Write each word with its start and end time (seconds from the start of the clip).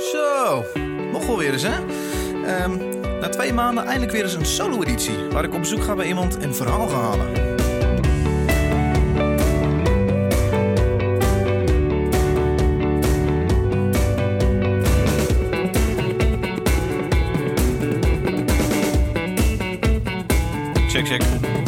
Zo, 0.00 0.64
nog 1.12 1.26
wel 1.26 1.38
weer 1.38 1.52
eens 1.52 1.62
hè? 1.62 1.78
Ehm, 2.44 2.76
na 3.20 3.28
twee 3.28 3.52
maanden 3.52 3.84
eindelijk 3.84 4.12
weer 4.12 4.22
eens 4.22 4.34
een 4.34 4.46
solo-editie... 4.46 5.28
waar 5.30 5.44
ik 5.44 5.54
op 5.54 5.60
bezoek 5.60 5.82
ga 5.82 5.94
bij 5.94 6.06
iemand 6.06 6.42
een 6.42 6.54
verhaal 6.54 6.88
ga 6.88 7.00
halen. 7.00 7.58
Check, 20.88 21.06
check. 21.06 21.59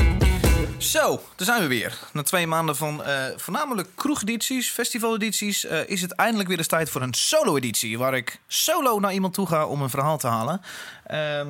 Zo, 0.92 1.20
daar 1.36 1.46
zijn 1.46 1.60
we 1.60 1.66
weer. 1.66 1.98
Na 2.12 2.22
twee 2.22 2.46
maanden 2.46 2.76
van 2.76 3.04
eh, 3.04 3.24
voornamelijk 3.36 3.88
kroegedities, 3.94 4.70
festivaledities... 4.70 5.64
eh, 5.64 5.88
is 5.88 6.02
het 6.02 6.12
eindelijk 6.12 6.48
weer 6.48 6.58
eens 6.58 6.66
tijd 6.66 6.90
voor 6.90 7.02
een 7.02 7.14
solo-editie... 7.14 7.98
waar 7.98 8.14
ik 8.14 8.40
solo 8.46 8.98
naar 8.98 9.12
iemand 9.12 9.34
toe 9.34 9.46
ga 9.46 9.66
om 9.66 9.82
een 9.82 9.90
verhaal 9.90 10.18
te 10.18 10.26
halen. 10.26 10.60
Ehm, 11.06 11.48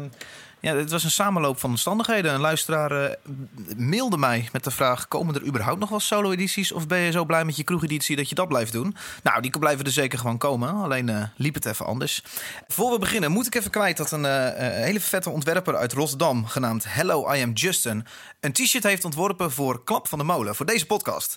ja, 0.62 0.76
het 0.76 0.90
was 0.90 1.04
een 1.04 1.10
samenloop 1.10 1.58
van 1.58 1.70
omstandigheden. 1.70 2.34
Een 2.34 2.40
luisteraar 2.40 3.04
eh, 3.04 3.16
mailde 3.76 4.16
mij 4.16 4.48
met 4.52 4.64
de 4.64 4.70
vraag... 4.70 5.08
komen 5.08 5.34
er 5.34 5.46
überhaupt 5.46 5.80
nog 5.80 5.88
wel 5.88 6.00
solo-edities... 6.00 6.72
of 6.72 6.86
ben 6.86 6.98
je 6.98 7.10
zo 7.10 7.24
blij 7.24 7.44
met 7.44 7.56
je 7.56 7.64
kroegeditie 7.64 8.16
dat 8.16 8.28
je 8.28 8.34
dat 8.34 8.48
blijft 8.48 8.72
doen? 8.72 8.96
Nou, 9.22 9.40
die 9.40 9.58
blijven 9.58 9.84
er 9.84 9.90
zeker 9.90 10.18
gewoon 10.18 10.38
komen. 10.38 10.74
Alleen 10.74 11.08
eh, 11.08 11.22
liep 11.36 11.54
het 11.54 11.66
even 11.66 11.86
anders. 11.86 12.24
Voor 12.68 12.90
we 12.92 12.98
beginnen 12.98 13.30
moet 13.30 13.46
ik 13.46 13.54
even 13.54 13.70
kwijt 13.70 13.96
dat 13.96 14.10
een 14.10 14.24
eh, 14.24 14.68
hele 14.84 15.00
vette 15.00 15.30
ontwerper 15.30 15.76
uit 15.76 15.92
Rotterdam... 15.92 16.46
genaamd 16.46 16.84
Hello, 16.88 17.32
I 17.34 17.42
am 17.42 17.52
Justin... 17.52 18.06
een 18.40 18.52
t-shirt 18.52 18.82
heeft 18.82 19.04
ontworpen 19.04 19.52
voor 19.52 19.84
Klap 19.84 20.08
van 20.08 20.18
de 20.18 20.24
Molen, 20.24 20.54
voor 20.54 20.66
deze 20.66 20.86
podcast. 20.86 21.36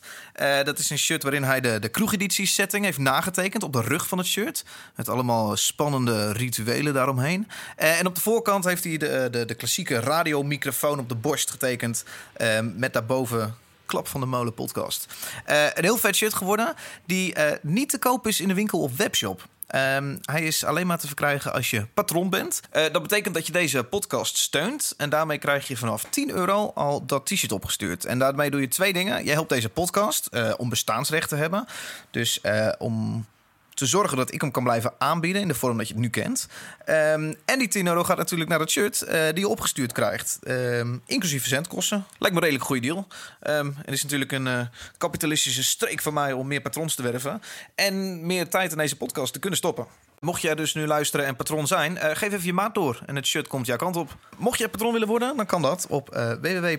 Dat 0.64 0.80
is 0.80 0.90
een 0.90 0.98
shirt 0.98 1.24
waarin 1.24 1.44
hij 1.44 1.62
de, 1.62 1.80
de 1.80 1.90
kroegeditie 1.90 2.46
setting 2.46 2.86
heeft 2.86 2.98
nagetekend... 2.98 3.64
op 3.64 3.74
de 3.74 3.82
rug 3.82 4.08
van 4.08 4.18
het 4.18 4.28
shirt. 4.28 4.66
Met 4.96 5.10
allemaal 5.10 5.56
spannende 5.56 6.32
rituelen 6.32 6.94
daaromheen. 6.94 7.48
En 7.76 8.06
op 8.06 8.16
de 8.16 8.22
voorkant 8.22 8.66
heeft 8.66 8.84
hij 8.84 8.98
de, 8.98 9.15
de, 9.32 9.46
de 9.46 9.56
klassieke 9.56 10.00
radiomicrofoon 10.00 11.00
op 11.00 11.10
de 11.10 11.16
borst 11.16 11.52
getekend... 11.52 12.04
eh, 12.34 12.60
met 12.76 12.94
daarboven 12.94 13.56
Klap 13.86 14.08
van 14.08 14.20
de 14.20 14.26
Molen 14.26 14.54
podcast. 14.54 15.06
Eh, 15.46 15.64
een 15.74 15.84
heel 15.84 15.98
vet 15.98 16.16
shirt 16.16 16.34
geworden, 16.34 16.74
die 17.06 17.34
eh, 17.34 17.58
niet 17.62 17.90
te 17.90 17.98
koop 18.00 18.28
is 18.28 18.40
in 18.40 18.48
de 18.48 18.54
winkel 18.54 18.80
of 18.82 18.98
webshop. 18.98 19.48
Ehm, 19.68 20.18
hij 20.22 20.44
is 20.44 20.64
alleen 20.64 20.88
maar 20.88 20.98
te 20.98 21.08
verkrijgen 21.08 21.54
als 21.54 21.70
je 21.70 21.86
patron 21.94 22.30
bent. 22.30 22.62
Eh, 22.72 22.84
dat 22.92 23.02
betekent 23.02 23.34
dat 23.34 23.46
je 23.46 23.52
deze 23.52 23.84
podcast 23.84 24.38
steunt. 24.38 24.94
En 24.98 25.10
daarmee 25.10 25.38
krijg 25.38 25.68
je 25.68 25.78
vanaf 25.78 26.06
10 26.10 26.32
euro 26.32 26.72
al 26.76 27.06
dat 27.06 27.26
t-shirt 27.26 27.52
opgestuurd. 27.52 28.06
En 28.06 28.20
daarmee 28.20 28.50
doe 28.50 28.62
je 28.62 28.68
twee 28.68 28.94
dingen. 28.94 29.26
Je 29.26 29.32
helpt 29.32 29.50
deze 29.50 29.70
podcast 29.70 30.26
eh, 30.26 30.54
om 30.58 30.70
bestaansrecht 30.70 31.30
te 31.30 31.36
hebben. 31.36 31.66
Dus 32.12 32.42
eh, 32.42 32.70
om 32.78 33.26
te 33.76 33.86
zorgen 33.86 34.18
dat 34.18 34.34
ik 34.34 34.42
hem 34.42 34.52
kan 34.52 34.64
blijven 34.64 34.94
aanbieden 34.98 35.42
in 35.42 35.48
de 35.48 35.54
vorm 35.54 35.78
dat 35.78 35.88
je 35.88 35.94
het 35.94 36.02
nu 36.02 36.10
kent. 36.10 36.48
Ehm, 36.86 37.34
en 37.46 37.60
die 37.60 37.68
10 37.68 37.88
euro 37.88 38.04
gaat 38.04 38.18
natuurlijk 38.18 38.50
naar 38.50 38.60
het 38.60 38.70
shirt 38.70 39.02
eh, 39.02 39.26
die 39.26 39.40
je 39.40 39.48
opgestuurd 39.48 39.92
krijgt. 39.92 40.40
Ehm, 40.44 40.98
inclusief 41.06 41.42
verzendkosten. 41.42 42.06
Lijkt 42.18 42.36
me 42.36 42.42
een 42.42 42.48
redelijk 42.48 42.64
goede 42.64 42.82
deal. 42.82 43.08
Ehm, 43.40 43.72
het 43.76 43.94
is 43.94 44.04
natuurlijk 44.04 44.32
een 44.32 44.48
eh, 44.48 44.60
kapitalistische 44.98 45.64
streek 45.64 46.02
van 46.02 46.14
mij 46.14 46.34
om 46.34 46.48
meer 46.48 46.62
patrons 46.62 46.96
te 46.96 47.02
werven. 47.02 47.42
En 47.76 48.26
meer 48.26 48.50
tijd 48.50 48.72
in 48.72 48.78
deze 48.78 48.98
podcast 48.98 49.34
te 49.34 49.40
kunnen 49.40 49.60
stoppen. 49.60 49.88
Mocht 50.20 50.42
jij 50.42 50.56
dus 50.56 50.74
nu 50.74 50.88
luisteren 50.88 51.26
en 51.26 51.36
patron 51.36 51.68
zijn, 51.68 51.98
eh, 51.98 52.16
geef 52.16 52.34
even 52.34 52.46
je 52.46 52.54
maat 52.54 52.76
door. 52.76 53.02
En 53.06 53.16
het 53.16 53.28
shirt 53.28 53.48
komt 53.48 53.66
jouw 53.66 53.78
kant 53.78 53.96
op. 53.96 54.18
Mocht 54.38 54.60
jij 54.60 54.70
patron 54.70 54.92
willen 54.92 55.08
worden, 55.08 55.38
dan 55.38 55.46
kan 55.46 55.62
dat 55.62 55.86
op 55.90 56.10
www 56.42 56.78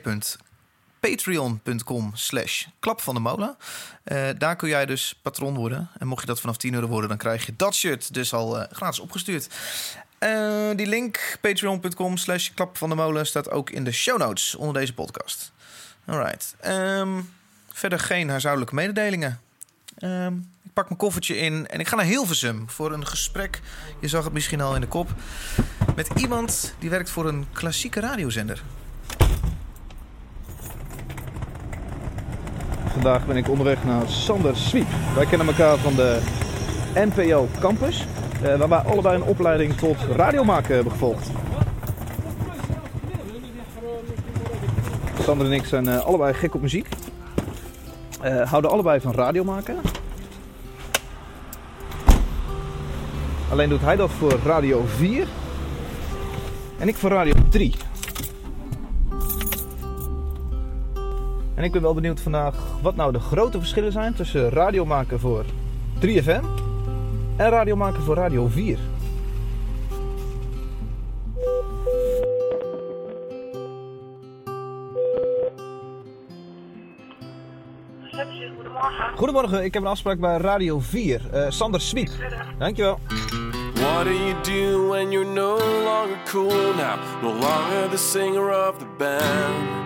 patreon.com 1.01 2.11
slash 2.15 2.67
klap 2.79 3.01
van 3.01 3.15
de 3.15 3.21
molen. 3.21 3.57
Eh, 4.05 4.29
daar 4.39 4.57
kun 4.57 4.69
jij 4.69 4.87
dus 4.87 5.19
patron 5.23 5.55
worden. 5.55 5.91
En 5.99 6.07
mocht 6.07 6.21
je 6.21 6.27
dat 6.27 6.41
vanaf 6.41 6.57
10 6.57 6.75
euro 6.75 6.87
worden, 6.87 7.09
dan 7.09 7.19
krijg 7.19 7.47
je 7.47 7.57
dat 7.57 7.75
shirt 7.75 8.15
dus 8.15 8.33
al 8.33 8.61
eh, 8.61 8.77
gratis 8.77 9.01
opgestuurd. 9.01 9.49
Eh, 10.19 10.71
die 10.75 10.87
link, 10.87 11.39
patreon.com 11.41 12.17
slash 12.17 12.51
klap 12.55 12.79
van 12.79 12.89
de 12.89 12.95
molen, 12.95 13.27
staat 13.27 13.51
ook 13.51 13.71
in 13.71 13.85
de 13.85 13.93
show 13.93 14.19
notes 14.19 14.55
onder 14.55 14.75
deze 14.75 14.95
podcast. 14.95 15.53
Alright. 16.07 16.55
Ehm, 16.61 17.21
verder 17.73 17.99
geen 17.99 18.29
huishoudelijke 18.29 18.75
mededelingen. 18.75 19.41
Ehm, 19.99 20.35
ik 20.65 20.73
pak 20.73 20.85
mijn 20.85 20.99
koffertje 20.99 21.37
in 21.37 21.67
en 21.67 21.81
ik 21.81 21.89
ga 21.89 21.97
naar 21.97 22.05
Hilversum 22.05 22.71
voor 22.71 22.93
een 22.93 23.07
gesprek. 23.07 23.61
Je 24.01 24.09
zag 24.09 24.25
het 24.25 24.33
misschien 24.33 24.61
al 24.61 24.75
in 24.75 24.81
de 24.81 24.87
kop. 24.87 25.11
Met 25.97 26.09
iemand 26.17 26.75
die 26.79 26.91
werkt 26.91 27.11
voor 27.11 27.29
een 27.29 27.47
klassieke 27.53 28.01
radiozender. 28.01 28.63
Vandaag 32.97 33.27
ben 33.27 33.37
ik 33.37 33.49
onderweg 33.49 33.85
naar 33.85 34.09
Sander 34.09 34.57
Swiep. 34.57 34.87
Wij 35.15 35.27
kennen 35.27 35.47
elkaar 35.47 35.79
van 35.79 35.95
de 35.95 36.21
NPO 36.95 37.49
Campus, 37.61 38.07
eh, 38.43 38.57
waar 38.57 38.69
wij 38.69 38.79
allebei 38.79 39.17
een 39.17 39.23
opleiding 39.23 39.77
tot 39.77 39.97
radiomaken 40.15 40.75
hebben 40.75 40.93
gevolgd. 40.93 41.31
Sander 45.21 45.47
en 45.47 45.53
ik 45.53 45.65
zijn 45.65 45.89
eh, 45.89 46.05
allebei 46.05 46.35
gek 46.35 46.55
op 46.55 46.61
muziek. 46.61 46.89
Eh, 48.21 48.51
houden 48.51 48.71
allebei 48.71 49.01
van 49.01 49.15
radiomaken. 49.15 49.77
Alleen 53.51 53.69
doet 53.69 53.81
hij 53.81 53.97
dat 53.97 54.11
voor 54.11 54.39
Radio 54.45 54.85
4 54.87 55.27
en 56.79 56.89
ik 56.89 56.97
voor 56.97 57.11
Radio 57.11 57.35
3. 57.49 57.75
En 61.57 61.65
ik 61.65 61.73
ben 61.73 61.83
wel 61.83 61.95
benieuwd 61.95 62.21
vandaag 62.21 62.55
wat 62.83 62.97
nou 62.97 63.13
de 63.13 63.21
grote 63.21 63.59
verschillen 63.59 63.93
zijn 63.93 64.15
tussen 64.15 64.49
radio 64.49 64.85
maken 64.85 65.21
voor 65.21 65.45
3FM 66.01 66.45
en 67.37 67.49
radio 67.49 67.77
maken 67.77 68.03
voor 68.03 68.15
Radio 68.15 68.47
4. 68.47 68.79
Receptie, 78.03 78.51
goedemorgen. 78.55 79.17
Goedemorgen, 79.17 79.65
ik 79.65 79.75
heb 79.75 79.83
een 79.83 79.89
afspraak 79.89 80.21
bij 80.21 80.37
Radio 80.37 80.81
4. 80.81 81.21
Eh, 81.33 81.51
Sander 81.51 81.81
Swiep. 81.81 82.11
Dankjewel. 82.59 82.99
What 83.75 84.05
do 84.05 84.13
you 84.13 84.35
do 84.43 84.89
when 84.89 85.11
you're 85.11 85.33
no 85.33 85.59
longer 85.85 86.19
cool 86.25 86.75
now? 86.75 86.99
No 87.23 87.29
longer 87.29 87.91
the 87.91 87.97
singer 87.97 88.69
of 88.69 88.79
the 88.79 88.87
band. 88.99 89.86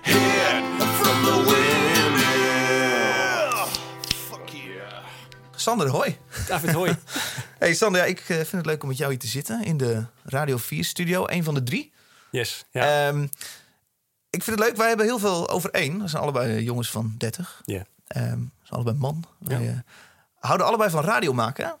Sander, 5.61 5.87
hoi. 5.89 6.17
David, 6.47 6.71
hoi. 6.71 6.95
Hey 7.59 7.73
Sander, 7.73 8.01
ja, 8.01 8.07
ik 8.07 8.19
eh, 8.19 8.25
vind 8.35 8.51
het 8.51 8.65
leuk 8.65 8.81
om 8.81 8.87
met 8.87 8.97
jou 8.97 9.09
hier 9.09 9.19
te 9.19 9.27
zitten 9.27 9.63
in 9.63 9.77
de 9.77 10.05
Radio 10.23 10.57
4 10.57 10.83
studio, 10.83 11.23
een 11.27 11.43
van 11.43 11.53
de 11.53 11.63
drie. 11.63 11.93
Yes, 12.31 12.65
ja. 12.71 13.07
Ehm, 13.07 13.23
ik 14.29 14.43
vind 14.43 14.59
het 14.59 14.59
leuk, 14.59 14.75
wij 14.77 14.87
hebben 14.87 15.05
heel 15.05 15.19
veel 15.19 15.49
over 15.49 15.69
één. 15.69 16.01
We 16.01 16.07
zijn 16.07 16.21
allebei 16.23 16.51
eh, 16.57 16.63
jongens 16.63 16.89
van 16.91 17.15
30. 17.17 17.61
Ja. 17.65 17.83
Ehm, 18.07 18.23
we 18.39 18.47
zijn 18.63 18.69
allebei 18.69 18.97
man. 18.97 19.23
Wij 19.39 19.61
Ja. 19.63 19.69
eh, 19.69 19.77
houden 20.39 20.67
allebei 20.67 20.89
van 20.89 21.03
radio 21.03 21.33
maken. 21.33 21.77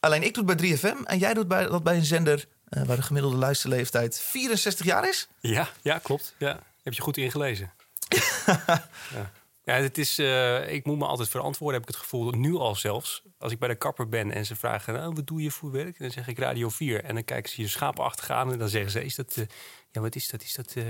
Alleen 0.00 0.22
ik 0.22 0.34
doe 0.34 0.44
het 0.50 0.56
bij 0.56 0.70
3FM 0.78 1.04
en 1.04 1.18
jij 1.18 1.34
doet 1.34 1.48
bij, 1.48 1.66
dat 1.66 1.82
bij 1.82 1.96
een 1.96 2.04
zender 2.04 2.46
waar 2.68 2.96
de 2.96 3.02
gemiddelde 3.02 3.36
luisterleeftijd 3.36 4.20
64 4.20 4.86
jaar 4.86 5.08
is. 5.08 5.28
ja, 5.40 5.68
ja, 5.82 5.98
klopt. 5.98 6.34
Ja. 6.38 6.58
Heb 6.82 6.92
je 6.92 7.02
goed 7.02 7.16
ingelezen. 7.16 7.70
ja. 8.46 9.30
Ja, 9.76 9.82
het 9.82 9.98
is, 9.98 10.18
eh, 10.18 10.72
ik 10.72 10.84
moet 10.84 10.98
me 10.98 11.06
altijd 11.06 11.28
verantwoorden, 11.28 11.80
heb 11.80 11.88
ik 11.88 11.94
het 11.94 12.04
gevoel, 12.04 12.30
nu 12.30 12.54
al 12.54 12.74
zelfs. 12.74 13.22
Als 13.38 13.52
ik 13.52 13.58
bij 13.58 13.68
de 13.68 13.74
kapper 13.74 14.08
ben 14.08 14.32
en 14.32 14.46
ze 14.46 14.56
vragen, 14.56 14.94
nou, 14.94 15.12
wat 15.14 15.26
doe 15.26 15.42
je 15.42 15.50
voor 15.50 15.70
werk? 15.70 15.98
En 15.98 16.04
dan 16.04 16.10
zeg 16.10 16.28
ik 16.28 16.38
Radio 16.38 16.68
4. 16.68 17.04
En 17.04 17.14
dan 17.14 17.24
kijken 17.24 17.50
ze 17.50 17.60
je 17.60 17.68
schapenachtig 17.68 18.30
aan 18.30 18.52
en 18.52 18.58
dan 18.58 18.68
zeggen 18.68 18.90
ze, 18.90 19.04
is 19.04 19.14
dat, 19.14 19.36
eh, 19.36 19.44
ja, 19.90 20.00
wat 20.00 20.14
is 20.14 20.28
dat? 20.28 20.42
Is 20.42 20.54
dat 20.54 20.72
eh, 20.76 20.84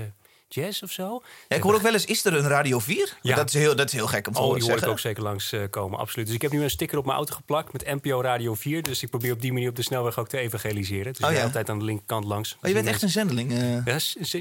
jazz 0.53 0.81
of 0.81 0.91
zo? 0.91 1.21
Ja, 1.47 1.55
ik 1.55 1.61
hoor 1.63 1.73
ook 1.73 1.81
wel 1.81 1.93
eens, 1.93 2.05
is 2.05 2.25
er 2.25 2.33
een 2.33 2.47
Radio 2.47 2.79
4? 2.79 3.17
Ja. 3.21 3.35
Dat, 3.35 3.47
is 3.47 3.53
heel, 3.53 3.75
dat 3.75 3.85
is 3.87 3.93
heel 3.93 4.07
gek 4.07 4.27
om 4.27 4.33
te 4.33 4.39
Oh, 4.39 4.45
horen 4.45 4.59
die 4.61 4.69
hoor 4.69 4.79
ik 4.81 4.87
ook 4.87 4.99
zeker 4.99 5.23
langs 5.23 5.51
eh, 5.51 5.61
komen, 5.69 5.99
absoluut. 5.99 6.25
Dus 6.25 6.35
ik 6.35 6.41
heb 6.41 6.51
nu 6.51 6.63
een 6.63 6.69
sticker 6.69 6.97
op 6.97 7.05
mijn 7.05 7.17
auto 7.17 7.35
geplakt 7.35 7.73
met 7.73 7.85
NPO 7.85 8.21
Radio 8.21 8.53
4. 8.55 8.81
Dus 8.81 9.03
ik 9.03 9.09
probeer 9.09 9.31
op 9.33 9.41
die 9.41 9.53
manier 9.53 9.69
op 9.69 9.75
de 9.75 9.81
snelweg 9.81 10.17
ook 10.19 10.27
te 10.27 10.37
evangeliseren. 10.37 11.13
Dus 11.13 11.21
Oh, 11.21 11.27
ik 11.29 11.31
ja. 11.31 11.35
ben 11.35 11.43
altijd 11.43 11.69
aan 11.69 11.79
de 11.79 11.85
linkerkant 11.85 12.25
langs. 12.25 12.57
Oh, 12.61 12.67
je 12.67 12.73
bent 12.73 12.87
echt 12.87 13.01
een 13.01 13.09
zendeling. 13.09 13.51
eh. 13.51 13.85
Ja, 13.85 13.99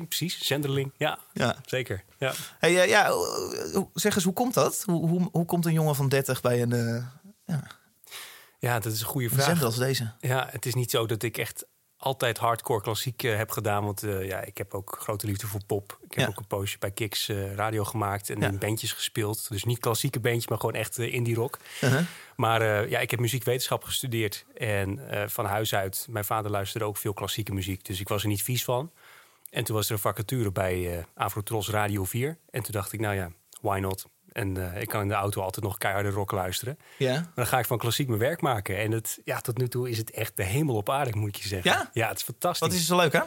precies. 0.08 0.38
Zenderling. 0.46 0.92
Ja, 0.96 1.18
ja. 1.32 1.56
zeker. 1.66 2.04
Ja. 2.18 2.32
Hey, 2.58 2.80
eh, 2.82 2.88
ja, 2.88 3.12
zeg 3.94 4.14
eens, 4.14 4.24
hoe 4.24 4.32
komt 4.32 4.54
dat? 4.54 4.82
Hoe, 4.86 5.08
hoe, 5.08 5.28
hoe 5.32 5.44
komt 5.44 5.66
een 5.66 5.72
jongen 5.72 5.94
van 5.94 6.08
30 6.08 6.40
bij 6.40 6.62
een, 6.62 6.72
eh, 7.46 7.56
ja, 8.58 8.78
dat 8.78 8.92
is 8.92 9.00
een 9.00 9.06
goede 9.06 9.26
een 9.26 9.32
vraag. 9.32 9.44
zender 9.46 9.64
als 9.64 9.76
deze? 9.76 10.12
Ja, 10.20 10.48
het 10.50 10.66
is 10.66 10.74
niet 10.74 10.90
zo 10.90 11.06
dat 11.06 11.22
ik 11.22 11.38
echt 11.38 11.64
altijd 12.02 12.38
hardcore 12.38 12.80
klassiek 12.82 13.22
eh, 13.22 13.36
heb 13.36 13.50
gedaan. 13.50 13.84
Want 13.84 14.02
eh, 14.02 14.26
ja, 14.26 14.40
ik 14.40 14.58
heb 14.58 14.74
ook 14.74 14.96
grote 15.00 15.26
liefde 15.26 15.46
voor 15.46 15.60
pop. 15.66 15.98
Ik 16.02 16.14
heb 16.14 16.24
Ja. 16.24 16.26
ook 16.30 16.38
een 16.38 16.46
poosje 16.46 16.78
bij 16.78 16.90
Kicks 16.90 17.28
eh, 17.28 17.54
radio 17.54 17.84
gemaakt 17.84 18.30
en 18.30 18.40
Ja. 18.40 18.48
in 18.48 18.58
bandjes 18.58 18.92
gespeeld. 18.92 19.48
Dus 19.48 19.64
niet 19.64 19.78
klassieke 19.78 20.20
bandjes, 20.20 20.48
maar 20.48 20.58
gewoon 20.58 20.74
echt 20.74 20.98
indie 20.98 21.34
rock. 21.34 21.58
Uh-huh. 21.80 22.00
Maar 22.36 22.88
ja, 22.88 22.98
ik 22.98 23.10
heb 23.10 23.20
muziekwetenschap 23.20 23.84
gestudeerd. 23.84 24.44
En 24.54 25.00
van 25.30 25.44
huis 25.44 25.74
uit, 25.74 26.06
mijn 26.10 26.24
vader 26.24 26.50
luisterde 26.50 26.86
ook 26.86 26.96
veel 26.96 27.12
klassieke 27.12 27.52
muziek. 27.52 27.84
Dus 27.84 28.00
ik 28.00 28.08
was 28.08 28.22
er 28.22 28.28
niet 28.28 28.42
vies 28.42 28.64
van. 28.64 28.90
En 29.50 29.64
toen 29.64 29.76
was 29.76 29.86
er 29.86 29.92
een 29.92 29.98
vacature 29.98 30.52
bij 30.52 31.04
Afrotros 31.14 31.68
Radio 31.68 32.04
4. 32.04 32.38
En 32.50 32.62
toen 32.62 32.72
dacht 32.72 32.92
ik, 32.92 33.00
nou 33.00 33.14
ja, 33.14 33.30
why 33.60 33.78
not? 33.78 34.06
En 34.32 34.72
eh, 34.74 34.80
ik 34.80 34.88
kan 34.88 35.02
in 35.02 35.08
de 35.08 35.14
auto 35.14 35.42
altijd 35.42 35.64
nog 35.64 35.78
keiharde 35.78 36.10
rock 36.10 36.30
luisteren. 36.30 36.78
Ja. 36.96 37.12
Maar 37.12 37.32
dan 37.34 37.46
ga 37.46 37.58
ik 37.58 37.66
van 37.66 37.78
klassiek 37.78 38.08
mijn 38.08 38.20
werk 38.20 38.40
maken. 38.40 38.78
En 38.78 38.92
het, 38.92 39.18
ja, 39.24 39.40
tot 39.40 39.58
nu 39.58 39.68
toe 39.68 39.90
is 39.90 39.98
het 39.98 40.10
echt 40.10 40.36
de 40.36 40.44
hemel 40.44 40.76
op 40.76 40.90
aarde, 40.90 41.16
moet 41.18 41.28
ik 41.28 41.36
je 41.36 41.48
zeggen. 41.48 41.70
Ja? 41.70 41.90
Ja, 41.92 42.08
het 42.08 42.16
is 42.16 42.22
fantastisch. 42.22 42.60
Wat 42.60 42.72
is 42.72 42.78
er 42.78 42.86
zo 42.86 42.96
leuk, 42.96 43.12
hè? 43.12 43.20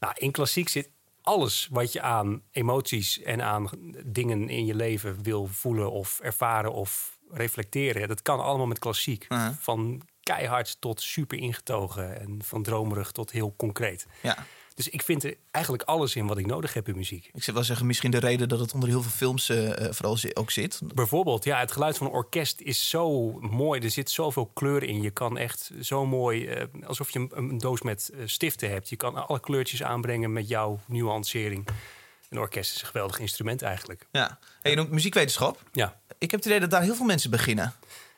Nou, 0.00 0.14
in 0.16 0.30
klassiek 0.30 0.68
zit 0.68 0.88
alles 1.22 1.68
wat 1.70 1.92
je 1.92 2.00
aan 2.00 2.42
emoties 2.50 3.22
en 3.22 3.42
aan 3.42 3.68
dingen 4.04 4.48
in 4.48 4.66
je 4.66 4.74
leven 4.74 5.22
wil 5.22 5.46
voelen 5.46 5.90
of 5.90 6.20
ervaren 6.20 6.72
of 6.72 7.18
reflecteren. 7.30 8.08
Dat 8.08 8.22
kan 8.22 8.40
allemaal 8.40 8.66
met 8.66 8.78
klassiek. 8.78 9.26
Van 9.60 10.02
keihard 10.22 10.76
tot 10.80 11.00
super 11.00 11.38
ingetogen 11.38 12.20
en 12.20 12.38
van 12.44 12.62
dromerig 12.62 13.10
tot 13.12 13.30
heel 13.30 13.54
concreet. 13.56 14.06
Ja. 14.20 14.46
Dus 14.74 14.88
ik 14.88 15.02
vind 15.02 15.24
er 15.24 15.34
eigenlijk 15.50 15.84
alles 15.84 16.16
in 16.16 16.26
wat 16.26 16.38
ik 16.38 16.46
nodig 16.46 16.74
heb 16.74 16.88
in 16.88 16.96
muziek. 16.96 17.30
Ik 17.32 17.42
zou 17.42 17.56
wel 17.56 17.64
zeggen, 17.66 17.86
misschien 17.86 18.10
de 18.10 18.18
reden 18.18 18.48
dat 18.48 18.58
het 18.58 18.74
onder 18.74 18.88
heel 18.88 19.02
veel 19.02 19.10
films 19.10 19.48
eh, 19.48 19.90
vooral 19.90 20.18
ook 20.34 20.50
zit. 20.50 20.80
Bijvoorbeeld, 20.94 21.44
ja, 21.44 21.58
het 21.58 21.72
geluid 21.72 21.96
van 21.96 22.06
een 22.06 22.12
orkest 22.12 22.60
is 22.60 22.88
zo 22.88 23.32
mooi. 23.40 23.80
Er 23.80 23.90
zit 23.90 24.10
zoveel 24.10 24.46
kleur 24.46 24.82
in. 24.82 25.02
Je 25.02 25.10
kan 25.10 25.38
echt 25.38 25.70
zo 25.80 26.06
mooi, 26.06 26.46
eh, 26.46 26.66
alsof 26.86 27.10
je 27.10 27.18
een, 27.18 27.30
een 27.34 27.58
doos 27.58 27.82
met 27.82 28.10
stiften 28.24 28.70
hebt. 28.70 28.88
Je 28.88 28.96
kan 28.96 29.26
alle 29.26 29.40
kleurtjes 29.40 29.82
aanbrengen 29.82 30.32
met 30.32 30.48
jouw 30.48 30.80
nuancering. 30.86 31.66
Een 32.28 32.38
orkest 32.38 32.74
is 32.74 32.80
een 32.80 32.86
geweldig 32.86 33.18
instrument 33.18 33.62
eigenlijk. 33.62 34.06
Ja. 34.10 34.38
Hey, 34.62 34.70
je 34.70 34.76
noemt 34.76 34.90
muziekwetenschap. 34.90 35.62
Ja, 35.72 36.00
Ik 36.18 36.30
heb 36.30 36.40
het 36.40 36.48
idee 36.48 36.60
dat 36.60 36.70
daar 36.70 36.82
heel 36.82 36.94
veel 36.94 37.06
mensen 37.06 37.30
beginnen. 37.30 37.74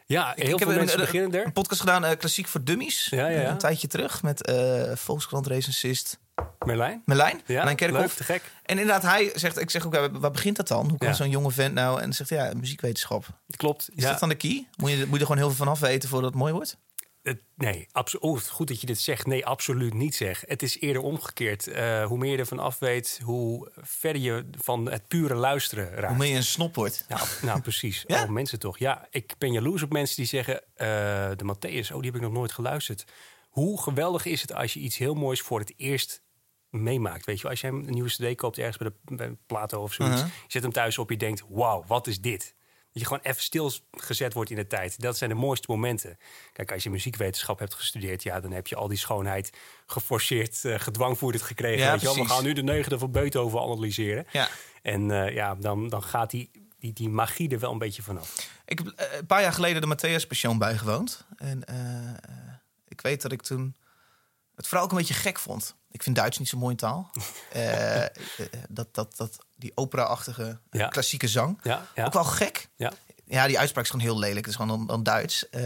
ja 0.06 0.32
heel 0.36 0.44
ik 0.44 0.58
veel 0.58 0.68
heb 0.68 0.78
mensen 0.78 0.98
een, 0.98 1.04
beginnen 1.04 1.34
er. 1.34 1.46
Een 1.46 1.52
podcast 1.52 1.80
gedaan, 1.80 2.16
Klassiek 2.16 2.46
voor 2.46 2.64
Dummies. 2.64 3.06
Ja, 3.10 3.28
ja, 3.28 3.40
ja. 3.40 3.50
Een 3.50 3.58
tijdje 3.58 3.86
terug 3.86 4.22
met 4.22 4.46
eh 4.46 4.96
Volkskrant 4.96 5.46
recensist 5.46 6.18
Merlijn? 6.66 7.02
Merlijn. 7.04 7.36
Ja, 7.36 7.42
Merlijn 7.54 7.76
Kerkhoff. 7.76 8.00
leuk, 8.02 8.12
te 8.12 8.24
gek. 8.24 8.42
En 8.62 8.78
inderdaad, 8.78 9.02
hij 9.02 9.30
zegt, 9.34 9.60
ik 9.60 9.70
zeg 9.70 9.86
ook, 9.86 9.94
waar 10.12 10.30
begint 10.30 10.56
dat 10.56 10.68
dan? 10.68 10.88
Hoe 10.88 10.98
kan 10.98 11.08
Ja. 11.08 11.14
zo'n 11.14 11.30
jonge 11.30 11.50
vent 11.50 11.74
nou? 11.74 12.00
En 12.00 12.12
zegt 12.12 12.30
ja, 12.30 12.52
muziekwetenschap. 12.56 13.26
Klopt. 13.56 13.88
Is 13.94 14.02
ja. 14.02 14.10
dat 14.10 14.20
dan 14.20 14.28
de 14.28 14.34
key? 14.34 14.66
Moet 14.76 14.90
je, 14.90 14.96
moet 14.96 15.06
je 15.06 15.12
er 15.14 15.20
gewoon 15.20 15.36
heel 15.36 15.46
veel 15.46 15.64
van 15.64 15.68
af 15.68 15.80
weten 15.80 16.08
voordat 16.08 16.30
het 16.30 16.38
mooi 16.38 16.52
wordt? 16.52 16.76
Het- 17.22 17.42
nee, 17.54 17.86
abso- 17.92 18.18
oh, 18.18 18.38
goed 18.40 18.68
dat 18.68 18.80
je 18.80 18.86
dit 18.86 19.00
zegt. 19.00 19.26
Nee, 19.26 19.46
absoluut 19.46 19.94
niet 19.94 20.14
zeg. 20.14 20.42
Het 20.46 20.62
is 20.62 20.80
eerder 20.80 21.02
omgekeerd. 21.02 21.66
Eh, 21.66 22.04
hoe 22.06 22.18
meer 22.18 22.32
je 22.32 22.38
ervan 22.38 22.58
af 22.58 22.78
weet, 22.78 23.20
hoe 23.24 23.70
verder 23.76 24.22
je 24.22 24.44
van 24.58 24.90
het 24.90 25.08
pure 25.08 25.34
luisteren 25.34 25.90
raakt. 25.94 26.06
Hoe 26.08 26.16
meer 26.16 26.28
je 26.30 26.36
een 26.36 26.42
snop 26.42 26.74
wordt. 26.74 27.04
Ja, 27.08 27.20
nou 27.42 27.60
precies. 27.60 28.04
Ja? 28.06 28.22
Oh, 28.22 28.28
mensen 28.28 28.58
toch. 28.58 28.78
Ja, 28.78 29.06
ik 29.10 29.34
ben 29.38 29.52
jaloers 29.52 29.82
op 29.82 29.92
mensen 29.92 30.16
die 30.16 30.26
zeggen... 30.26 30.62
eh, 30.74 30.86
de 31.36 31.54
Matthäus, 31.54 31.92
oh, 31.92 31.96
die 32.00 32.06
heb 32.10 32.14
ik 32.14 32.20
nog 32.20 32.32
nooit 32.32 32.52
geluisterd. 32.52 33.04
Hoe 33.48 33.82
geweldig 33.82 34.24
is 34.24 34.40
het 34.40 34.54
als 34.54 34.72
je 34.74 34.80
iets 34.80 34.96
heel 34.96 35.14
moois 35.14 35.40
voor 35.40 35.58
het 35.58 35.72
eerst 35.76 36.22
meemaakt. 36.82 37.26
Weet 37.26 37.40
je, 37.40 37.48
als 37.48 37.60
jij 37.60 37.70
een 37.70 37.84
nieuwe 37.88 38.08
cd 38.08 38.36
koopt 38.36 38.58
ergens 38.58 38.76
bij, 38.76 38.90
de, 39.04 39.14
bij 39.16 39.36
Plato 39.46 39.82
of 39.82 39.92
zoiets... 39.92 40.16
Uh-huh. 40.16 40.32
je 40.34 40.44
zet 40.46 40.62
hem 40.62 40.72
thuis 40.72 40.98
op, 40.98 41.10
je 41.10 41.16
denkt, 41.16 41.42
wauw, 41.48 41.84
wat 41.86 42.06
is 42.06 42.20
dit? 42.20 42.54
Dat 42.92 43.04
je 43.04 43.10
gewoon 43.10 43.32
even 43.32 43.42
stilgezet 43.42 44.32
wordt 44.32 44.50
in 44.50 44.56
de 44.56 44.66
tijd. 44.66 45.00
Dat 45.00 45.16
zijn 45.16 45.30
de 45.30 45.36
mooiste 45.36 45.66
momenten. 45.70 46.18
Kijk, 46.52 46.72
als 46.72 46.82
je 46.82 46.90
muziekwetenschap 46.90 47.58
hebt 47.58 47.74
gestudeerd... 47.74 48.22
ja, 48.22 48.40
dan 48.40 48.52
heb 48.52 48.66
je 48.66 48.76
al 48.76 48.88
die 48.88 48.98
schoonheid 48.98 49.52
geforceerd, 49.86 50.64
eh 50.64 50.78
gedwangvoerd 50.78 51.42
gekregen. 51.42 51.84
Ja, 51.84 51.90
weet 51.90 52.00
je 52.00 52.06
wel? 52.06 52.16
We 52.16 52.28
gaan 52.28 52.44
nu 52.44 52.52
de 52.52 52.62
negende 52.62 52.98
van 52.98 53.10
Beethoven 53.10 53.60
analyseren. 53.60 54.26
Ja. 54.32 54.48
En 54.82 55.10
eh, 55.10 55.34
ja, 55.34 55.54
dan, 55.54 55.88
dan 55.88 56.02
gaat 56.02 56.30
die, 56.30 56.50
die, 56.78 56.92
die 56.92 57.08
magie 57.08 57.50
er 57.50 57.58
wel 57.58 57.72
een 57.72 57.78
beetje 57.78 58.02
vanaf. 58.02 58.50
Ik 58.64 58.78
heb 58.78 58.88
eh, 58.88 59.18
een 59.18 59.26
paar 59.26 59.42
jaar 59.42 59.52
geleden 59.52 59.80
de 59.80 59.96
Matthäus 59.96 60.26
Passion 60.26 60.58
bijgewoond. 60.58 61.26
En 61.36 61.64
ik 62.88 63.00
weet 63.00 63.22
dat 63.22 63.32
ik 63.32 63.42
toen 63.42 63.76
het 64.56 64.66
vooral 64.66 64.84
ook 64.84 64.90
een 64.90 64.98
beetje 64.98 65.14
gek 65.14 65.38
vond. 65.38 65.74
Ik 65.90 66.02
vind 66.02 66.16
Duits 66.16 66.38
niet 66.38 66.48
zo'n 66.48 66.58
mooie 66.58 66.74
taal. 66.76 67.10
Eh, 67.52 68.02
eh, 68.04 68.08
dat, 68.68 68.94
dat, 68.94 69.16
dat, 69.16 69.38
die 69.56 69.72
opera-achtige 69.74 70.58
Ja. 70.70 70.88
klassieke 70.88 71.28
zang. 71.28 71.60
Ja, 71.62 71.86
ja. 71.94 72.04
Ook 72.04 72.12
wel 72.12 72.24
gek. 72.24 72.68
Ja. 72.76 72.92
Ja, 73.24 73.46
die 73.46 73.58
uitspraak 73.58 73.84
is 73.84 73.90
gewoon 73.90 74.06
heel 74.06 74.18
lelijk. 74.18 74.46
Het 74.46 74.54
is 74.54 74.54
gewoon 74.60 74.78
dan, 74.78 74.86
dan 74.86 75.02
Duits. 75.02 75.48
Eh, 75.48 75.62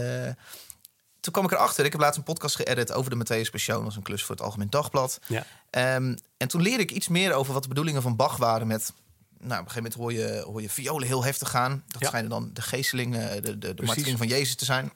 toen 1.19 1.33
kwam 1.33 1.45
ik 1.45 1.51
erachter. 1.51 1.85
Ik 1.85 1.91
heb 1.91 2.01
laatst 2.01 2.17
een 2.17 2.23
podcast 2.23 2.55
geëdit 2.55 2.91
over 2.91 3.17
de 3.17 3.25
Matthäus 3.25 3.51
Passion. 3.51 3.75
Dat 3.75 3.85
was 3.85 3.95
een 3.95 4.01
klus 4.01 4.23
voor 4.23 4.35
het 4.35 4.43
Algemeen 4.43 4.69
Dagblad. 4.69 5.19
Ja. 5.27 5.45
Ehm, 5.69 6.15
en 6.37 6.47
toen 6.47 6.61
leerde 6.61 6.83
ik 6.83 6.91
iets 6.91 7.07
meer 7.07 7.33
over 7.33 7.53
wat 7.53 7.61
de 7.61 7.67
bedoelingen 7.69 8.01
van 8.01 8.15
Bach 8.15 8.37
waren 8.37 8.67
met... 8.67 8.93
Nou, 9.37 9.59
op 9.61 9.65
een 9.65 9.71
gegeven 9.71 9.75
moment 9.75 9.93
hoor 9.93 10.13
je, 10.13 10.43
hoor 10.45 10.61
je 10.61 10.69
violen 10.69 11.07
heel 11.07 11.23
heftig 11.23 11.49
gaan. 11.49 11.83
Dat 11.87 12.05
schijnen 12.05 12.29
dan 12.29 12.49
de 12.53 12.61
geestelingen, 12.61 13.41
de, 13.43 13.57
de, 13.57 13.73
de 13.73 14.17
van 14.17 14.27
Jezus 14.27 14.55
te 14.55 14.65
zijn. 14.65 14.91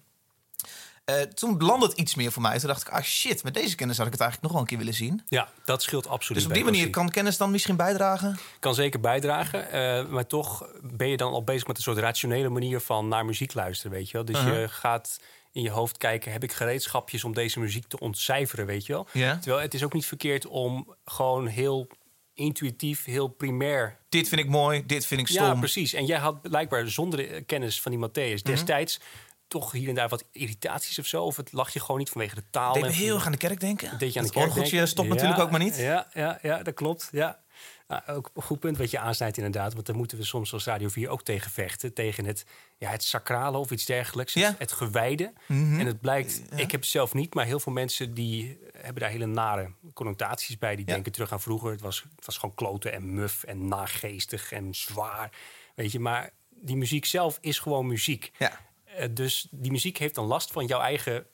Eh, 1.06 1.22
toen 1.22 1.57
landde 1.63 1.86
het 1.88 1.98
iets 1.98 2.16
meer 2.16 2.31
voor 2.31 2.42
mij. 2.42 2.60
Toen 2.60 2.68
dacht 2.68 2.81
ik, 2.81 2.90
ah 2.90 3.02
shit, 3.04 3.44
met 3.44 3.54
deze 3.54 3.75
kennis 3.75 3.98
had 3.98 4.06
ik 4.06 4.12
het 4.12 4.22
eigenlijk 4.22 4.42
nog 4.42 4.52
wel 4.52 4.62
een 4.62 4.78
keer 4.78 4.86
willen 4.86 4.94
zien. 5.13 5.22
Ja, 5.28 5.50
dat 5.66 5.81
scheelt 5.84 6.07
absoluut. 6.07 6.38
Dus 6.42 6.48
op 6.52 6.56
die 6.56 6.63
manier 6.63 6.90
kan 6.90 7.10
kennis 7.10 7.38
dan 7.38 7.52
misschien 7.52 7.75
bijdragen? 7.75 8.38
kan 8.60 8.75
zeker 8.75 9.00
bijdragen. 9.00 9.72
eh, 9.72 10.06
maar 10.07 10.28
toch 10.28 10.68
ben 10.81 11.07
je 11.07 11.18
dan 11.18 11.31
al 11.34 11.44
bezig 11.44 11.68
met 11.68 11.78
een 11.78 11.84
soort 11.84 11.98
rationele 11.98 12.50
manier 12.50 12.80
van 12.80 13.07
naar 13.07 13.25
muziek 13.25 13.54
luisteren, 13.54 13.92
weet 13.92 14.07
je 14.07 14.13
wel. 14.13 14.25
Dus 14.25 14.36
Uh-huh. 14.40 14.60
je 14.62 14.68
gaat 14.68 15.19
in 15.52 15.62
je 15.62 15.69
hoofd 15.69 15.98
kijken, 15.98 16.31
heb 16.31 16.44
ik 16.44 16.52
gereedschapjes 16.54 17.24
om 17.24 17.34
deze 17.34 17.60
muziek 17.60 17.88
te 17.88 18.00
ontcijferen, 18.00 18.66
weet 18.66 18.86
je 18.86 18.94
wel. 18.94 19.07
Terwijl 19.13 19.60
het 19.62 19.74
is 19.74 19.84
ook 19.84 19.94
niet 19.94 20.06
verkeerd 20.06 20.48
om 20.48 20.96
gewoon 21.06 21.48
heel 21.48 21.88
intuïtief, 22.34 23.06
heel 23.06 23.28
primair 23.28 23.98
Dit 24.10 24.28
vind 24.28 24.42
ik 24.42 24.50
mooi, 24.50 24.84
dit 24.86 25.06
vind 25.06 25.22
ik 25.22 25.28
stom. 25.28 25.46
Ja, 25.46 25.54
precies. 25.56 25.94
En 25.94 26.06
jij 26.06 26.18
had 26.18 26.42
blijkbaar 26.42 26.90
zonder 26.90 27.19
de 27.19 27.42
kennis 27.46 27.81
van 27.81 27.92
die 27.92 28.10
Matthäus 28.10 28.42
Mhm. 28.42 28.52
destijds 28.52 29.00
toch 29.47 29.71
hier 29.71 29.89
en 29.89 29.95
daar 29.95 30.09
wat 30.09 30.24
irritaties 30.31 31.00
of 31.00 31.06
zo. 31.06 31.24
Of 31.24 31.36
het 31.36 31.51
lag 31.51 31.74
je 31.74 31.80
gewoon 31.80 31.97
niet 31.97 32.09
vanwege 32.09 32.36
de 32.36 32.44
taal. 32.50 32.74
Deed 32.74 32.86
heel 32.92 33.15
erg 33.15 33.25
aan 33.25 33.31
de 33.31 33.38
kerk 33.38 33.59
denken. 33.59 33.97
Deed 33.97 34.13
je 34.13 34.19
aan 34.19 34.25
de 34.25 34.31
Het 34.31 34.38
kerk 34.38 34.47
orgeltje 34.47 34.71
denken? 34.71 34.88
stopt 34.88 35.07
Ja, 35.07 35.13
natuurlijk 35.13 35.42
ook 35.42 35.51
maar 35.51 35.59
niet. 35.59 35.77
Ja, 35.77 36.07
ja, 36.13 36.39
ja 36.42 36.63
dat 36.63 36.74
klopt. 36.74 37.09
Ja. 37.12 37.44
Nou, 37.88 38.01
ook 38.06 38.31
een 38.33 38.42
goed 38.42 38.59
punt 38.59 38.77
wat 38.77 38.92
je 38.92 39.00
aansnijdt 39.00 39.38
inderdaad. 39.38 39.74
Want 39.74 39.86
daar 39.86 39.95
moeten 39.95 40.18
we 40.18 40.24
soms 40.24 40.53
als 40.53 40.65
Radio 40.65 40.88
4 40.89 41.09
ook 41.09 41.24
tegen 41.24 41.51
vechten. 41.51 41.94
Tegen 41.94 42.25
het, 42.25 42.45
ja, 42.77 42.89
het 42.89 43.03
sacrale 43.03 43.57
of 43.57 43.71
iets 43.71 43.86
dergelijks. 43.86 44.33
Ja. 44.33 44.50
Het, 44.50 44.59
het 44.59 44.71
gewijde. 44.71 45.33
Mhm. 45.47 45.80
En 45.80 45.86
het 45.86 46.01
blijkt, 46.01 46.42
Ja. 46.50 46.57
ik 46.57 46.71
heb 46.71 46.81
het 46.81 46.89
zelf 46.89 47.13
niet... 47.13 47.33
maar 47.33 47.45
heel 47.45 47.59
veel 47.59 47.71
mensen 47.71 48.13
die 48.13 48.59
hebben 48.77 49.01
daar 49.01 49.12
hele 49.12 49.25
nare 49.25 49.71
connotaties 49.94 50.57
bij. 50.57 50.75
Die 50.75 50.86
Ja. 50.88 50.94
denken 50.94 51.11
terug 51.11 51.31
aan 51.31 51.42
vroeger. 51.42 51.71
Het 51.71 51.81
was, 51.81 52.06
het 52.16 52.25
was 52.25 52.37
gewoon 52.37 52.56
kloten 52.56 52.94
en 52.94 53.14
muf 53.14 53.44
en 53.44 53.68
nageestig 53.68 54.52
en 54.52 54.75
zwaar. 54.75 55.30
Weet 55.75 55.92
je, 55.92 55.99
maar 55.99 56.30
die 56.49 56.75
muziek 56.78 57.06
zelf 57.06 57.37
is 57.42 57.59
gewoon 57.59 57.87
muziek. 57.87 58.31
Ja. 58.37 58.59
Eh, 58.97 59.07
dus 59.11 59.47
die 59.52 59.71
muziek 59.71 59.97
heeft 59.97 60.16
dan 60.16 60.25
last 60.25 60.52
van 60.52 60.66
jouw 60.66 60.80
eigen 60.81 61.25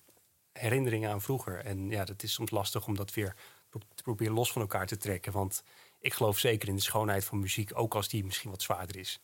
herinneringen 0.53 1.11
aan 1.11 1.21
vroeger. 1.21 1.65
En 1.65 1.89
ja, 1.89 2.05
dat 2.05 2.23
is 2.23 2.33
soms 2.33 2.51
lastig 2.51 2.85
om 2.87 2.95
dat 2.95 3.13
weer 3.13 3.35
te 3.95 4.03
proberen 4.03 4.33
los 4.33 4.51
van 4.51 4.61
elkaar 4.61 4.87
te 4.87 4.97
trekken. 4.97 5.31
Want 5.31 5.63
ik 5.99 6.13
geloof 6.13 6.37
zeker 6.39 6.67
in 6.67 6.75
de 6.75 6.81
schoonheid 6.81 7.25
van 7.25 7.39
muziek, 7.39 7.71
ook 7.73 7.95
als 7.95 8.07
die 8.09 8.25
misschien 8.25 8.49
wat 8.51 8.61
zwaarder 8.61 8.97
is. 8.97 9.19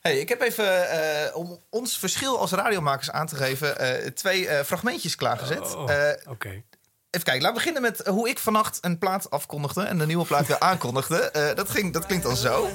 Hey, 0.00 0.18
ik 0.18 0.28
heb 0.28 0.40
even, 0.40 0.90
eh, 0.90 1.36
om 1.36 1.58
ons 1.70 1.98
verschil 1.98 2.38
als 2.38 2.50
radiomakers 2.52 3.10
aan 3.10 3.26
te 3.26 3.36
geven, 3.36 3.78
eh, 3.78 4.10
twee 4.10 4.48
eh, 4.48 4.64
fragmentjes 4.64 5.16
klaargezet. 5.16 5.74
Oh, 5.74 5.90
Eh, 5.90 6.30
Oké. 6.30 6.48
even 6.48 6.64
kijken, 7.10 7.32
laten 7.42 7.46
we 7.48 7.52
beginnen 7.52 7.82
met 7.82 8.06
hoe 8.06 8.28
ik 8.28 8.38
vannacht 8.38 8.78
een 8.84 8.98
plaat 8.98 9.30
afkondigde 9.30 9.82
en 9.82 9.98
de 9.98 10.06
nieuwe 10.06 10.26
plaat 10.26 10.46
weer 10.46 10.58
aankondigde. 10.70 11.18
Eh, 11.30 11.54
dat, 11.54 11.68
ging, 11.70 11.92
dat 11.92 12.06
klinkt 12.06 12.24
dan 12.24 12.36
zo. 12.36 12.68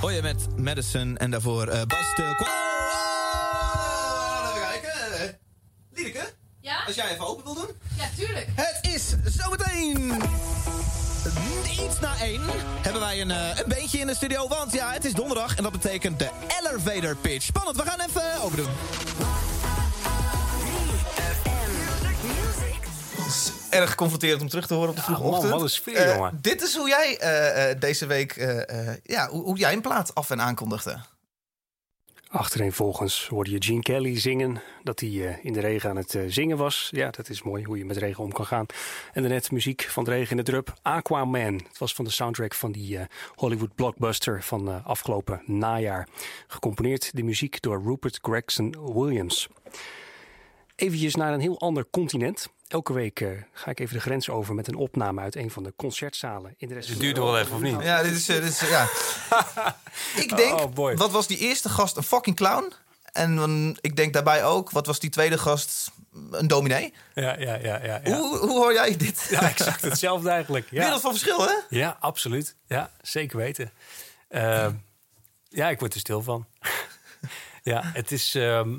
Hoi 0.00 0.14
je 0.14 0.22
met 0.22 0.56
Madison 0.58 1.16
en 1.16 1.30
daarvoor 1.30 1.68
uh, 1.68 1.82
Bas 1.82 2.14
de 2.14 2.34
Ja? 6.60 6.82
als 6.86 6.94
jij 6.94 7.10
even 7.10 7.26
open 7.26 7.44
wil 7.44 7.54
doen. 7.54 7.68
Ja, 7.98 8.04
tuurlijk. 8.16 8.46
Het 8.54 8.78
is 8.94 9.14
zometeen 9.24 10.22
iets 11.80 12.00
na 12.00 12.16
één 12.20 12.40
hebben 12.82 13.00
wij 13.00 13.20
een, 13.20 13.30
eh, 13.30 13.58
een 13.58 13.64
beentje 13.68 13.98
in 13.98 14.06
de 14.06 14.14
studio. 14.14 14.48
Want 14.48 14.72
ja, 14.72 14.92
het 14.92 15.04
is 15.04 15.12
donderdag 15.12 15.56
en 15.56 15.62
dat 15.62 15.72
betekent 15.72 16.18
de 16.18 16.28
elevator 16.60 17.16
pitch. 17.16 17.44
Spannend, 17.44 17.76
we 17.76 17.82
gaan 17.82 18.00
even 18.00 18.42
open 18.42 18.56
doen. 18.56 18.68
Erg 23.70 23.94
confronterend 23.94 24.40
om 24.40 24.48
terug 24.48 24.66
te 24.66 24.74
horen 24.74 24.88
op 24.90 24.96
de 24.96 25.02
vroege 25.02 25.22
man, 25.22 25.30
ochtend. 25.32 25.52
wat 25.52 25.62
een 25.62 25.68
sfeer, 25.70 25.96
Eh, 25.96 26.14
jongen. 26.14 26.38
Dit 26.40 26.62
is 26.62 26.76
hoe 26.76 26.88
jij 26.88 27.18
eh, 27.18 27.70
eh, 27.70 27.80
deze 27.80 28.06
week, 28.06 28.32
eh, 28.36 28.88
eh, 28.88 28.96
ja, 29.02 29.28
hoe, 29.28 29.42
hoe 29.42 29.56
jij 29.58 29.72
een 29.72 29.80
plaat 29.80 30.14
af 30.14 30.30
en 30.30 30.40
aankondigde. 30.40 30.98
Achtereenvolgens 32.32 33.28
hoorde 33.28 33.50
je 33.50 33.62
Gene 33.62 33.80
Kelly 33.80 34.20
zingen 34.20 34.62
dat 34.82 35.00
hij 35.00 35.08
eh, 35.08 35.44
in 35.44 35.52
de 35.52 35.60
regen 35.60 35.90
aan 35.90 35.96
het 35.96 36.14
eh, 36.14 36.22
zingen 36.26 36.56
was. 36.56 36.88
Ja, 36.90 37.10
dat 37.10 37.28
is 37.28 37.42
mooi 37.42 37.64
hoe 37.64 37.78
je 37.78 37.84
met 37.84 37.96
regen 37.96 38.24
om 38.24 38.32
kan 38.32 38.46
gaan. 38.46 38.66
En 39.12 39.22
daarnet 39.22 39.50
muziek 39.50 39.82
van 39.82 40.04
de 40.04 40.10
regen 40.10 40.30
in 40.30 40.36
de 40.36 40.50
drup. 40.50 40.74
Aquaman. 40.82 41.54
Het 41.54 41.78
was 41.78 41.94
van 41.94 42.04
de 42.04 42.10
soundtrack 42.10 42.54
van 42.54 42.72
die 42.72 42.98
eh, 42.98 43.04
Hollywood 43.34 43.74
blockbuster 43.74 44.42
van 44.42 44.84
afgelopen 44.84 45.42
najaar. 45.46 46.08
Gecomponeerd 46.46 47.16
de 47.16 47.22
muziek 47.22 47.62
door 47.62 47.82
Rupert 47.82 48.18
Gregson 48.22 48.92
Williams. 48.94 49.48
Eventjes 50.76 51.14
naar 51.14 51.32
een 51.32 51.40
heel 51.40 51.60
ander 51.60 51.86
continent. 51.90 52.48
Elke 52.72 52.92
week 52.92 53.20
eh, 53.20 53.28
ga 53.52 53.70
ik 53.70 53.80
even 53.80 53.94
de 53.94 54.00
grens 54.00 54.28
over 54.28 54.54
met 54.54 54.68
een 54.68 54.74
opname 54.74 55.20
uit 55.20 55.36
een 55.36 55.50
van 55.50 55.62
de 55.62 55.72
concertzalen 55.76 56.54
in 56.56 56.68
de 56.68 56.74
rest 56.74 56.88
Het 56.88 57.00
duurt 57.00 57.16
wel 57.16 57.38
even, 57.38 57.54
of 57.54 57.60
niet? 57.60 57.82
Ja, 57.82 58.02
dit 58.02 58.12
is... 58.12 58.28
eh, 58.28 58.36
dit 58.36 58.44
is 58.48 58.62
eh, 58.62 58.70
ja. 58.70 58.88
ik 60.22 60.36
denk, 60.36 60.60
Oh, 60.60 60.72
boy. 60.72 60.96
wat 60.96 61.10
was 61.10 61.26
die 61.26 61.38
eerste 61.38 61.68
gast? 61.68 61.96
Een 61.96 62.02
fucking 62.02 62.36
clown. 62.36 62.72
En 63.12 63.76
ik 63.80 63.96
denk 63.96 64.12
daarbij 64.12 64.44
ook, 64.44 64.70
wat 64.70 64.86
was 64.86 64.98
die 65.00 65.10
tweede 65.10 65.38
gast? 65.38 65.90
Een 66.30 66.46
dominee. 66.48 66.94
Ja, 67.14 67.38
ja, 67.38 67.54
ja. 67.54 67.84
ja, 67.84 68.00
ja. 68.04 68.16
Hoe, 68.18 68.38
hoe 68.38 68.50
hoor 68.50 68.72
jij 68.72 68.96
dit? 68.96 69.26
Ja, 69.30 69.42
exact 69.42 69.82
hetzelfde 69.82 70.28
eigenlijk. 70.30 70.66
Ja. 70.70 70.82
Wereld 70.82 71.00
van 71.00 71.10
verschil, 71.10 71.40
hè? 71.40 71.54
Ja, 71.68 71.96
absoluut. 72.00 72.56
Ja, 72.66 72.90
zeker 73.02 73.36
weten. 73.36 73.72
Ehm, 74.28 74.72
ja, 75.48 75.68
ik 75.70 75.78
word 75.80 75.94
er 75.94 76.00
stil 76.00 76.22
van. 76.22 76.46
ja, 77.72 77.80
het 77.84 78.12
is 78.12 78.34
ehm, 78.34 78.78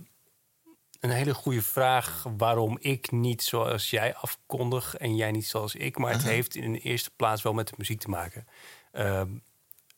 een 1.03 1.09
hele 1.09 1.33
goede 1.33 1.61
vraag 1.61 2.25
waarom 2.37 2.77
ik 2.81 3.11
niet 3.11 3.43
zoals 3.43 3.89
jij 3.89 4.15
afkondig 4.15 4.95
en 4.95 5.15
jij 5.15 5.31
niet 5.31 5.47
zoals 5.47 5.75
ik. 5.75 5.97
Maar 5.97 6.11
het 6.11 6.23
heeft 6.23 6.55
in 6.55 6.71
de 6.71 6.79
eerste 6.79 7.11
plaats 7.15 7.41
wel 7.41 7.53
met 7.53 7.67
de 7.67 7.73
muziek 7.77 7.99
te 7.99 8.09
maken. 8.09 8.47
Ehm, 8.91 9.27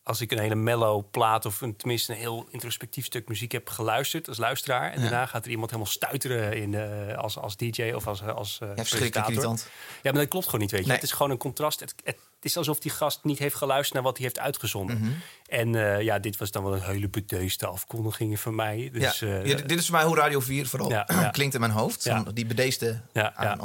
als 0.03 0.21
ik 0.21 0.31
een 0.31 0.39
hele 0.39 0.55
mellow 0.55 1.03
plaat 1.11 1.45
of 1.45 1.61
een, 1.61 1.75
tenminste 1.75 2.11
een 2.11 2.17
heel 2.17 2.47
introspectief 2.49 3.05
stuk 3.05 3.27
muziek 3.27 3.51
heb 3.51 3.69
geluisterd 3.69 4.27
als 4.27 4.37
luisteraar. 4.37 4.91
En 4.91 5.01
daarna 5.01 5.25
gaat 5.25 5.45
er 5.45 5.51
iemand 5.51 5.69
helemaal 5.69 5.91
stuiteren 5.91 6.57
in, 6.57 6.73
eh, 6.73 7.17
als, 7.17 7.37
als 7.37 7.57
DJ 7.57 7.91
of 7.95 8.07
als, 8.07 8.21
als 8.21 8.59
eh, 8.61 8.67
Ja, 8.67 8.83
presentator. 8.83 9.59
Ja, 10.01 10.11
maar 10.11 10.13
dat 10.13 10.27
klopt 10.27 10.45
gewoon 10.45 10.61
niet, 10.61 10.71
weet 10.71 10.81
je. 10.81 10.87
Nee. 10.87 10.95
Het 10.95 11.05
is 11.05 11.11
gewoon 11.11 11.31
een 11.31 11.37
contrast. 11.37 11.79
Het, 11.79 11.95
het 12.03 12.17
is 12.41 12.57
alsof 12.57 12.79
die 12.79 12.91
gast 12.91 13.23
niet 13.23 13.39
heeft 13.39 13.55
geluisterd 13.55 13.93
naar 13.93 14.03
wat 14.03 14.15
hij 14.17 14.25
heeft 14.25 14.39
uitgezonden. 14.39 15.21
En 15.45 15.75
eh, 15.75 16.01
ja, 16.01 16.19
dit 16.19 16.37
was 16.37 16.51
dan 16.51 16.63
wel 16.63 16.73
een 16.75 16.81
hele 16.81 17.09
bedeesde 17.09 17.65
afkondiging 17.67 18.39
van 18.39 18.55
mij. 18.55 18.89
Dus, 18.93 19.19
ja. 19.19 19.27
eh, 19.27 19.45
Ja, 19.45 19.55
dit 19.55 19.79
is 19.79 19.85
voor 19.85 19.95
mij 19.95 20.05
hoe 20.05 20.15
Radio 20.15 20.39
4 20.39 20.67
vooral 20.67 20.89
Ja, 20.95 21.29
klinkt 21.31 21.53
in 21.53 21.59
mijn 21.59 21.71
hoofd. 21.71 22.09
Die 22.33 22.45
bedeesde. 22.45 23.01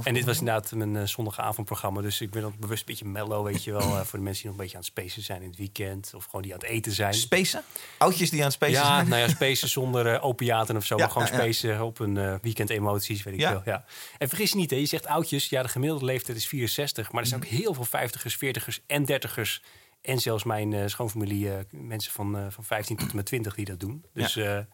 En 0.05 0.15
dit 0.15 0.25
was 0.25 0.39
inderdaad 0.39 0.73
mijn 0.73 0.97
eh, 0.97 1.07
zondagavondprogramma. 1.07 2.01
Dus 2.01 2.21
ik 2.21 2.31
ben 2.31 2.45
ook 2.45 2.59
bewust 2.59 2.81
een 2.81 2.87
beetje 2.87 3.05
mellow, 3.05 3.45
weet 3.47 3.65
je 3.65 3.73
wel. 3.73 3.81
eh, 3.97 4.01
voor 4.05 4.19
de 4.19 4.25
mensen 4.25 4.43
die 4.43 4.51
nog 4.51 4.53
een 4.53 4.57
beetje 4.57 4.77
aan 4.77 4.83
het 4.83 4.93
spacen 4.93 5.23
zijn 5.23 5.43
in 5.43 5.49
het 5.49 5.59
weekend. 5.59 6.13
Of 6.17 6.25
gewoon 6.25 6.43
die 6.43 6.53
aan 6.55 6.59
het 6.59 6.69
eten 6.69 6.93
zijn. 6.93 7.15
Spacen? 7.15 7.63
Oudjes 7.99 8.31
die 8.31 8.39
aan 8.39 8.45
het 8.45 8.55
spacen 8.55 8.75
Ja, 8.75 8.95
zijn? 8.97 9.09
nou 9.09 9.21
ja, 9.21 9.29
spacen 9.39 9.69
zonder 9.69 10.07
eh, 10.15 10.25
opiaten 10.25 10.77
of 10.77 10.85
zo. 10.85 10.97
Maar 10.97 11.11
gewoon 11.11 11.27
spacen 11.27 11.83
op 11.83 11.99
een 11.99 12.17
eh, 12.17 12.35
weekend 12.43 12.71
emoties, 12.71 13.23
weet 13.23 13.35
ik 13.35 13.47
veel. 13.47 13.63
Ja. 13.65 13.85
En 14.19 14.29
vergis 14.29 14.51
je 14.51 14.57
niet, 14.57 14.71
hè, 14.71 14.77
je 14.77 14.87
zegt 14.87 15.07
oudjes. 15.07 15.49
Ja, 15.49 15.63
de 15.63 15.69
gemiddelde 15.69 16.05
leeftijd 16.05 16.37
is 16.37 16.47
64. 16.47 17.13
Maar 17.13 17.23
er 17.23 17.29
zijn 17.29 17.43
ook 17.43 17.49
heel 17.49 17.75
veel 17.75 17.87
50ers, 17.87 18.35
40ers 18.45 18.70
en 18.87 19.05
30ers. 19.13 19.65
En 20.01 20.19
zelfs 20.19 20.45
mijn 20.45 20.73
eh, 20.73 20.87
schoonfamilie, 20.87 21.55
eh, 21.55 21.59
mensen 21.71 22.13
van, 22.13 22.37
eh, 22.37 22.47
van 22.49 22.65
15 22.65 22.97
tot 22.97 23.11
en 23.11 23.17
met 23.17 23.27
20 23.27 23.55
die 23.55 23.65
dat 23.65 23.81
doen. 23.81 24.05
Dus 24.13 24.35
ja, 24.35 24.67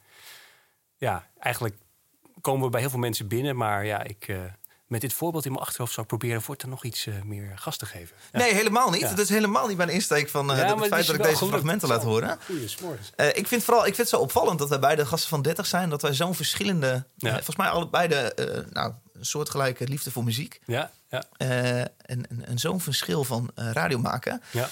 ja 0.97 1.31
eigenlijk 1.39 1.75
komen 2.41 2.65
we 2.65 2.71
bij 2.71 2.81
heel 2.81 2.91
veel 2.91 2.99
mensen 2.99 3.29
binnen. 3.29 3.57
Maar 3.57 3.85
ja, 3.85 4.03
ik... 4.03 4.35
met 4.87 5.01
dit 5.01 5.13
voorbeeld 5.13 5.45
in 5.45 5.53
mijn 5.53 5.65
achterhoofd 5.65 5.93
zou 5.93 6.07
ik 6.07 6.17
proberen 6.17 6.43
voortaan 6.43 6.71
nog 6.71 6.85
iets 6.85 7.07
eh, 7.07 7.23
meer 7.23 7.53
gas 7.59 7.77
te 7.77 7.87
geven. 7.87 8.17
Ja. 8.33 8.39
Nee, 8.39 8.55
helemaal 8.55 8.91
niet. 8.91 9.01
Ja. 9.01 9.09
Dat 9.09 9.19
is 9.19 9.29
helemaal 9.29 9.67
niet 9.67 9.77
mijn 9.77 9.89
insteek 9.89 10.29
van 10.29 10.51
eh, 10.53 10.59
Ja, 10.59 10.77
het 10.77 10.87
feit 10.87 11.07
dat 11.07 11.17
ik 11.17 11.23
deze 11.23 11.47
fragmenten 11.47 11.89
laat 11.89 12.03
horen. 12.03 12.39
Eh, 13.17 13.29
ik 13.29 13.47
vind 13.47 13.65
vooral, 13.65 13.87
ik 13.87 13.95
vind 13.95 13.97
het 13.97 14.09
zo 14.09 14.17
opvallend 14.17 14.59
dat 14.59 14.69
wij 14.69 14.79
beide 14.79 15.07
gasten 15.07 15.29
van 15.29 15.43
30 15.43 15.67
zijn, 15.67 15.91
dat 15.91 16.03
wij 16.03 16.15
zo'n 16.15 16.35
verschillende, 16.35 17.07
volgens 17.19 17.57
mij 17.57 17.69
allebei 17.69 18.09
de, 18.09 18.67
nou, 18.73 18.93
een 19.13 19.25
soortgelijke 19.27 19.89
liefde 19.89 20.11
voor 20.11 20.25
muziek 20.25 20.61
Ja, 20.67 20.91
ja, 21.09 21.25
en, 21.37 21.91
en, 22.07 22.47
en 22.47 22.59
zo'n 22.59 22.81
verschil 22.81 23.25
van 23.25 23.51
radio 23.55 23.99
maken. 23.99 24.43
ja. 24.51 24.69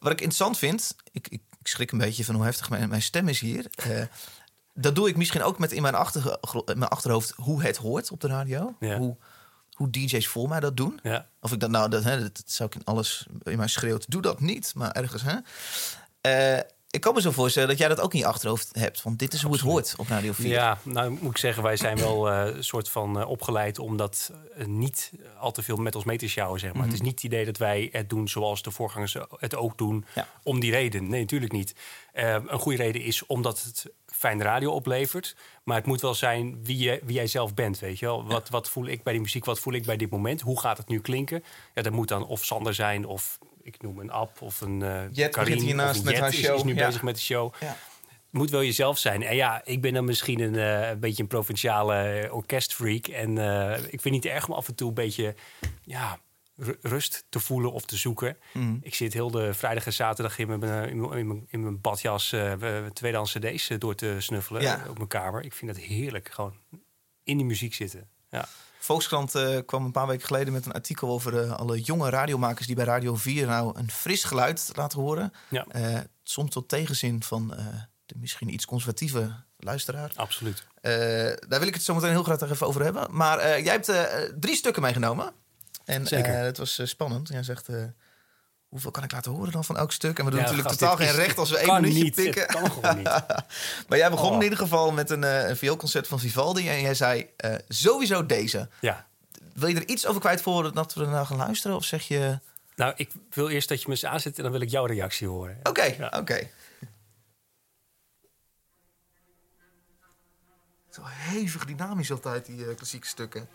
Wat 0.00 0.12
ik 0.12 0.20
interessant 0.20 0.58
vind, 0.58 0.94
ik, 1.12 1.28
ik, 1.28 1.40
ik 1.60 1.68
schrik 1.68 1.90
een 1.92 1.98
beetje 1.98 2.24
van 2.24 2.34
hoe 2.34 2.44
heftig 2.44 2.70
mijn, 2.70 2.88
mijn 2.88 3.02
stem 3.02 3.28
is 3.28 3.40
hier. 3.40 3.66
Dat 4.74 4.94
doe 4.94 5.08
ik 5.08 5.16
misschien 5.16 5.42
ook 5.42 5.58
met 5.58 5.72
in 5.72 5.82
mijn, 5.82 5.94
achter, 5.94 6.38
mijn 6.64 6.90
achterhoofd 6.90 7.32
hoe 7.36 7.62
het 7.62 7.76
hoort 7.76 8.10
op 8.10 8.20
de 8.20 8.28
radio. 8.28 8.74
Ja. 8.80 8.98
Hoe, 8.98 9.16
hoe 9.82 9.90
DJ's 9.90 10.26
voor 10.26 10.48
mij 10.48 10.60
dat 10.60 10.76
doen. 10.76 10.98
ja. 11.02 11.26
Of 11.40 11.52
ik 11.52 11.60
dat 11.60 11.70
nou, 11.70 11.90
dat, 11.90 12.04
hè, 12.04 12.20
dat, 12.20 12.36
dat 12.36 12.50
zou 12.50 12.68
ik 12.68 12.74
in 12.74 12.84
alles 12.84 13.26
in 13.42 13.56
mijn 13.56 13.68
schreeuwt. 13.68 14.10
Doe 14.10 14.22
dat 14.22 14.40
niet, 14.40 14.72
maar 14.74 14.90
ergens. 14.90 15.22
Hè? 15.22 15.36
Eh, 16.20 16.60
ik 16.92 17.00
kan 17.00 17.14
me 17.14 17.20
zo 17.20 17.30
voorstellen 17.30 17.68
dat 17.68 17.78
jij 17.78 17.88
dat 17.88 18.00
ook 18.00 18.12
in 18.12 18.18
je 18.18 18.26
achterhoofd 18.26 18.68
hebt. 18.72 19.02
Want 19.02 19.18
dit 19.18 19.32
is 19.32 19.42
hoe 19.42 19.52
het 19.52 19.60
hoort 19.60 19.94
op 19.96 20.08
Radio 20.08 20.32
4. 20.32 20.48
Ja, 20.48 20.78
nou 20.82 21.10
moet 21.20 21.30
ik 21.30 21.38
zeggen, 21.38 21.62
wij 21.62 21.76
zijn 21.76 21.98
wel 21.98 22.30
eh, 22.30 22.54
een 22.56 22.64
soort 22.64 22.88
van 22.88 23.20
eh, 23.20 23.28
opgeleid 23.28 23.78
om 23.78 23.96
dat 23.96 24.32
eh, 24.56 24.66
niet 24.66 25.12
al 25.38 25.52
te 25.52 25.62
veel 25.62 25.76
met 25.76 25.94
ons 25.94 26.04
mee 26.04 26.18
te 26.18 26.28
sjouwen, 26.28 26.60
zeg 26.60 26.72
maar. 26.72 26.84
Het 26.84 26.92
is 26.92 27.00
niet 27.00 27.12
het 27.14 27.22
idee 27.22 27.44
dat 27.44 27.56
wij 27.56 27.88
het 27.92 28.08
doen 28.08 28.28
zoals 28.28 28.62
de 28.62 28.70
voorgangers 28.70 29.16
het 29.36 29.54
ook 29.54 29.78
doen, 29.78 30.04
Ja. 30.14 30.28
om 30.42 30.60
die 30.60 30.70
reden. 30.70 31.08
Nee, 31.08 31.20
natuurlijk 31.20 31.52
niet. 31.52 31.74
Een 32.12 32.58
goede 32.58 32.82
reden 32.82 33.02
is 33.02 33.26
omdat 33.26 33.62
het 33.62 33.92
fijn 34.06 34.42
radio 34.42 34.72
oplevert, 34.72 35.36
maar 35.64 35.76
het 35.76 35.86
moet 35.86 36.00
wel 36.00 36.14
zijn 36.14 36.64
wie, 36.64 36.78
je, 36.78 37.00
wie 37.04 37.14
jij 37.14 37.26
zelf 37.26 37.54
bent, 37.54 37.78
weet 37.78 37.98
je 37.98 38.06
wel. 38.06 38.26
Wat, 38.26 38.48
wat 38.48 38.68
voel 38.68 38.86
ik 38.86 39.02
bij 39.02 39.12
die 39.12 39.22
muziek, 39.22 39.44
wat 39.44 39.58
voel 39.58 39.72
ik 39.74 39.86
bij 39.86 39.96
dit 39.96 40.10
moment? 40.10 40.40
Hoe 40.40 40.60
gaat 40.60 40.78
het 40.78 40.88
nu 40.88 41.00
klinken? 41.00 41.44
Ja, 41.74 41.82
dat 41.82 41.92
moet 41.92 42.08
dan 42.08 42.26
of 42.26 42.44
Sander 42.44 42.74
zijn 42.74 43.06
of 43.06 43.38
ik 43.62 43.82
noem 43.82 43.98
een 43.98 44.10
app 44.10 44.40
of 44.42 44.60
een 44.60 44.82
eh 44.82 45.02
Jet 45.12 45.32
Karin 45.34 45.58
hiernaast 45.60 45.98
een 45.98 46.04
met 46.04 46.12
Jet 46.12 46.22
haar 46.22 46.32
is- 46.32 46.38
show. 46.44 46.56
is 46.56 46.62
nu 46.62 46.74
Ja. 46.74 46.86
bezig 46.86 47.02
met 47.02 47.14
de 47.14 47.20
show 47.20 47.54
Ja. 47.60 47.76
moet 48.30 48.50
wel 48.50 48.62
jezelf 48.62 48.98
zijn. 48.98 49.22
En 49.22 49.36
ja, 49.36 49.60
ik 49.64 49.80
ben 49.80 49.92
dan 49.94 50.04
misschien 50.04 50.40
een, 50.40 50.56
eh, 50.56 50.88
een 50.90 51.00
beetje 51.00 51.22
een 51.22 51.28
provinciale 51.28 52.28
orkestfreak. 52.32 53.06
En 53.06 53.38
eh, 53.38 53.72
ik 53.78 53.88
vind 54.00 54.02
het 54.02 54.12
niet 54.12 54.26
erg 54.26 54.48
om 54.48 54.54
af 54.54 54.68
en 54.68 54.74
toe 54.74 54.88
een 54.88 54.94
beetje 54.94 55.34
ja, 55.82 56.18
ru- 56.56 56.78
rust 56.82 57.24
te 57.28 57.40
voelen 57.40 57.72
of 57.72 57.84
te 57.84 57.96
zoeken. 57.96 58.36
Mhm. 58.52 58.76
Ik 58.80 58.94
zit 58.94 59.12
heel 59.12 59.30
de 59.30 59.54
vrijdag 59.54 59.86
en 59.86 59.92
zaterdag 59.92 60.38
in 60.38 60.46
mijn, 60.58 60.88
in 60.88 61.26
mijn, 61.26 61.46
in 61.50 61.62
mijn, 61.62 61.80
badjas 61.80 62.30
we- 62.30 62.90
tweedehands 62.92 63.32
cd's 63.38 63.68
door 63.78 63.94
te 63.94 64.16
snuffelen 64.18 64.62
Ja. 64.62 64.84
op 64.88 64.96
mijn 64.96 65.08
kamer. 65.08 65.44
Ik 65.44 65.52
vind 65.52 65.74
dat 65.74 65.84
heerlijk, 65.84 66.28
gewoon 66.32 66.54
in 67.24 67.36
die 67.36 67.46
muziek 67.46 67.74
zitten. 67.74 68.08
Ja, 68.30 68.48
Volkskrant 68.82 69.34
eh, 69.34 69.58
kwam 69.66 69.84
een 69.84 69.92
paar 69.92 70.06
weken 70.06 70.26
geleden 70.26 70.52
met 70.52 70.66
een 70.66 70.72
artikel 70.72 71.08
over 71.08 71.42
eh, 71.42 71.52
alle 71.52 71.80
jonge 71.80 72.10
radiomakers 72.10 72.66
die 72.66 72.76
bij 72.76 72.84
Radio 72.84 73.14
4 73.14 73.46
nou 73.46 73.78
een 73.78 73.90
fris 73.90 74.24
geluid 74.24 74.70
laten 74.74 75.00
horen. 75.00 75.32
ja 75.48 75.66
Eh, 75.68 75.98
soms 76.22 76.50
tot 76.50 76.68
tegenzin 76.68 77.22
van 77.22 77.48
de 78.06 78.14
misschien 78.18 78.52
iets 78.52 78.64
conservatieve 78.64 79.32
luisteraar. 79.56 80.12
absoluut. 80.14 80.66
Daar 81.48 81.58
wil 81.58 81.66
ik 81.66 81.74
het 81.74 81.82
zo 81.82 81.94
meteen 81.94 82.10
heel 82.10 82.22
graag 82.22 82.50
even 82.50 82.66
over 82.66 82.82
hebben. 82.82 83.06
Maar 83.10 83.60
jij 83.60 83.72
hebt 83.72 83.92
drie 84.40 84.56
stukken 84.56 84.82
meegenomen. 84.82 85.32
En 85.84 86.06
Zeker. 86.06 86.34
het 86.34 86.58
was 86.58 86.80
spannend. 86.84 87.28
Jij 87.28 87.42
zegt, 87.42 87.68
hoeveel 88.72 88.90
kan 88.90 89.02
ik 89.04 89.12
laten 89.12 89.32
horen 89.32 89.52
dan 89.52 89.64
van 89.64 89.76
elk 89.76 89.92
stuk? 89.92 90.18
En 90.18 90.24
we 90.24 90.30
doen 90.30 90.40
Ja, 90.40 90.44
natuurlijk 90.44 90.68
gast, 90.68 90.80
totaal 90.80 90.96
geen 90.96 91.14
recht 91.24 91.38
als 91.38 91.50
we 91.50 91.58
één 91.58 91.74
minuutje 91.80 92.02
niet. 92.02 92.14
pikken. 92.14 92.46
Kan 92.46 92.70
gewoon 92.70 92.96
niet. 92.96 93.06
maar 93.88 93.98
jij 93.98 94.10
begon 94.10 94.28
Oh. 94.30 94.36
in 94.36 94.42
ieder 94.42 94.58
geval 94.58 94.92
met 94.92 95.10
een, 95.10 95.24
eh, 95.24 95.48
een 95.48 95.56
vioolconcert 95.56 96.06
van 96.06 96.18
Vivaldi. 96.20 96.68
En 96.68 96.80
jij 96.80 96.94
zei, 96.94 97.30
eh, 97.36 97.54
sowieso 97.68 98.26
deze. 98.26 98.68
Ja. 98.80 99.06
Wil 99.54 99.68
je 99.68 99.74
er 99.76 99.88
iets 99.88 100.06
over 100.06 100.20
kwijt 100.20 100.40
voordat 100.42 100.94
we 100.94 101.00
ernaar 101.04 101.26
gaan 101.26 101.36
luisteren? 101.36 101.76
Of 101.76 101.84
zeg 101.84 102.08
je, 102.08 102.38
Nou, 102.76 102.92
ik 102.96 103.10
wil 103.30 103.48
eerst 103.48 103.68
dat 103.68 103.78
je 103.80 103.84
me 103.88 103.92
eens 103.92 104.04
aanzet 104.04 104.36
en 104.36 104.42
dan 104.42 104.52
wil 104.52 104.60
ik 104.60 104.70
jouw 104.70 104.84
reactie 104.86 105.28
horen. 105.28 105.58
oké, 105.62 105.82
Ja. 105.84 106.12
oké. 106.18 106.48
Zo 110.90 111.02
hevig 111.04 111.64
dynamisch 111.64 112.10
altijd, 112.10 112.46
die 112.46 112.66
eh, 112.68 112.76
klassieke 112.76 113.06
stukken. 113.06 113.48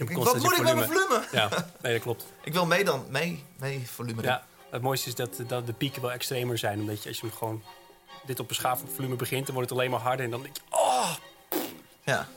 Ik 0.00 0.10
wat 0.10 0.42
moet 0.42 0.52
ik 0.52 0.62
met 0.62 0.74
mijn 0.74 0.88
volume? 0.88 1.24
Ja, 1.32 1.48
nee, 1.82 1.92
dat 1.92 2.02
klopt. 2.02 2.26
Ik 2.44 2.52
wil 2.52 2.66
mee 2.66 2.84
dan, 2.84 3.06
mee, 3.08 3.44
mee 3.56 3.82
volume. 3.86 4.22
Ja, 4.22 4.46
het 4.70 4.82
mooiste 4.82 5.08
is 5.08 5.14
dat, 5.14 5.40
dat 5.46 5.66
de 5.66 5.72
pieken 5.72 6.02
wel 6.02 6.12
extremer 6.12 6.58
zijn. 6.58 6.80
Omdat 6.80 7.02
je 7.02 7.08
als 7.08 7.20
je 7.20 7.26
hem 7.26 7.36
gewoon 7.36 7.62
dit 8.24 8.40
op 8.40 8.48
een 8.48 8.54
schaaf 8.54 8.82
volume 8.94 9.16
begint, 9.16 9.46
dan 9.46 9.54
wordt 9.54 9.70
het 9.70 9.78
alleen 9.78 9.90
maar 9.90 10.00
harder. 10.00 10.24
En 10.24 10.30
dan 10.30 10.42
denk 10.42 10.56
je, 10.56 10.62
oh! 10.70 11.14
Ja. 12.04 12.28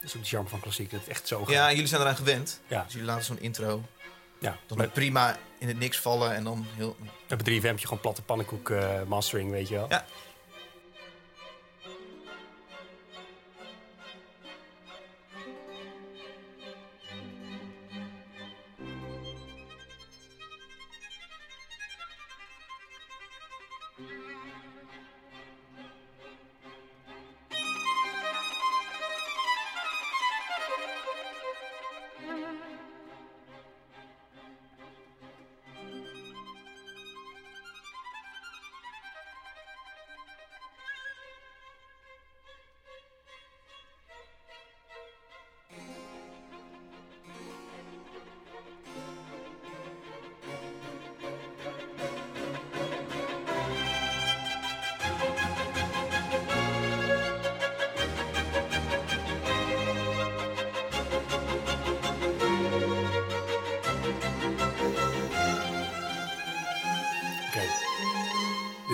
Dat 0.00 0.10
is 0.10 0.16
ook 0.16 0.22
de 0.22 0.28
charme 0.28 0.48
van 0.48 0.60
klassiek, 0.60 0.90
dat 0.90 1.00
het 1.00 1.08
echt 1.08 1.28
zo 1.28 1.38
gaat. 1.38 1.48
ja, 1.48 1.70
jullie 1.70 1.86
zijn 1.86 2.00
eraan 2.00 2.16
gewend. 2.16 2.60
Ja. 2.66 2.82
Dus 2.82 2.92
jullie 2.92 3.08
laten 3.08 3.24
zo'n 3.24 3.40
intro 3.40 3.82
ja. 4.42 4.56
dan 4.66 4.78
Met, 4.78 4.92
prima 4.92 5.38
in 5.58 5.68
het 5.68 5.78
niks 5.78 5.98
vallen 5.98 6.34
en 6.34 6.44
dan 6.44 6.66
heel... 6.74 6.96
met 7.28 7.50
3FM 7.50 7.62
heb 7.62 7.78
je 7.78 7.86
gewoon 7.86 8.00
platte 8.00 8.22
pannenkoek 8.22 8.70
eh, 8.70 9.02
mastering, 9.06 9.50
weet 9.50 9.68
je 9.68 9.74
wel. 9.74 9.86
Ja. 9.88 10.04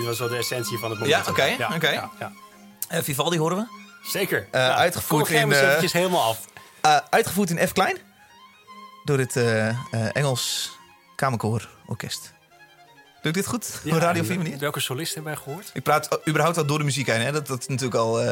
Was 0.09 0.19
wel 0.19 0.29
de 0.29 0.37
essentie 0.37 0.77
van 0.77 0.89
het 0.89 0.99
moment. 0.99 1.25
Ja, 1.25 1.31
oké, 1.31 1.73
oké. 1.75 1.89
Ja, 1.89 2.11
ja. 2.19 2.31
Eh, 2.87 3.03
Vivaldi 3.03 3.37
horen 3.37 3.57
we. 3.57 3.65
Zeker. 4.09 4.47
Ja. 4.51 4.75
uitgevoerd 4.75 5.29
in, 5.29 5.51
eventjes 5.51 5.93
helemaal 5.93 6.23
af. 6.23 6.45
Uitgevoerd 7.09 7.49
in 7.49 7.67
F 7.67 7.71
klein. 7.71 7.97
Door 9.03 9.17
het 9.17 9.35
Engels 10.13 10.71
Kamerkoororkest. 11.15 12.33
Doe 13.21 13.31
ik 13.31 13.33
dit 13.37 13.47
goed? 13.47 13.81
Op 13.85 13.91
Radio 13.91 14.23
4 14.23 14.37
manier? 14.37 14.57
Welke 14.57 14.79
solist 14.79 15.13
hebben 15.15 15.33
wij 15.33 15.41
gehoord? 15.43 15.69
Ik 15.73 15.83
praat 15.83 16.19
überhaupt 16.27 16.57
al 16.57 16.65
door 16.65 16.77
de 16.77 16.83
muziek 16.83 17.07
heen. 17.07 17.21
Hè? 17.21 17.31
Dat, 17.31 17.47
dat 17.47 17.59
is 17.59 17.67
natuurlijk 17.67 17.95
al... 17.95 18.21
eh, 18.21 18.27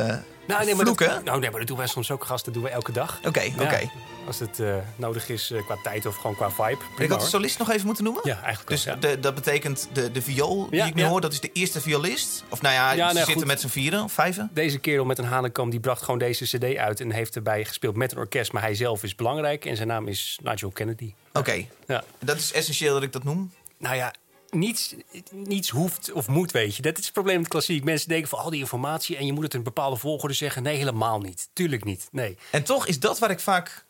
Nou, 0.48 0.66
nee, 0.66 0.76
maar 0.76 0.86
Vloek, 0.86 1.00
dat, 1.00 1.24
nou, 1.24 1.40
nee, 1.40 1.50
maar 1.50 1.60
dat 1.60 1.68
doen 1.68 1.78
wij 1.78 1.88
soms 1.88 2.12
ook, 2.12 2.24
gast. 2.24 2.46
Dat 2.46 2.54
doen 2.54 2.64
we 2.64 2.70
elke 2.70 2.92
dag. 2.92 3.20
Oké, 3.26 3.42
Ja, 3.42 3.52
oké. 3.60 3.90
Als 4.28 4.40
het 4.40 4.60
eh, 4.60 4.76
nodig 4.96 5.30
is 5.30 5.52
eh, 5.52 5.66
qua 5.66 5.78
tijd 5.84 6.06
of 6.06 6.16
gewoon 6.16 6.36
qua 6.36 6.50
vibe. 6.52 6.78
Ik 6.98 7.10
had 7.10 7.20
de 7.22 7.26
solist 7.28 7.58
nog 7.60 7.70
even 7.72 7.86
moeten 7.86 8.04
noemen. 8.04 8.22
Ja, 8.26 8.36
eigenlijk 8.40 8.68
Dus 8.70 8.84
ja. 8.84 8.96
de, 8.96 9.20
dat 9.20 9.36
betekent 9.36 9.88
de, 9.94 10.12
de 10.12 10.22
viool 10.22 10.70
die 10.70 10.84
ik 10.86 10.94
nu 10.94 11.04
hoor, 11.04 11.22
dat 11.22 11.32
is 11.34 11.40
de 11.40 11.52
eerste 11.52 11.82
violist. 11.82 12.44
Of 12.50 12.62
nou 12.62 12.74
ja, 12.74 12.92
Ja, 12.92 13.08
ze 13.08 13.14
nee, 13.14 13.24
zitten 13.24 13.34
goed. 13.34 13.46
met 13.46 13.60
z'n 13.62 13.68
vieren 13.68 14.04
of 14.04 14.12
vijven. 14.12 14.50
Deze 14.54 14.78
kerel 14.80 15.06
met 15.06 15.18
een 15.18 15.26
hanenkam 15.26 15.70
die 15.70 15.80
bracht 15.80 16.02
gewoon 16.02 16.20
deze 16.20 16.58
cd 16.58 16.76
uit... 16.78 17.00
en 17.00 17.12
heeft 17.12 17.36
erbij 17.36 17.66
gespeeld 17.66 17.96
met 17.96 18.12
een 18.12 18.18
orkest. 18.18 18.52
Maar 18.52 18.62
hij 18.62 18.76
zelf 18.76 19.04
is 19.04 19.16
belangrijk 19.16 19.66
en 19.66 19.76
zijn 19.76 19.88
naam 19.88 20.08
is 20.08 20.40
Nigel 20.44 20.70
Kennedy. 20.70 21.14
Oké, 21.34 21.66
Ja. 21.88 22.04
dat 22.20 22.38
is 22.38 22.52
essentieel 22.54 22.94
dat 22.94 23.04
ik 23.04 23.12
dat 23.12 23.24
noem. 23.24 23.52
Nou 23.78 23.96
ja, 23.96 24.14
niets, 24.58 24.96
niets 25.32 25.70
hoeft 25.70 26.12
of 26.12 26.28
moet, 26.28 26.52
weet 26.52 26.76
je. 26.76 26.82
Dat 26.82 26.98
is 26.98 27.04
het 27.04 27.14
probleem 27.14 27.40
met 27.40 27.48
klassiek. 27.48 27.84
Mensen 27.84 28.10
denken 28.10 28.30
van 28.30 28.40
al 28.40 28.50
die 28.50 28.60
informatie... 28.60 29.18
en 29.18 29.26
je 29.26 29.34
moet 29.34 29.44
het 29.44 29.54
in 29.54 29.58
een 29.58 29.66
bepaalde 29.66 29.96
volgorde 29.96 30.34
zeggen. 30.34 30.64
Nee, 30.64 30.78
helemaal 30.78 31.20
niet. 31.20 31.50
Tuurlijk 31.54 31.84
niet. 31.84 32.08
Nee. 32.12 32.38
En 32.52 32.64
toch 32.64 32.88
is 32.88 33.00
dat 33.00 33.20
waar 33.20 33.32
ik 33.32 33.40
vaak 33.40 33.86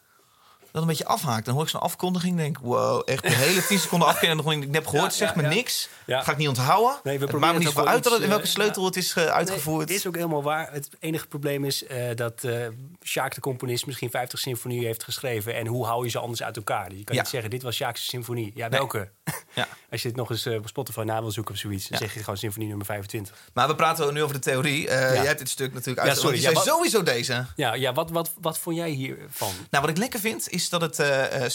dat 0.78 0.82
een 0.82 0.88
beetje 0.98 1.06
afhaak. 1.06 1.46
Dan 1.46 1.54
hoor 1.54 1.64
ik 1.64 1.70
zo'n 1.70 1.82
afkondiging 1.82 2.32
en 2.32 2.38
denk 2.38 2.58
wow, 2.58 3.02
echt 3.06 3.24
de 3.24 3.30
hele 3.30 3.66
10 3.66 3.80
seconden 3.80 4.08
afkennen. 4.12 4.38
En 4.38 4.44
dan 4.44 4.62
ik 4.62 4.74
heb 4.74 4.88
gehoord, 4.88 5.18
Ja, 5.18 5.26
ja, 5.26 5.34
me 5.36 5.42
ja. 5.42 5.50
niks. 5.50 5.90
Ga 6.08 6.32
ik 6.32 6.38
niet 6.38 6.48
onthouden. 6.48 7.00
Nee, 7.04 7.20
we 7.20 7.26
het 7.26 7.36
maakt 7.36 7.58
me 7.58 7.64
niet 7.64 7.78
uit 7.78 8.04
dat 8.04 8.14
het, 8.14 8.22
in 8.22 8.30
welke 8.30 8.44
eh, 8.44 8.50
sleutel 8.50 8.86
het 8.86 8.96
is 8.96 9.14
eh, 9.14 9.26
uitgevoerd. 9.26 9.78
Nee, 9.78 9.86
dit 9.86 9.96
is 9.96 10.08
ook 10.08 10.16
helemaal 10.16 10.44
waar. 10.44 10.72
Het 10.72 10.90
enige 11.00 11.28
probleem 11.28 11.66
is 11.66 11.86
eh, 11.86 12.16
dat 12.16 12.44
eh 12.44 12.68
Sjaak 13.04 13.36
de 13.36 13.42
componist 13.42 13.86
misschien 13.86 14.10
50 14.10 14.40
symfonieën 14.40 14.86
heeft 14.86 15.04
geschreven. 15.04 15.56
En 15.56 15.68
hoe 15.68 15.86
hou 15.86 16.04
je 16.04 16.10
ze 16.10 16.20
anders 16.20 16.44
uit 16.44 16.58
elkaar? 16.58 16.94
Je 16.94 17.04
kan 17.04 17.16
niet 17.16 17.28
zeggen, 17.28 17.50
dit 17.50 17.64
was 17.64 17.76
Sjaak's 17.76 18.06
symfonie. 18.06 18.52
Ja, 18.56 18.68
Nee. 18.68 19.10
Ja. 19.56 19.68
Als 19.92 20.02
je 20.02 20.08
het 20.08 20.18
nog 20.18 20.30
eens 20.30 20.46
eh, 20.46 20.56
op 20.56 20.68
Spotify 20.68 21.02
na 21.06 21.22
wil 21.22 21.32
zoeken 21.32 21.54
of 21.54 21.60
zoiets, 21.60 21.88
dan 21.88 21.98
zeg 22.00 22.14
je 22.14 22.20
gewoon 22.20 22.38
symfonie 22.38 22.68
nummer 22.68 22.86
25. 22.86 23.36
Maar 23.54 23.68
we 23.68 23.76
praten 23.76 24.14
nu 24.14 24.24
over 24.24 24.36
de 24.36 24.42
theorie. 24.42 24.88
Eh, 24.90 25.14
Jij 25.14 25.26
hebt 25.26 25.40
dit 25.40 25.50
stuk 25.50 25.74
natuurlijk 25.74 26.06
Ja, 26.08 26.12
uit. 26.14 26.22
sorry, 26.22 26.42
je 26.42 26.52
wat- 26.52 26.66
sowieso 26.66 27.04
deze. 27.04 27.46
Ja, 27.56 27.74
ja 27.74 27.94
wat, 27.94 28.10
wat, 28.10 28.32
wat 28.42 28.60
vond 28.60 28.76
jij 28.76 28.90
hiervan? 28.90 29.52
Nou, 29.70 29.84
wat 29.86 29.90
ik 29.90 29.98
lekker 29.98 30.20
vind, 30.20 30.50
is 30.50 30.70
dat 30.70 30.82
het... 30.82 31.00
eh, 31.00 31.46
eh, 31.46 31.52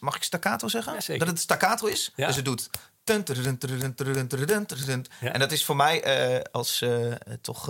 mag 0.00 0.16
ik 0.16 0.22
staccato 0.22 0.68
zeggen? 0.68 0.92
Ja, 0.94 1.00
zeker. 1.00 1.18
dat 1.24 1.28
het 1.34 1.42
staccato 1.42 1.86
is. 1.86 2.12
Ja. 2.16 2.26
Dus 2.26 2.36
het 2.36 2.44
doet... 2.44 2.70
En 5.20 5.38
dat 5.38 5.52
is 5.52 5.64
voor 5.64 5.76
mij 5.76 6.02
eh, 6.02 6.40
als 6.52 6.82
eh, 6.82 7.12
toch 7.40 7.68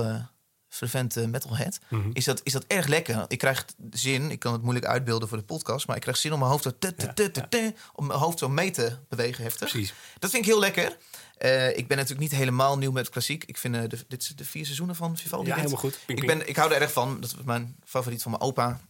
fervent 0.71 1.17
eh, 1.17 1.25
metalhead... 1.25 1.79
Mhm. 1.89 2.11
is, 2.13 2.25
dat, 2.25 2.41
is 2.45 2.53
dat 2.53 2.65
erg 2.67 2.87
lekker. 2.87 3.25
Ik 3.29 3.39
krijg 3.39 3.65
zin, 3.91 4.31
ik 4.31 4.39
kan 4.39 4.53
het 4.53 4.63
moeilijk 4.63 4.87
uitbeelden 4.87 5.29
voor 5.29 5.39
de 5.39 5.45
podcast... 5.45 5.87
maar 5.87 5.97
ik 5.97 6.03
krijg 6.03 6.17
zin 6.17 6.33
om 6.33 6.39
mijn 6.39 6.51
hoofd 6.51 6.65
Ja, 6.65 6.73
tu, 6.79 6.95
tu, 6.95 7.31
ja. 7.33 7.47
tu, 7.49 7.75
om 7.95 8.07
mijn 8.07 8.19
hoofd 8.19 8.39
zo 8.39 8.49
mee 8.49 8.71
te 8.71 8.97
bewegen 9.09 9.43
heftig. 9.45 9.71
Precies. 9.71 9.95
Dat 10.19 10.31
vind 10.31 10.43
ik 10.45 10.51
heel 10.51 10.61
lekker. 10.61 10.97
Eh, 11.41 11.77
ik 11.77 11.87
ben 11.87 11.97
natuurlijk 11.97 12.31
niet 12.31 12.41
helemaal 12.41 12.79
nieuw 12.79 12.91
met 12.93 13.09
klassiek. 13.09 13.45
Ik 13.45 13.59
vind 13.59 13.75
eh, 13.75 13.83
de, 13.89 13.99
dit 14.09 14.39
de 14.39 14.45
vier 14.45 14.65
seizoenen 14.65 14.97
van 14.97 15.17
Vivaldi. 15.17 15.49
Ja, 15.49 15.57
helemaal 15.57 15.79
goed. 15.79 15.99
Ping, 16.07 16.21
Ik, 16.21 16.27
ben, 16.27 16.49
ik 16.49 16.57
hou 16.57 16.73
er 16.73 16.81
erg 16.81 16.93
van. 16.93 17.21
Dat 17.21 17.31
is 17.31 17.45
mijn 17.45 17.77
favoriet 17.85 18.23
van 18.23 18.31
mijn 18.31 18.43
opa. 18.43 18.81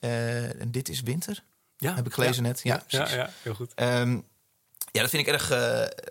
Eh, 0.00 0.60
en 0.60 0.70
dit 0.70 0.88
is 0.88 1.00
winter, 1.00 1.44
ja, 1.76 1.94
heb 1.94 2.06
ik 2.06 2.12
gelezen 2.12 2.42
ja. 2.42 2.48
net. 2.48 2.60
Ja, 2.62 2.84
Ja, 2.86 3.08
ja, 3.08 3.30
heel 3.42 3.54
goed. 3.54 3.74
Ehm, 3.74 4.20
ja, 4.92 5.00
dat 5.00 5.10
vind 5.10 5.26
ik, 5.26 5.32
erg, 5.32 5.46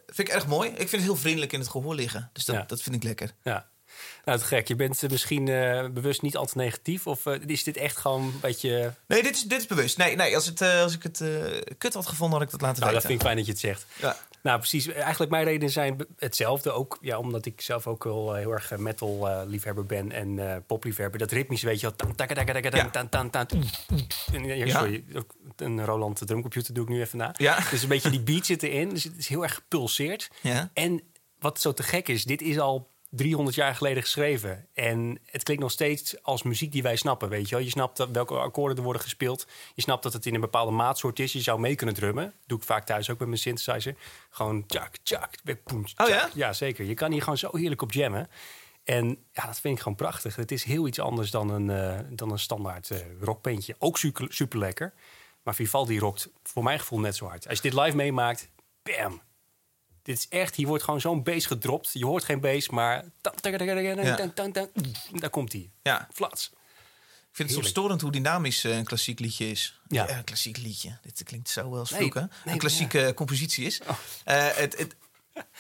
vind 0.06 0.28
ik 0.28 0.36
erg 0.36 0.48
mooi. 0.48 0.70
Ik 0.70 0.76
vind 0.78 0.92
het 0.92 1.02
heel 1.02 1.16
vriendelijk 1.16 1.54
in 1.54 1.60
het 1.60 1.70
gehoor 1.70 1.96
liggen. 1.96 2.30
Dus 2.34 2.46
dat, 2.46 2.70
dat 2.70 2.82
vind 2.82 2.96
ik 2.96 3.04
lekker. 3.04 3.34
Ja. 3.44 3.70
Nou, 4.26 4.38
het 4.38 4.48
gek. 4.48 4.68
Je 4.68 4.76
bent 4.76 5.04
eh, 5.04 5.10
misschien 5.10 5.48
eh, 5.48 5.90
bewust 5.90 6.22
niet 6.22 6.38
al 6.38 6.46
te 6.46 6.58
negatief. 6.58 7.08
Of 7.08 7.26
eh, 7.26 7.40
is 7.46 7.64
dit 7.64 7.78
echt 7.78 7.98
gewoon 7.98 8.22
een 8.22 8.40
beetje... 8.42 8.94
Nee, 9.08 9.24
dit 9.24 9.36
is, 9.36 9.42
dit 9.44 9.60
is 9.60 9.68
bewust. 9.68 9.98
Nee, 9.98 10.16
nee 10.16 10.36
als, 10.36 10.46
het, 10.46 10.62
als 10.62 10.94
ik 10.94 11.04
het 11.04 11.24
kut 11.78 11.94
had 11.94 12.08
gevonden, 12.08 12.38
had 12.38 12.48
ik 12.48 12.52
dat 12.52 12.62
laten 12.62 12.82
Nou, 12.82 12.94
dat 12.94 13.02
vind 13.02 13.14
ik 13.14 13.22
fijn 13.22 13.36
dat 13.38 13.46
je 13.46 13.52
het 13.52 13.62
zegt. 13.62 13.86
Ja. 14.00 14.18
Nou, 14.42 14.58
precies. 14.58 14.88
Eigenlijk 14.88 15.32
mijn 15.32 15.44
redenen 15.44 15.70
zijn 15.70 16.06
hetzelfde. 16.18 16.72
Ook 16.72 16.98
ja, 17.02 17.18
omdat 17.18 17.46
ik 17.46 17.62
zelf 17.62 17.88
ook 17.88 18.04
wel 18.04 18.34
heel 18.34 18.52
erg 18.52 18.78
metal-liefhebber 18.78 19.86
ben 19.86 20.12
en 20.12 20.64
popliefhebber. 20.68 21.20
Dat 21.20 21.32
ritmisch, 21.32 21.62
weet 21.62 21.80
je 21.80 21.94
wel. 21.98 22.14
Sorry, 24.68 25.04
ook 25.16 25.34
een 25.56 25.86
Roland 25.86 26.28
drumcomputer 26.28 26.74
doe 26.74 26.84
ik 26.84 26.90
nu 26.90 27.02
even 27.02 27.18
na. 27.18 27.34
Ja. 27.38 27.60
Dus 27.70 27.82
een 27.84 27.90
beetje 27.90 28.10
die 28.10 28.22
beat 28.22 28.46
zit 28.46 28.64
erin. 28.64 28.90
Dus 28.90 29.04
het 29.04 29.18
is 29.18 29.28
heel 29.28 29.44
erg 29.44 29.54
gepulseerd. 29.54 30.30
Ja. 30.42 30.70
En 30.74 31.02
wat 31.40 31.62
zo 31.62 31.74
te 31.74 31.84
gek 31.84 32.08
is, 32.08 32.24
dit 32.24 32.42
is 32.42 32.60
al 32.60 32.93
300 33.16 33.56
jaar 33.56 33.76
geleden 33.76 34.04
geschreven. 34.04 34.68
En 34.74 35.20
het 35.26 35.44
klinkt 35.44 35.64
nog 35.64 35.72
steeds 35.72 36.24
als 36.24 36.44
muziek 36.44 36.72
die 36.72 36.82
wij 36.84 36.96
snappen, 36.96 37.30
weet 37.30 37.50
je 37.50 37.56
wel. 37.56 37.64
Je 37.64 37.70
snapt 37.70 37.98
dat- 37.98 38.10
welke 38.12 38.38
akkoorden 38.38 38.78
er 38.78 38.84
worden 38.84 39.02
gespeeld. 39.02 39.48
Je 39.76 39.82
snapt 39.82 40.04
dat 40.04 40.14
het 40.14 40.26
in 40.26 40.34
een 40.34 40.42
bepaalde 40.42 40.72
maatsoort 40.72 41.20
is. 41.20 41.34
Je 41.34 41.42
zou 41.42 41.60
mee 41.60 41.76
kunnen 41.76 41.96
drummen. 41.96 42.34
Doe 42.46 42.58
ik 42.58 42.64
vaak 42.64 42.86
thuis 42.86 43.10
ook 43.10 43.20
met 43.20 43.28
mijn 43.28 43.40
synthesizer. 43.40 43.96
Gewoon 44.30 44.66
tjak, 44.66 44.98
tjak, 45.04 45.36
poem, 45.64 45.84
Oh 45.98 46.08
ja? 46.08 46.30
Ja, 46.34 46.54
zeker. 46.54 46.86
Je 46.86 46.94
kan 46.94 47.12
hier 47.12 47.22
gewoon 47.22 47.38
zo 47.38 47.58
heerlijk 47.58 47.82
op 47.82 47.92
jammen. 47.92 48.30
En 48.84 49.08
ja, 49.32 49.46
dat 49.46 49.60
vind 49.60 49.76
ik 49.76 49.82
gewoon 49.82 49.98
prachtig. 49.98 50.36
Het 50.36 50.52
is 50.52 50.64
heel 50.64 50.88
iets 50.88 51.00
anders 51.00 51.32
dan 51.32 51.50
een, 51.50 51.70
eh, 51.70 52.00
dan 52.10 52.32
een 52.32 52.40
standaard 52.40 52.90
rockbandje. 53.22 53.76
Ook 53.80 53.98
super, 53.98 54.26
super 54.34 54.60
lekker. 54.60 54.94
Maar 55.44 55.56
Vivaldi 55.56 56.00
rockt 56.00 56.30
voor 56.44 56.64
mijn 56.64 56.80
gevoel 56.80 57.00
net 57.00 57.16
zo 57.16 57.26
hard. 57.28 57.48
Als 57.48 57.60
je 57.62 57.70
dit 57.70 57.80
live 57.80 57.96
meemaakt, 57.96 58.50
bam. 58.84 59.22
Dit 60.04 60.18
is 60.18 60.28
echt, 60.30 60.56
hier 60.56 60.68
wordt 60.68 60.84
gewoon 60.84 61.02
zo'n 61.02 61.24
bass 61.24 61.46
gedropt. 61.46 61.90
Je 61.94 62.06
hoort 62.06 62.24
geen 62.24 62.40
bass, 62.40 62.70
maar... 62.70 63.04
Ja. 64.06 64.16
Daar 65.12 65.30
komt 65.30 65.52
hij. 65.52 65.70
Ja. 65.84 66.08
Flats. 66.14 66.52
Ik 66.54 67.40
vind 67.40 67.50
het 67.50 67.58
soms 67.58 67.68
Heerlijk. 67.68 67.68
storend 67.68 68.02
hoe 68.02 68.12
dynamisch 68.12 68.64
eh, 68.64 68.78
een 68.78 68.84
klassiek 68.86 69.20
liedje 69.20 69.50
is. 69.50 69.80
Ja. 69.88 70.10
een 70.10 70.24
klassiek 70.24 70.58
liedje. 70.58 70.98
Dit 71.02 71.24
klinkt 71.24 71.50
zo 71.50 71.70
wel 71.70 71.80
als 71.80 71.90
Nee, 71.90 72.00
vloeken. 72.00 72.22
nee, 72.22 72.40
Oh. 72.46 72.52
een 72.52 72.58
klassieke 72.58 73.12
compositie 73.16 73.66
is. 73.66 73.80
Eh, 74.24 74.48
het, 74.48 74.78
het, 74.78 74.96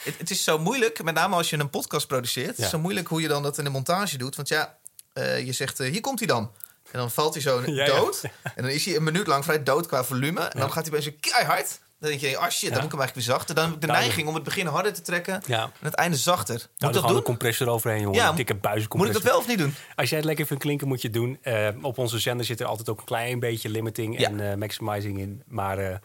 het, 0.03 0.17
het 0.17 0.29
is 0.29 0.43
zo 0.43 0.59
moeilijk, 0.59 1.03
met 1.03 1.13
name 1.13 1.35
als 1.35 1.49
je 1.49 1.57
een 1.59 1.69
podcast 1.69 2.07
produceert. 2.07 2.57
Ja. 2.57 2.63
is 2.63 2.69
zo 2.69 2.79
moeilijk 2.79 3.07
hoe 3.07 3.21
je 3.21 3.27
dan 3.27 3.43
dat 3.43 3.57
in 3.57 3.63
de 3.63 3.69
montage 3.69 4.17
doet. 4.17 4.35
Want 4.35 4.47
ja, 4.47 4.77
eh, 5.13 5.45
je 5.45 5.51
zegt, 5.51 5.79
eh, 5.79 5.91
hier 5.91 6.01
komt 6.01 6.19
hij 6.19 6.27
dan. 6.27 6.51
En 6.91 6.99
dan 6.99 7.11
valt 7.11 7.33
hij 7.33 7.41
zo 7.43 7.61
dood. 7.85 8.21
En 8.55 8.63
dan 8.63 8.69
is 8.69 8.85
hij 8.85 8.95
een 8.95 9.03
minuut 9.03 9.27
lang 9.27 9.43
vrij 9.43 9.63
dood 9.63 9.87
qua 9.87 10.03
volume. 10.03 10.41
En 10.41 10.59
dan 10.59 10.71
gaat 10.71 10.81
hij 10.83 10.91
bij 10.91 11.01
zo 11.01 11.11
keihard. 11.19 11.79
Dan 12.03 12.11
denk 12.11 12.23
je, 12.33 12.37
oh 12.39 12.49
shit, 12.49 12.69
dan 12.69 12.77
moet 12.77 12.83
ik 12.85 12.91
hem 12.91 12.99
eigenlijk 12.99 13.13
weer 13.13 13.23
zachter. 13.35 13.55
Dan 13.55 13.65
heb 13.65 13.73
ik 13.73 13.81
de 13.81 13.87
neiging 13.87 14.27
om 14.27 14.33
het 14.33 14.43
begin 14.43 14.65
harder 14.65 14.93
te 14.93 15.01
trekken. 15.01 15.41
Ja. 15.47 15.63
En 15.63 15.71
het 15.79 15.93
einde 15.93 16.17
zachter. 16.17 16.53
Moet 16.55 16.69
Nou, 16.77 16.93
ik 16.93 16.99
dat 16.99 17.09
een 17.09 17.15
doen? 17.15 17.23
compressor 17.23 17.67
overheen, 17.67 18.01
jongen. 18.01 18.15
Ja, 18.19 18.29
een 18.29 18.35
dikke 18.35 18.57
Moet 18.97 19.07
ik 19.07 19.13
dat 19.13 19.21
wel 19.23 19.37
of 19.37 19.47
niet 19.47 19.57
doen? 19.57 19.75
Als 19.95 20.09
jij 20.09 20.17
het 20.17 20.27
lekker 20.27 20.45
vindt 20.45 20.63
klinken, 20.63 20.87
moet 20.87 21.01
je 21.01 21.07
het 21.07 21.15
doen. 21.17 21.37
Eh, 21.41 21.67
op 21.81 21.97
onze 21.97 22.19
zender 22.19 22.45
zit 22.45 22.59
er 22.59 22.65
altijd 22.65 22.89
ook 22.89 22.99
een 22.99 23.05
klein 23.05 23.39
beetje 23.39 23.69
limiting 23.69 24.17
en 24.25 24.51
eh, 24.51 24.57
maximizing 24.57 25.19
in. 25.19 25.43
Maar 25.47 25.77
eh, 25.77 25.95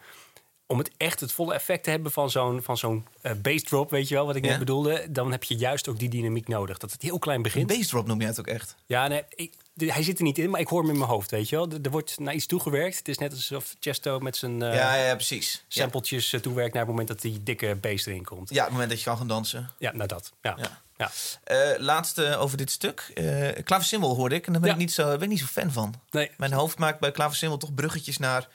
om 0.67 0.77
het 0.77 0.91
echt 0.97 1.19
het 1.19 1.31
volle 1.31 1.53
effect 1.53 1.83
te 1.83 1.89
hebben 1.89 2.11
van 2.11 2.29
zo'n 2.29 2.61
van 2.61 2.77
zo'n 2.77 3.07
bass 3.41 3.63
drop, 3.63 3.89
weet 3.89 4.07
je 4.07 4.15
wel, 4.15 4.25
wat 4.25 4.35
ik 4.35 4.43
Ja. 4.43 4.49
net 4.49 4.59
bedoelde, 4.59 5.05
dan 5.09 5.31
heb 5.31 5.43
je 5.43 5.55
juist 5.55 5.87
ook 5.87 5.99
die 5.99 6.09
dynamiek 6.09 6.47
nodig. 6.47 6.77
Dat 6.77 6.91
het 6.91 7.01
heel 7.01 7.19
klein 7.19 7.37
Een 7.37 7.43
begint. 7.43 7.67
bassdrop 7.67 8.07
noem 8.07 8.21
je 8.21 8.27
het 8.27 8.39
ook 8.39 8.47
echt. 8.47 8.75
Ja, 8.85 9.07
nee, 9.07 9.23
ik- 9.29 9.53
de- 9.79 9.91
hij 9.93 10.03
zit 10.03 10.17
er 10.17 10.23
niet 10.23 10.37
in, 10.37 10.49
maar 10.49 10.59
ik 10.59 10.67
hoor 10.67 10.81
hem 10.81 10.89
in 10.91 10.97
mijn 10.97 11.09
hoofd, 11.09 11.31
weet 11.31 11.49
je 11.49 11.55
wel. 11.55 11.69
Er, 11.71 11.79
er 11.81 11.91
wordt 11.91 12.19
naar 12.19 12.33
iets 12.33 12.45
toegewerkt. 12.45 12.97
Het 12.97 13.07
is 13.07 13.17
net 13.17 13.31
alsof 13.31 13.75
Chesto 13.79 14.19
met 14.19 14.37
zijn 14.37 14.61
eh 14.61 14.73
ja, 14.75 14.95
ja, 14.95 15.15
precies. 15.15 15.63
Sampletjes 15.67 16.33
eh, 16.33 16.39
toewerkt 16.39 16.73
naar 16.73 16.81
het 16.81 16.91
moment 16.91 17.07
dat 17.07 17.21
die 17.21 17.43
dikke 17.43 17.75
bass 17.81 18.05
erin 18.05 18.23
komt. 18.25 18.49
ja, 18.49 18.63
het 18.63 18.71
moment 18.71 18.89
dat 18.89 18.99
je 18.99 19.05
kan 19.05 19.17
gaan 19.17 19.27
dansen. 19.27 19.69
Ja, 19.77 19.91
nou 19.91 20.07
dat. 20.07 20.31
Ja. 20.41 20.55
Ja. 20.59 20.81
Ja. 20.97 21.11
Eh, 21.43 21.79
laatste 21.79 22.37
over 22.37 22.57
dit 22.57 22.71
stuk. 22.71 23.11
Eh 23.13 23.63
klaversymbol 23.63 24.15
hoorde 24.15 24.35
ik 24.35 24.45
en 24.47 24.51
daar 24.51 24.61
ben, 24.61 24.71
ik 24.71 24.77
niet 24.77 24.91
zo, 24.93 25.11
ben 25.11 25.21
ik 25.21 25.27
niet 25.29 25.39
zo 25.39 25.45
fan 25.45 25.71
van. 25.71 25.93
Nee, 26.09 26.31
Mijn 26.37 26.53
hoofd 26.53 26.77
maakt 26.77 26.99
bij 26.99 27.11
klaversymbol 27.11 27.57
toch 27.57 27.73
bruggetjes 27.73 28.17
naar... 28.17 28.47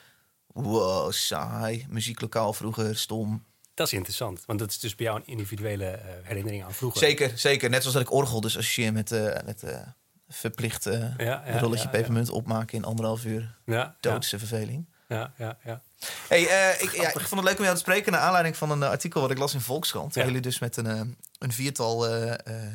Wow, 0.46 1.12
saai. 1.12 1.86
Muzieklokaal 1.88 2.52
vroeger, 2.52 2.96
stom. 2.96 3.44
dat 3.74 3.86
is 3.86 3.92
interessant. 3.92 4.42
Want 4.46 4.58
dat 4.58 4.70
is 4.70 4.78
dus 4.78 4.94
bij 4.94 5.06
jou 5.06 5.18
een 5.18 5.26
individuele 5.26 6.00
herinnering 6.22 6.64
aan 6.64 6.72
vroeger. 6.74 6.98
Zeker, 7.00 7.32
zeker. 7.34 7.70
Net 7.70 7.80
zoals 7.80 7.94
dat 7.96 8.02
ik 8.06 8.12
orgel 8.12 8.40
dus 8.40 8.56
associeer 8.56 8.92
met, 8.92 9.10
met 9.44 9.62
verplicht 10.34 10.86
eh, 10.86 11.00
Ja, 11.00 11.24
ja, 11.24 11.46
een 11.46 11.58
rolletje 11.60 11.84
ja, 11.84 11.90
pepermunt 11.90 12.30
opmaken 12.30 12.78
in 12.78 12.84
anderhalf 12.84 13.24
uur. 13.24 13.54
Ja, 13.64 13.74
ja, 13.74 13.94
Doodse 14.00 14.38
verveling. 14.38 14.86
ja, 15.08 15.32
ja, 15.38 15.58
ja. 15.64 15.82
Hey, 16.28 16.46
eh, 16.48 16.82
ik, 16.82 16.94
ja, 16.96 17.08
ik 17.08 17.12
vond 17.20 17.30
het 17.40 17.44
leuk 17.44 17.56
om 17.58 17.62
jou 17.64 17.74
te 17.76 17.82
spreken 17.82 18.12
naar 18.12 18.20
aanleiding 18.20 18.56
van 18.56 18.70
een 18.70 18.82
eh, 18.82 18.88
artikel 18.88 19.20
wat 19.20 19.30
ik 19.30 19.38
las 19.38 19.54
in 19.54 19.60
Volkskrant. 19.60 20.14
Ja. 20.14 20.20
Waar 20.20 20.26
jullie 20.30 20.42
dus 20.46 20.58
met 20.58 20.76
een, 20.76 20.86
eh, 20.86 21.00
een 21.38 21.52
viertal... 21.52 22.06
eh 22.08 22.32
eh, 22.32 22.72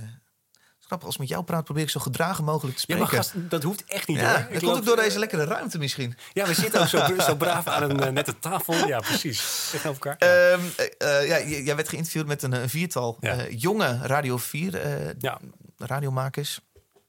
als 1.00 1.14
ik 1.14 1.20
met 1.20 1.28
jou 1.30 1.44
praat 1.44 1.64
probeer 1.64 1.84
ik 1.84 1.90
zo 1.90 2.00
gedragen 2.00 2.44
mogelijk 2.44 2.78
te 2.78 2.84
Ja, 2.88 2.96
spreken. 2.96 3.16
maar 3.16 3.24
gast, 3.24 3.50
dat 3.50 3.64
hoeft 3.64 3.84
echt 3.86 4.08
niet 4.08 4.18
Ja, 4.20 4.26
hoor. 4.30 4.38
dat 4.44 4.52
Ik 4.52 4.60
komt 4.60 4.78
ook 4.78 4.86
door 4.86 4.96
deze 4.96 5.20
lekkere 5.20 5.44
ruimte 5.44 5.78
misschien. 5.78 6.16
Ja, 6.34 6.46
we 6.46 6.54
zitten 6.54 6.82
ook 6.82 6.88
zo, 6.88 7.20
zo 7.20 7.36
braaf 7.36 7.68
aan 7.68 7.90
een 7.90 8.00
eh, 8.00 8.12
nette 8.12 8.40
tafel. 8.40 8.88
Ja, 8.88 9.00
precies. 9.00 9.68
Tegenover 9.72 10.06
elkaar. 10.08 10.18
Ehm, 10.52 10.60
eh, 10.78 11.20
eh, 11.22 11.28
ja, 11.28 11.40
j- 11.40 11.64
jij 11.66 11.76
werd 11.76 11.90
geïnterviewd 11.90 12.28
met 12.28 12.44
een, 12.44 12.54
eh, 12.54 12.62
viertal 12.68 13.18
Ja. 13.20 13.36
eh, 13.38 13.60
jonge 13.60 14.00
Radio 14.04 14.38
4 14.38 14.76
eh, 14.82 15.14
ja, 15.20 15.40
radiomakers. 15.78 16.60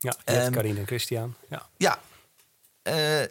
Ja. 0.00 0.14
Ehm, 0.24 0.52
Carine 0.52 0.78
en 0.78 0.86
Christian. 0.86 1.34
Ja. 1.48 1.66
Ja, 1.76 1.98
eh, 2.82 3.22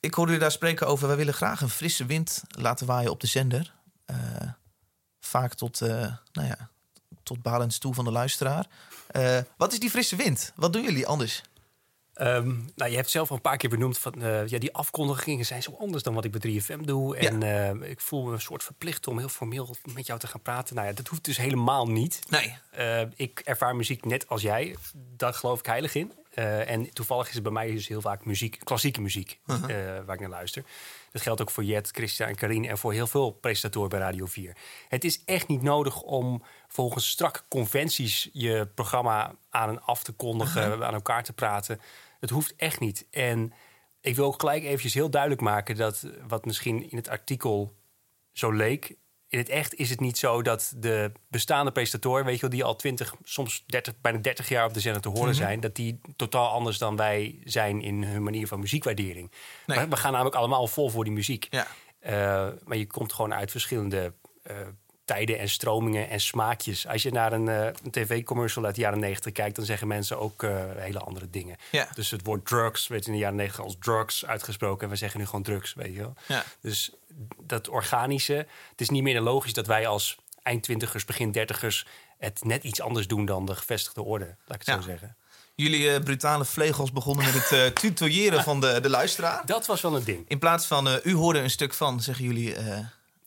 ik 0.00 0.14
hoorde 0.14 0.32
jullie 0.32 0.38
daar 0.38 0.52
spreken 0.52 0.86
over... 0.86 1.06
wij 1.06 1.16
willen 1.16 1.34
graag 1.34 1.60
een 1.60 1.68
frisse 1.68 2.06
wind 2.06 2.42
laten 2.48 2.86
waaien 2.86 3.10
op 3.10 3.20
de 3.20 3.26
zender. 3.26 3.74
Eh, 4.04 4.16
vaak 5.20 5.54
tot, 5.54 5.80
eh, 5.80 6.12
nou 6.32 6.48
ja, 6.48 6.70
tot 7.22 7.42
balens 7.42 7.78
toe 7.78 7.94
van 7.94 8.04
de 8.04 8.10
luisteraar. 8.10 8.66
Wat 9.56 9.72
is 9.72 9.80
die 9.80 9.90
frisse 9.90 10.16
wind? 10.16 10.52
Wat 10.54 10.72
doen 10.72 10.82
jullie 10.82 11.06
anders? 11.06 11.42
Ehm, 12.18 12.54
nou, 12.74 12.90
je 12.90 12.96
hebt 12.96 13.10
zelf 13.10 13.30
al 13.30 13.36
een 13.36 13.42
paar 13.42 13.56
keer 13.56 13.70
benoemd 13.70 13.98
van 13.98 14.22
eh, 14.22 14.46
ja, 14.46 14.58
die 14.58 14.74
afkondigingen 14.74 15.44
zijn 15.44 15.62
zo 15.62 15.76
anders 15.78 16.02
dan 16.02 16.14
wat 16.14 16.24
ik 16.24 16.30
bij 16.30 16.40
3FM 16.40 16.84
doe. 16.84 17.16
En 17.16 17.42
eh, 17.42 17.90
ik 17.90 18.00
voel 18.00 18.24
me 18.24 18.32
een 18.32 18.40
soort 18.40 18.62
verplicht 18.62 19.06
om 19.06 19.18
heel 19.18 19.28
formeel 19.28 19.76
met 19.94 20.06
jou 20.06 20.18
te 20.18 20.26
gaan 20.26 20.42
praten. 20.42 20.74
Nou 20.74 20.86
ja, 20.86 20.92
dat 20.92 21.08
hoeft 21.08 21.24
dus 21.24 21.36
helemaal 21.36 21.86
niet. 21.86 22.20
Nee. 22.28 22.56
Eh, 22.70 23.00
ik 23.16 23.40
ervaar 23.44 23.76
muziek 23.76 24.04
net 24.04 24.28
als 24.28 24.42
jij. 24.42 24.76
Daar 25.16 25.34
geloof 25.34 25.58
ik 25.58 25.66
heilig 25.66 25.94
in. 25.94 26.12
En 26.34 26.92
toevallig 26.92 27.28
is 27.28 27.34
het 27.34 27.42
bij 27.42 27.52
mij 27.52 27.70
dus 27.70 27.88
heel 27.88 28.00
vaak 28.00 28.24
muziek, 28.24 28.58
klassieke 28.64 29.00
muziek, 29.00 29.38
eh, 29.46 29.56
waar 30.06 30.14
ik 30.14 30.20
naar 30.20 30.28
luister. 30.28 30.64
Dat 31.12 31.22
geldt 31.22 31.40
ook 31.40 31.50
voor 31.50 31.64
Jet, 31.64 31.88
Christian 31.92 32.28
en 32.28 32.34
Karine 32.34 32.68
en 32.68 32.78
voor 32.78 32.92
heel 32.92 33.06
veel 33.06 33.30
presentatoren 33.30 33.88
bij 33.88 33.98
Radio 33.98 34.26
4. 34.26 34.56
Het 34.88 35.04
is 35.04 35.22
echt 35.24 35.48
niet 35.48 35.62
nodig 35.62 36.00
om 36.00 36.42
volgens 36.68 37.08
strakke 37.08 37.40
conventies 37.48 38.28
je 38.32 38.68
programma 38.74 39.34
aan 39.50 39.68
en 39.68 39.82
af 39.82 40.02
te 40.02 40.12
kondigen, 40.12 40.86
aan 40.86 40.94
elkaar 40.94 41.24
te 41.24 41.32
praten. 41.32 41.80
Het 42.20 42.30
hoeft 42.30 42.54
echt 42.56 42.80
niet. 42.80 43.06
En 43.10 43.52
ik 44.00 44.16
wil 44.16 44.24
ook 44.24 44.40
gelijk 44.40 44.62
eventjes 44.62 44.94
heel 44.94 45.10
duidelijk 45.10 45.40
maken 45.40 45.76
dat 45.76 46.06
wat 46.28 46.44
misschien 46.44 46.90
in 46.90 46.96
het 46.96 47.08
artikel 47.08 47.76
zo 48.32 48.50
leek. 48.50 48.96
In 49.28 49.38
het 49.38 49.48
echt 49.48 49.74
is 49.74 49.90
het 49.90 50.00
niet 50.00 50.18
zo 50.18 50.42
dat 50.42 50.72
de 50.76 51.12
bestaande 51.28 51.72
presentatoren, 51.72 52.24
weet 52.24 52.34
je 52.34 52.40
wel, 52.40 52.50
die 52.50 52.64
al 52.64 52.76
20, 52.76 53.14
soms 53.22 53.64
30, 53.66 54.00
bijna 54.00 54.18
30 54.18 54.48
jaar 54.48 54.64
op 54.64 54.74
de 54.74 54.80
zender 54.80 55.02
te 55.02 55.08
horen 55.08 55.34
zijn, 55.34 55.60
dat 55.60 55.74
die 55.74 56.00
totaal 56.16 56.48
anders 56.48 56.78
dan 56.78 56.96
wij 56.96 57.40
zijn 57.44 57.82
in 57.82 58.02
hun 58.02 58.22
manier 58.22 58.46
van 58.46 58.60
muziekwaardering. 58.60 59.32
Nee. 59.66 59.78
We, 59.78 59.88
we 59.88 59.96
gaan 59.96 60.12
namelijk 60.12 60.36
allemaal 60.36 60.66
vol 60.66 60.88
voor 60.88 61.04
die 61.04 61.12
muziek. 61.12 61.46
Ja. 61.50 61.66
Eh, 61.98 62.48
maar 62.64 62.76
je 62.76 62.86
komt 62.86 63.12
gewoon 63.12 63.34
uit 63.34 63.50
verschillende 63.50 64.14
eh, 64.42 64.56
tijden 65.08 65.38
en 65.38 65.48
stromingen 65.48 66.08
en 66.08 66.20
smaakjes. 66.20 66.86
Als 66.86 67.02
je 67.02 67.10
naar 67.10 67.32
een, 67.32 67.48
eh, 67.48 67.64
een 67.64 67.90
tv-commercial 67.90 68.64
uit 68.64 68.74
de 68.74 68.80
jaren 68.80 68.98
90 68.98 69.32
kijkt, 69.32 69.56
dan 69.56 69.64
zeggen 69.64 69.88
mensen 69.88 70.18
ook 70.18 70.42
eh, 70.42 70.56
hele 70.76 70.98
andere 70.98 71.30
dingen. 71.30 71.56
Ja. 71.70 71.88
Dus 71.94 72.10
het 72.10 72.24
woord 72.24 72.46
drugs 72.46 72.86
werd 72.86 73.06
in 73.06 73.12
de 73.12 73.18
jaren 73.18 73.36
90 73.36 73.64
als 73.64 73.76
drugs 73.80 74.26
uitgesproken. 74.26 74.84
En 74.84 74.90
we 74.90 74.96
zeggen 74.96 75.20
nu 75.20 75.26
gewoon 75.26 75.42
drugs, 75.42 75.74
weet 75.74 75.92
je 75.94 75.98
wel. 76.00 76.14
Ja. 76.26 76.44
Dus 76.60 76.90
dat 77.42 77.68
organische, 77.68 78.34
het 78.70 78.80
is 78.80 78.88
niet 78.88 79.02
meer 79.02 79.20
logisch 79.20 79.52
dat 79.52 79.66
wij 79.66 79.86
als 79.86 80.16
eindtwintigers, 80.42 81.04
begin 81.04 81.32
dertigers 81.32 81.86
het 82.18 82.44
net 82.44 82.64
iets 82.64 82.80
anders 82.80 83.06
doen 83.06 83.24
dan 83.24 83.46
de 83.46 83.54
gevestigde 83.56 84.02
orde, 84.02 84.24
laat 84.24 84.60
ik 84.60 84.66
het 84.66 84.66
Ja. 84.66 84.74
zo 84.74 84.80
zeggen. 84.80 85.16
Jullie 85.54 85.90
eh, 85.90 86.00
brutale 86.02 86.44
vlegels 86.44 86.92
begonnen 86.92 87.24
met 87.24 87.34
het 87.34 87.52
eh 87.52 87.66
tutoriëren 87.66 88.42
van 88.50 88.60
de, 88.60 88.80
de 88.80 88.88
luisteraar. 88.90 89.46
Dat 89.46 89.66
was 89.66 89.80
wel 89.80 89.96
een 89.96 90.04
ding. 90.04 90.24
In 90.28 90.38
plaats 90.38 90.66
van 90.66 91.00
u 91.02 91.14
hoorde 91.14 91.38
een 91.38 91.50
stuk 91.50 91.74
van, 91.74 92.00
zeggen 92.00 92.24
jullie 92.24 92.54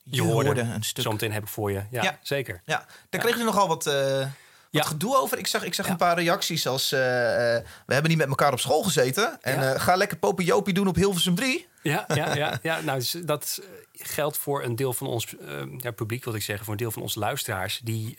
je, 0.03 0.21
hoorde. 0.21 0.61
een 0.61 0.83
stuk. 0.83 1.03
Zometeen 1.03 1.31
heb 1.31 1.43
ik 1.43 1.49
voor 1.49 1.71
je. 1.71 1.83
Ja, 1.91 2.03
Ja. 2.03 2.19
zeker. 2.21 2.61
Ja, 2.65 2.77
daar 3.09 3.21
kregen 3.21 3.29
jullie 3.39 3.53
nogal 3.53 3.67
wat, 3.67 3.85
eh, 3.87 4.17
wat 4.19 4.27
Ja. 4.69 4.81
gedoe 4.83 5.17
over. 5.17 5.37
Ik 5.37 5.47
zag, 5.47 5.63
ik 5.63 5.73
zag 5.73 5.85
Ja. 5.85 5.91
een 5.91 5.97
paar 5.97 6.17
reacties 6.19 6.67
als... 6.67 6.91
eh, 6.91 7.55
eh, 7.57 7.63
we 7.85 7.93
hebben 7.93 8.09
niet 8.11 8.19
met 8.19 8.29
elkaar 8.29 8.51
op 8.51 8.59
school 8.59 8.83
gezeten. 8.83 9.41
En 9.41 9.61
Ja. 9.61 9.77
ga 9.77 9.95
lekker 9.95 10.17
popiopie 10.17 10.73
doen 10.73 10.87
op 10.87 10.95
Hilversum 10.95 11.35
3. 11.35 11.67
Ja, 11.83 12.05
ja, 12.13 12.35
ja, 12.35 12.59
ja. 12.61 12.79
Nou, 12.81 12.99
dus 12.99 13.11
dat 13.11 13.59
geldt 13.93 14.37
voor 14.37 14.63
een 14.63 14.75
deel 14.75 14.93
van 14.93 15.07
ons 15.07 15.35
ja, 15.77 15.91
publiek, 15.91 16.23
wil 16.23 16.35
ik 16.35 16.41
zeggen, 16.43 16.65
voor 16.65 16.73
een 16.73 16.79
deel 16.79 16.91
van 16.91 17.01
onze 17.01 17.19
luisteraars. 17.19 17.79
Die 17.83 18.17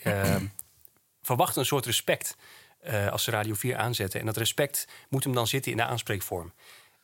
verwachten 1.21 1.59
een 1.61 1.67
soort 1.67 1.85
respect 1.85 2.35
als 3.11 3.23
ze 3.23 3.31
Radio 3.31 3.53
4 3.53 3.75
aanzetten. 3.77 4.19
En 4.19 4.25
dat 4.25 4.37
respect 4.37 4.87
moet 5.09 5.23
hem 5.23 5.33
dan 5.33 5.47
zitten 5.47 5.71
in 5.71 5.77
de 5.77 5.83
aanspreekvorm. 5.83 6.53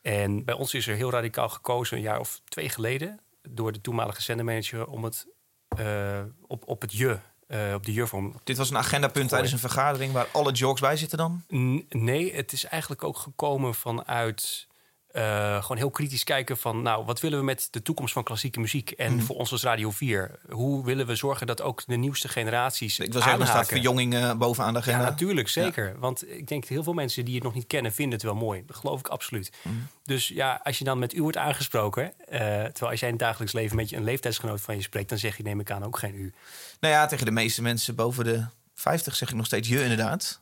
En 0.02 0.44
bij 0.44 0.54
ons 0.54 0.74
is 0.74 0.86
er 0.86 0.94
heel 0.96 1.10
radicaal 1.10 1.48
gekozen, 1.48 1.96
een 1.96 2.02
jaar 2.02 2.20
of 2.20 2.40
twee 2.48 2.68
geleden, 2.68 3.20
door 3.48 3.72
de 3.72 3.80
toenmalige 3.80 4.22
zendermanager 4.22 4.86
om 4.86 5.04
het 5.04 5.26
eh, 5.68 6.20
op, 6.46 6.68
op 6.68 6.80
het 6.80 6.92
je, 6.92 7.18
eh, 7.46 7.72
op 7.74 7.84
de 7.86 7.92
je-vorm 7.92 8.34
Dit 8.44 8.56
was 8.56 8.70
een 8.70 8.76
agendapunt 8.76 9.28
tijdens 9.28 9.52
een 9.52 9.58
vergadering 9.58 10.12
waar 10.12 10.26
alle 10.32 10.52
jokes 10.52 10.80
bij 10.80 10.96
zitten 10.96 11.18
dan. 11.18 11.44
N- 11.54 11.86
Nee, 11.88 12.34
het 12.34 12.52
is 12.52 12.64
eigenlijk 12.64 13.04
ook 13.04 13.16
gekomen 13.18 13.74
vanuit 13.74 14.66
eh, 15.12 15.60
gewoon 15.62 15.76
heel 15.76 15.90
kritisch 15.90 16.24
kijken 16.24 16.56
van, 16.58 16.82
nou, 16.82 17.04
wat 17.04 17.20
willen 17.20 17.38
we 17.38 17.44
met 17.44 17.68
de 17.70 17.82
toekomst 17.82 18.12
van 18.12 18.22
klassieke 18.22 18.60
muziek 18.60 18.90
en 18.90 19.14
Mhm. 19.14 19.24
voor 19.24 19.36
ons 19.36 19.52
als 19.52 19.62
Radio 19.62 19.90
4? 19.90 20.38
Hoe 20.50 20.84
willen 20.84 21.06
we 21.06 21.14
zorgen 21.14 21.46
dat 21.46 21.62
ook 21.62 21.82
de 21.86 21.96
nieuwste 21.96 22.28
generaties 22.28 22.98
Ik 22.98 23.12
wil 23.12 23.22
zeggen, 23.22 23.40
er 23.40 23.46
staat 23.46 23.66
verjonging 23.68 24.14
eh, 24.14 24.34
bovenaan 24.34 24.72
de 24.72 24.78
Ja, 24.78 24.84
agenda. 24.84 25.04
natuurlijk, 25.10 25.48
zeker. 25.48 25.98
Want 25.98 26.30
ik 26.30 26.46
denk 26.48 26.60
dat 26.60 26.70
heel 26.70 26.82
veel 26.82 26.92
mensen 26.92 27.24
die 27.24 27.34
het 27.34 27.42
nog 27.44 27.54
niet 27.54 27.66
kennen, 27.66 27.92
vinden 27.92 28.14
het 28.14 28.22
wel 28.22 28.34
mooi. 28.34 28.62
Dat 28.66 28.76
geloof 28.76 28.98
ik 29.00 29.08
absoluut. 29.08 29.50
Mhm. 29.62 29.74
Dus 30.04 30.28
ja, 30.28 30.60
als 30.64 30.78
je 30.78 30.84
dan 30.84 30.98
met 30.98 31.14
u 31.14 31.22
wordt 31.22 31.36
aangesproken, 31.36 32.04
eh, 32.28 32.38
terwijl 32.40 32.90
als 32.90 33.00
jij 33.00 33.08
in 33.08 33.14
het 33.14 33.24
dagelijks 33.24 33.52
leven 33.54 33.76
met 33.76 33.88
je 33.90 33.96
een 33.96 34.04
leeftijdsgenoot 34.04 34.60
van 34.60 34.76
je 34.76 34.82
spreekt, 34.82 35.08
dan 35.08 35.18
zeg 35.18 35.36
je, 35.36 35.42
neem 35.42 35.60
ik 35.60 35.70
aan, 35.70 35.84
ook 35.84 35.98
geen 35.98 36.14
u. 36.14 36.32
Nou 36.80 36.94
ja, 36.94 37.06
tegen 37.06 37.24
de 37.24 37.30
meeste 37.30 37.62
mensen 37.62 37.94
boven 37.94 38.24
de 38.24 38.44
50 38.74 39.16
zeg 39.16 39.28
ik 39.28 39.34
nog 39.36 39.46
steeds 39.46 39.68
je 39.68 39.82
inderdaad. 39.82 40.40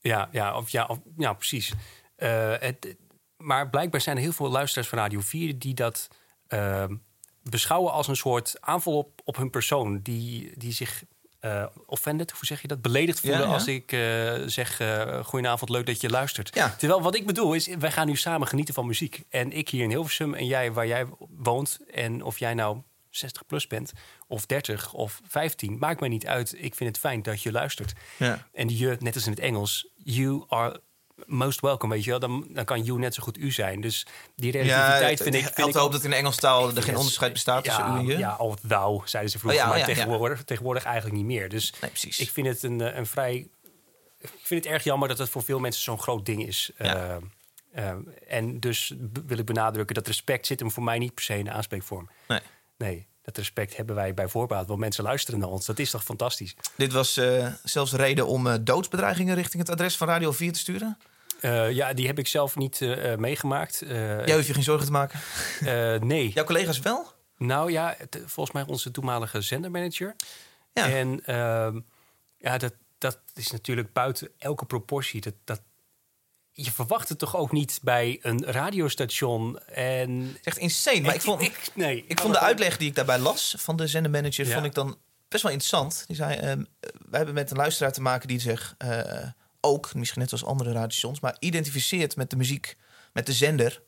Ja, 0.00 0.28
ja, 0.32 0.56
of, 0.56 0.70
ja, 0.70 0.84
of, 0.84 0.98
ja 1.16 1.32
precies. 1.32 1.72
Het, 2.58 2.96
maar 3.42 3.70
blijkbaar 3.70 4.00
zijn 4.00 4.16
er 4.16 4.22
heel 4.22 4.32
veel 4.32 4.50
luisteraars 4.50 4.88
van 4.88 4.98
Radio 4.98 5.20
4 5.20 5.58
die 5.58 5.74
dat 5.74 6.08
eh, 6.46 6.84
beschouwen 7.42 7.92
als 7.92 8.08
een 8.08 8.16
soort 8.16 8.56
aanval 8.60 8.96
op, 8.96 9.20
op 9.24 9.36
hun 9.36 9.50
persoon. 9.50 10.00
Die, 10.02 10.52
die 10.56 10.72
zich 10.72 11.04
eh 11.40 11.66
offended, 11.86 12.30
hoe 12.30 12.44
zeg 12.44 12.62
je 12.62 12.68
dat? 12.68 12.82
Beledigd 12.82 13.20
voelen 13.20 13.40
Ja, 13.40 13.46
ja. 13.46 13.52
als 13.52 13.66
ik 13.66 13.92
eh, 13.92 14.32
zeg: 14.46 14.80
eh 14.80 15.24
Goedenavond, 15.24 15.70
leuk 15.70 15.86
dat 15.86 16.00
je 16.00 16.10
luistert. 16.10 16.54
Ja. 16.54 16.74
Terwijl 16.78 17.02
wat 17.02 17.14
ik 17.14 17.26
bedoel 17.26 17.54
is, 17.54 17.66
wij 17.66 17.92
gaan 17.92 18.06
nu 18.06 18.16
samen 18.16 18.48
genieten 18.48 18.74
van 18.74 18.86
muziek. 18.86 19.22
En 19.28 19.52
ik 19.52 19.68
hier 19.68 19.82
in 19.82 19.90
Hilversum 19.90 20.34
en 20.34 20.46
jij 20.46 20.72
waar 20.72 20.86
jij 20.86 21.06
woont. 21.28 21.78
En 21.90 22.22
of 22.22 22.38
jij 22.38 22.54
nou 22.54 22.82
60 23.10 23.46
plus 23.46 23.66
bent, 23.66 23.92
of 24.26 24.46
30 24.46 24.92
of 24.92 25.20
15, 25.28 25.78
maakt 25.78 26.00
mij 26.00 26.08
niet 26.08 26.26
uit. 26.26 26.54
Ik 26.56 26.74
vind 26.74 26.90
het 26.90 26.98
fijn 26.98 27.22
dat 27.22 27.42
je 27.42 27.52
luistert. 27.52 27.92
Ja. 28.16 28.46
En 28.52 28.78
je, 28.78 28.96
net 28.98 29.14
als 29.14 29.24
in 29.24 29.30
het 29.30 29.40
Engels, 29.40 29.88
you 29.96 30.44
are 30.48 30.80
most 31.26 31.60
welcome, 31.60 31.94
weet 31.94 32.04
je 32.04 32.10
wel. 32.10 32.18
Dan, 32.18 32.46
dan 32.48 32.64
kan 32.64 32.82
you 32.82 32.98
net 32.98 33.14
zo 33.14 33.22
goed 33.22 33.38
u 33.38 33.50
zijn. 33.50 33.80
Dus 33.80 34.06
die 34.36 34.52
Ja, 34.52 34.62
relativiteit 34.62 35.18
het, 35.18 35.22
vind 35.22 35.34
ik... 35.34 35.54
Vind 35.54 35.68
ik 35.68 35.76
ook 35.76 35.92
dat 35.92 36.04
in 36.04 36.10
de 36.10 36.16
Engelstaal 36.16 36.76
er 36.76 36.82
geen 36.82 36.96
onderscheid 36.96 37.32
bestaat 37.32 37.64
tussen 37.64 37.84
u 37.84 37.98
en 37.98 38.06
je. 38.06 38.18
Ja, 38.18 38.36
of 38.36 38.56
thou, 38.66 39.02
zeiden 39.04 39.32
ze 39.32 39.38
vroeger. 39.38 39.60
Oh 39.60 39.66
ja, 39.66 39.72
maar 39.72 39.80
oh 39.80 39.94
tegenwoordig, 39.94 40.44
tegenwoordig 40.44 40.84
eigenlijk 40.84 41.16
niet 41.16 41.26
meer. 41.26 41.48
Dus 41.48 41.74
Nee, 41.80 41.90
precies. 41.90 42.18
ik 42.18 42.30
vind 42.30 42.46
het 42.46 42.62
een, 42.62 42.80
eh, 42.80 42.96
een 42.96 43.06
vrij... 43.06 43.48
Ik 44.18 44.30
vind 44.42 44.64
het 44.64 44.72
erg 44.72 44.84
jammer 44.84 45.08
dat 45.08 45.18
het 45.18 45.28
voor 45.28 45.42
veel 45.42 45.58
mensen 45.58 45.82
zo'n 45.82 46.00
groot 46.00 46.26
ding 46.26 46.46
is. 46.46 46.70
Eh, 46.76 47.16
eh, 47.72 47.94
en 48.28 48.60
dus 48.60 48.94
wil 49.26 49.38
ik 49.38 49.46
benadrukken 49.46 49.94
dat 49.94 50.06
respect 50.06 50.46
zit 50.46 50.60
hem 50.60 50.70
voor 50.70 50.82
mij 50.82 50.98
niet 50.98 51.14
per 51.14 51.24
se 51.24 51.38
in 51.38 51.44
de 51.44 51.50
aanspreekvorm. 51.50 52.10
Nee. 52.28 52.40
Nee, 52.76 53.06
dat 53.22 53.36
respect 53.36 53.76
hebben 53.76 53.94
wij 53.94 54.14
bij 54.14 54.28
voorbaat. 54.28 54.66
Want 54.66 54.80
mensen 54.80 55.04
luisteren 55.04 55.40
naar 55.40 55.48
ons. 55.48 55.66
Dat 55.66 55.78
is 55.78 55.90
toch 55.90 56.04
fantastisch? 56.04 56.56
Dit 56.76 56.92
was 56.92 57.16
eh, 57.16 57.52
zelfs 57.64 57.92
reden 57.92 58.26
om 58.26 58.46
eh, 58.46 58.54
doodsbedreigingen 58.60 59.34
richting 59.34 59.62
het 59.62 59.70
adres 59.70 59.96
van 59.96 60.08
Radio 60.08 60.32
4 60.32 60.52
te 60.52 60.58
sturen. 60.58 60.98
Eh, 61.40 61.70
ja, 61.70 61.92
die 61.92 62.06
heb 62.06 62.18
ik 62.18 62.26
zelf 62.26 62.56
niet 62.56 62.80
meegemaakt. 63.16 63.82
Jij 63.86 64.34
hoeft 64.34 64.46
je 64.46 64.54
geen 64.54 64.62
zorgen 64.62 64.86
te 64.86 64.92
maken. 64.92 65.20
nee. 66.08 66.28
Jouw 66.28 66.44
collega's 66.44 66.78
wel? 66.78 67.12
Nou 67.38 67.70
ja, 67.70 67.96
volgens 68.10 68.52
mij 68.52 68.64
onze 68.66 68.90
toenmalige 68.90 69.40
zendermanager. 69.40 70.16
Ja. 70.72 70.88
En 70.88 71.24
ehm, 71.24 71.80
ja, 72.38 72.58
dat, 72.58 72.74
dat 72.98 73.18
is 73.34 73.50
natuurlijk 73.50 73.92
buiten 73.92 74.28
elke 74.38 74.64
proportie. 74.64 75.20
Dat, 75.20 75.34
dat, 75.44 75.60
je 76.52 76.72
verwacht 76.72 77.08
het 77.08 77.18
toch 77.18 77.36
ook 77.36 77.52
niet 77.52 77.78
bij 77.82 78.18
een 78.22 78.44
radiostation. 78.44 79.58
En 79.58 80.36
echt 80.42 80.58
insane. 80.58 81.00
Maar 81.00 81.14
ik, 81.14 81.20
vond, 81.20 81.42
ik, 81.42 81.70
nee, 81.74 82.04
vond 82.08 82.32
de 82.34 82.40
uitleg 82.40 82.76
die 82.76 82.88
ik 82.88 82.94
daarbij 82.94 83.18
las 83.18 83.54
van 83.58 83.76
de 83.76 83.86
zendermanager... 83.86 84.46
Ja. 84.46 84.52
vond 84.52 84.66
ik 84.66 84.74
dan 84.74 84.98
best 85.28 85.42
wel 85.42 85.52
interessant. 85.52 86.04
Die 86.06 86.16
zei, 86.16 86.34
ehm, 86.34 86.64
we 87.10 87.16
hebben 87.16 87.34
met 87.34 87.50
een 87.50 87.56
luisteraar 87.56 87.92
te 87.92 88.02
maken 88.02 88.28
die 88.28 88.40
zich 88.40 88.74
eh, 88.78 89.26
ook... 89.60 89.94
misschien 89.94 90.20
net 90.20 90.32
als 90.32 90.44
andere 90.44 90.72
radiostations... 90.72 91.20
maar 91.20 91.36
identificeert 91.38 92.16
met 92.16 92.30
de 92.30 92.36
muziek, 92.36 92.76
met 93.12 93.26
de 93.26 93.32
zender... 93.32 93.82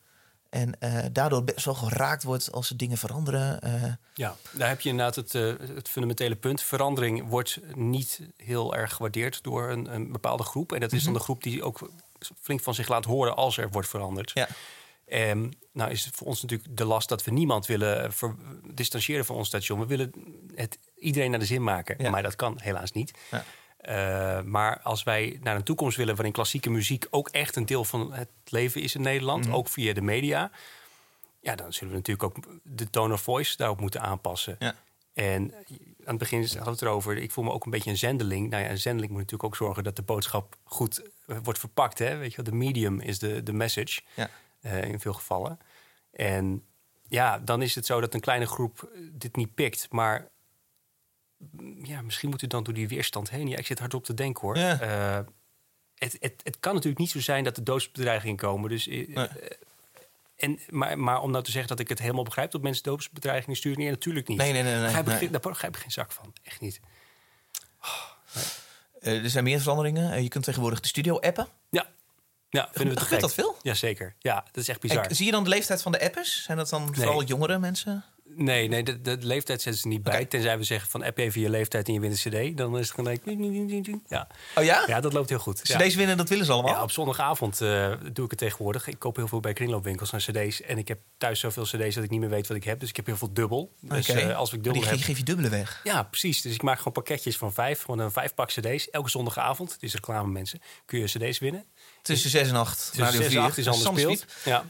En 0.50 0.80
eh, 0.80 1.04
daardoor 1.12 1.44
best 1.44 1.64
wel 1.64 1.74
geraakt 1.74 2.22
wordt 2.22 2.52
als 2.52 2.70
er 2.70 2.76
dingen 2.76 2.98
veranderen. 2.98 3.60
eh. 3.60 3.92
Ja, 4.14 4.36
daar 4.50 4.68
heb 4.68 4.80
je 4.80 4.88
inderdaad 4.88 5.14
het, 5.14 5.32
het 5.32 5.88
fundamentele 5.88 6.36
punt. 6.36 6.62
Verandering 6.62 7.28
wordt 7.28 7.60
niet 7.74 8.20
heel 8.36 8.74
erg 8.74 8.92
gewaardeerd 8.94 9.42
door 9.42 9.70
een, 9.70 9.94
een 9.94 10.12
bepaalde 10.12 10.42
groep. 10.42 10.72
En 10.72 10.80
dat 10.80 10.92
is 10.92 11.04
dan 11.04 11.12
de 11.12 11.18
groep 11.18 11.42
die 11.42 11.62
ook 11.62 11.90
flink 12.40 12.60
van 12.60 12.74
zich 12.74 12.88
laat 12.88 13.04
horen 13.04 13.36
als 13.36 13.56
er 13.58 13.70
wordt 13.70 13.88
veranderd. 13.88 14.30
ja. 14.34 14.48
En 15.06 15.52
nou 15.72 15.90
is 15.90 16.04
het 16.04 16.14
voor 16.16 16.26
ons 16.26 16.42
natuurlijk 16.42 16.76
de 16.76 16.84
last 16.84 17.08
dat 17.08 17.24
we 17.24 17.30
niemand 17.30 17.66
willen 17.66 18.12
ver- 18.12 18.34
distancieren 18.74 19.24
van 19.24 19.36
ons 19.36 19.48
station. 19.48 19.78
We 19.80 19.86
willen 19.86 20.12
het 20.54 20.78
iedereen 20.98 21.30
naar 21.30 21.38
de 21.38 21.44
zin 21.46 21.62
maken. 21.62 21.96
Ja. 21.98 22.10
Maar 22.10 22.22
dat 22.22 22.36
kan 22.36 22.58
helaas 22.62 22.92
niet. 22.92 23.12
Ja. 23.30 23.44
Eh, 23.76 24.42
maar 24.44 24.80
als 24.82 25.02
wij 25.02 25.38
naar 25.42 25.56
een 25.56 25.62
toekomst 25.62 25.96
willen 25.96 26.14
waarin 26.14 26.32
klassieke 26.32 26.70
muziek 26.70 27.06
ook 27.10 27.28
echt 27.28 27.56
een 27.56 27.66
deel 27.66 27.84
van 27.84 28.12
het 28.12 28.28
leven 28.44 28.80
is 28.82 28.94
in 28.94 29.00
Nederland, 29.02 29.44
Mhm. 29.46 29.54
ook 29.54 29.68
via 29.68 29.92
de 29.92 30.00
media, 30.02 30.50
ja, 31.40 31.54
dan 31.54 31.72
zullen 31.72 31.92
we 31.92 31.98
natuurlijk 31.98 32.36
ook 32.36 32.44
de 32.62 32.90
tone 32.90 33.12
of 33.14 33.20
voice 33.20 33.56
daarop 33.56 33.80
moeten 33.80 34.00
aanpassen. 34.00 34.56
Ja. 34.58 34.74
En 35.14 35.54
aan 36.04 36.14
het 36.14 36.18
begin 36.18 36.40
hadden 36.40 36.64
we 36.64 36.70
het 36.70 36.82
erover, 36.82 37.16
ik 37.16 37.30
voel 37.30 37.44
me 37.44 37.50
ook 37.52 37.64
een 37.64 37.70
beetje 37.70 37.90
een 37.90 37.96
zendeling. 37.98 38.50
Nou 38.50 38.62
ja, 38.62 38.70
een 38.70 38.78
zendeling 38.78 39.12
moet 39.12 39.20
natuurlijk 39.20 39.48
ook 39.52 39.56
zorgen 39.56 39.84
dat 39.84 39.96
de 39.96 40.02
boodschap 40.02 40.56
goed 40.64 41.02
eh, 41.26 41.36
wordt 41.42 41.58
verpakt. 41.58 41.98
Hè? 41.98 42.16
Weet 42.16 42.30
je 42.30 42.36
wel, 42.36 42.44
de 42.44 42.56
medium 42.56 43.00
is 43.00 43.18
de, 43.18 43.42
de 43.42 43.52
message 43.52 44.00
Ja. 44.14 44.30
eh, 44.60 44.82
in 44.84 45.00
veel 45.00 45.12
gevallen. 45.12 45.58
En 46.10 46.64
ja, 47.08 47.38
dan 47.38 47.62
is 47.62 47.74
het 47.74 47.86
zo 47.86 48.00
dat 48.00 48.14
een 48.14 48.20
kleine 48.20 48.46
groep 48.46 48.82
eh, 48.94 49.00
dit 49.12 49.36
niet 49.36 49.54
pikt. 49.54 49.86
Maar 49.90 50.28
ja, 51.82 52.02
misschien 52.02 52.28
moet 52.30 52.42
u 52.42 52.46
dan 52.46 52.62
door 52.64 52.74
die 52.74 52.88
weerstand 52.88 53.30
heen. 53.30 53.48
Ja, 53.48 53.56
ik 53.56 53.66
zit 53.66 53.78
hard 53.78 53.94
op 53.94 54.04
te 54.04 54.14
denken 54.14 54.40
hoor. 54.42 54.58
Ja. 54.58 55.24
Het, 55.94 56.16
het, 56.20 56.40
het 56.42 56.60
kan 56.60 56.72
natuurlijk 56.74 57.00
niet 57.00 57.10
zo 57.10 57.20
zijn 57.20 57.44
dat 57.44 57.56
er 57.56 57.64
doodsbedreigingen 57.64 58.36
komen. 58.36 58.70
Dus, 58.70 58.86
Nee. 58.86 59.28
En, 60.44 60.58
maar, 60.68 60.98
maar 60.98 61.20
om 61.20 61.30
nou 61.30 61.44
te 61.44 61.50
zeggen 61.50 61.68
dat 61.68 61.80
ik 61.80 61.88
het 61.88 61.98
helemaal 61.98 62.24
begrijp 62.24 62.50
dat 62.50 62.62
mensen 62.62 62.82
doodsbedreigingen 62.82 63.56
sturen, 63.56 63.78
nee, 63.78 63.90
natuurlijk 63.90 64.28
niet. 64.28 64.38
Nee, 64.38 64.52
nee, 64.52 64.62
nee. 64.62 64.72
Daar 64.72 64.80
nee, 64.80 64.92
begrijp 64.92 65.08
ik 65.08 65.20
nee. 65.20 65.30
Daar 65.30 65.50
begrijp 65.50 65.74
ik 65.74 65.82
geen 65.82 65.90
zak 65.90 66.12
van. 66.12 66.32
Echt 66.42 66.60
niet. 66.60 66.80
Eh, 69.00 69.22
er 69.22 69.30
zijn 69.30 69.44
meer 69.44 69.60
veranderingen. 69.60 70.12
Eh, 70.12 70.22
je 70.22 70.28
kunt 70.28 70.44
tegenwoordig 70.44 70.80
de 70.80 70.88
studio 70.88 71.18
appen. 71.20 71.48
Ja, 71.70 71.86
ja 72.50 72.68
vinden 72.72 72.94
we 72.94 73.00
Gebeurt 73.00 73.20
dat 73.20 73.34
veel? 73.34 73.56
Jazeker. 73.62 74.14
Ja, 74.18 74.34
dat 74.34 74.62
is 74.62 74.68
echt 74.68 74.80
bizar. 74.80 75.06
En 75.06 75.16
zie 75.16 75.26
je 75.26 75.32
dan 75.32 75.44
de 75.44 75.48
leeftijd 75.48 75.82
van 75.82 75.92
de 75.92 76.00
appers? 76.00 76.42
Zijn 76.42 76.58
dat 76.58 76.68
dan 76.68 76.94
vooral 76.94 77.22
jongere 77.22 77.58
mensen? 77.58 78.04
Nee, 78.26 78.68
nee 78.68 78.82
de, 78.82 79.00
de 79.00 79.16
leeftijd 79.20 79.62
zetten 79.62 79.82
ze 79.82 79.88
niet 79.88 80.02
bij. 80.02 80.24
Tenzij 80.24 80.58
we 80.58 80.64
zeggen 80.64 80.90
van 80.90 81.02
app 81.02 81.18
even 81.18 81.40
je 81.40 81.50
leeftijd 81.50 81.88
en 81.88 81.94
je 81.94 82.00
wint 82.00 82.24
een 82.24 82.52
cd. 82.52 82.56
Dan 82.56 82.78
is 82.78 82.86
het 82.86 82.94
gelijk... 82.94 83.22
Ja, 84.06 84.28
Oh 84.54 84.64
ja? 84.64 84.84
ja 84.86 85.00
dat 85.00 85.12
loopt 85.12 85.28
heel 85.28 85.38
goed. 85.38 85.60
Ja. 85.62 85.78
CD's 85.78 85.94
winnen, 85.94 86.16
dat 86.16 86.28
willen 86.28 86.44
ze 86.44 86.52
allemaal? 86.52 86.74
Ja, 86.74 86.82
op 86.82 86.90
zondagavond 86.90 87.60
eh, 87.60 87.92
doe 88.12 88.24
ik 88.24 88.30
het 88.30 88.38
tegenwoordig. 88.38 88.86
Ik 88.86 88.98
koop 88.98 89.16
heel 89.16 89.28
veel 89.28 89.40
bij 89.40 89.52
kringloopwinkels 89.52 90.12
aan 90.12 90.18
cd's. 90.18 90.62
En 90.62 90.78
ik 90.78 90.88
heb 90.88 90.98
thuis 91.18 91.40
zoveel 91.40 91.62
cd's 91.62 91.94
dat 91.94 92.04
ik 92.04 92.10
niet 92.10 92.20
meer 92.20 92.28
weet 92.28 92.46
wat 92.46 92.56
ik 92.56 92.64
heb. 92.64 92.80
Dus 92.80 92.88
ik 92.88 92.96
heb 92.96 93.06
heel 93.06 93.16
veel 93.16 93.32
dubbel. 93.32 93.72
Dus 93.80 94.08
eh, 94.08 94.36
als 94.36 94.52
ik 94.52 94.62
dubbel 94.62 94.80
die 94.80 94.90
heb... 94.90 94.98
geef, 94.98 95.06
geef 95.06 95.18
je 95.18 95.24
dubbele 95.24 95.48
weg. 95.48 95.80
Ja, 95.84 96.02
precies. 96.02 96.42
Dus 96.42 96.54
ik 96.54 96.62
maak 96.62 96.78
gewoon 96.78 96.92
pakketjes 96.92 97.36
van 97.36 97.52
vijf. 97.52 97.80
Gewoon 97.80 97.98
een 97.98 98.12
vijf 98.12 98.34
pak 98.34 98.48
cd's. 98.48 98.90
Elke 98.90 99.10
zondagavond, 99.10 99.72
het 99.72 99.82
is 99.82 99.94
reclame 99.94 100.32
mensen, 100.32 100.60
kun 100.84 100.98
je 100.98 101.04
cd's 101.04 101.38
winnen. 101.38 101.64
Tussen 102.02 102.30
6 102.30 102.48
en 102.48 102.54
8. 102.54 102.92
Dus 102.96 103.10
zes 103.10 103.34
en 103.34 103.40
acht 103.42 103.58
is 103.58 103.68
anders 103.68 104.00
speelt. 104.00 104.24
Ja. 104.44 104.64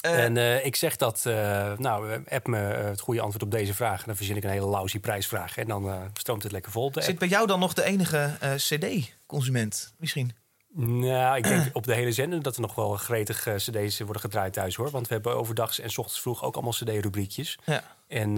Eh, 0.00 0.24
en 0.24 0.36
eh, 0.36 0.64
ik 0.64 0.76
zeg 0.76 0.96
dat, 0.96 1.26
eh, 1.26 1.72
nou, 1.78 2.24
app 2.28 2.46
me 2.46 2.56
het 2.56 3.00
goede 3.00 3.20
antwoord 3.20 3.42
op 3.42 3.50
deze 3.50 3.74
vraag. 3.74 3.98
En 3.98 4.06
dan 4.06 4.16
verzin 4.16 4.36
ik 4.36 4.44
een 4.44 4.50
hele 4.50 4.66
lousy 4.66 4.98
prijsvraag. 4.98 5.56
En 5.56 5.66
dan 5.66 6.10
stroomt 6.12 6.42
het 6.42 6.52
lekker 6.52 6.72
vol 6.72 6.84
op 6.84 6.92
de 6.94 7.00
app. 7.00 7.08
Zit 7.08 7.18
bij 7.18 7.28
jou 7.28 7.46
dan 7.46 7.60
nog 7.60 7.72
de 7.74 7.84
enige 7.84 8.36
CD-consument? 8.56 9.94
Misschien. 9.98 10.32
Nou, 10.78 11.36
ik 11.36 11.42
denk 11.42 11.68
op 11.76 11.84
de 11.86 11.94
hele 11.94 12.12
zender 12.12 12.42
dat 12.42 12.54
er 12.54 12.60
nog 12.60 12.74
wel 12.74 12.96
gretig 12.96 13.48
cd's 13.56 13.98
worden 13.98 14.20
gedraaid 14.20 14.52
thuis, 14.52 14.74
hoor. 14.74 14.90
Want 14.90 15.08
we 15.08 15.14
hebben 15.14 15.36
overdags 15.36 15.80
en 15.80 15.90
's 15.90 15.98
ochtends 15.98 16.20
vroeg 16.20 16.42
ook 16.42 16.54
allemaal 16.54 16.72
cd-rubriekjes. 16.72 17.58
Ja, 17.64 17.82
En 18.08 18.32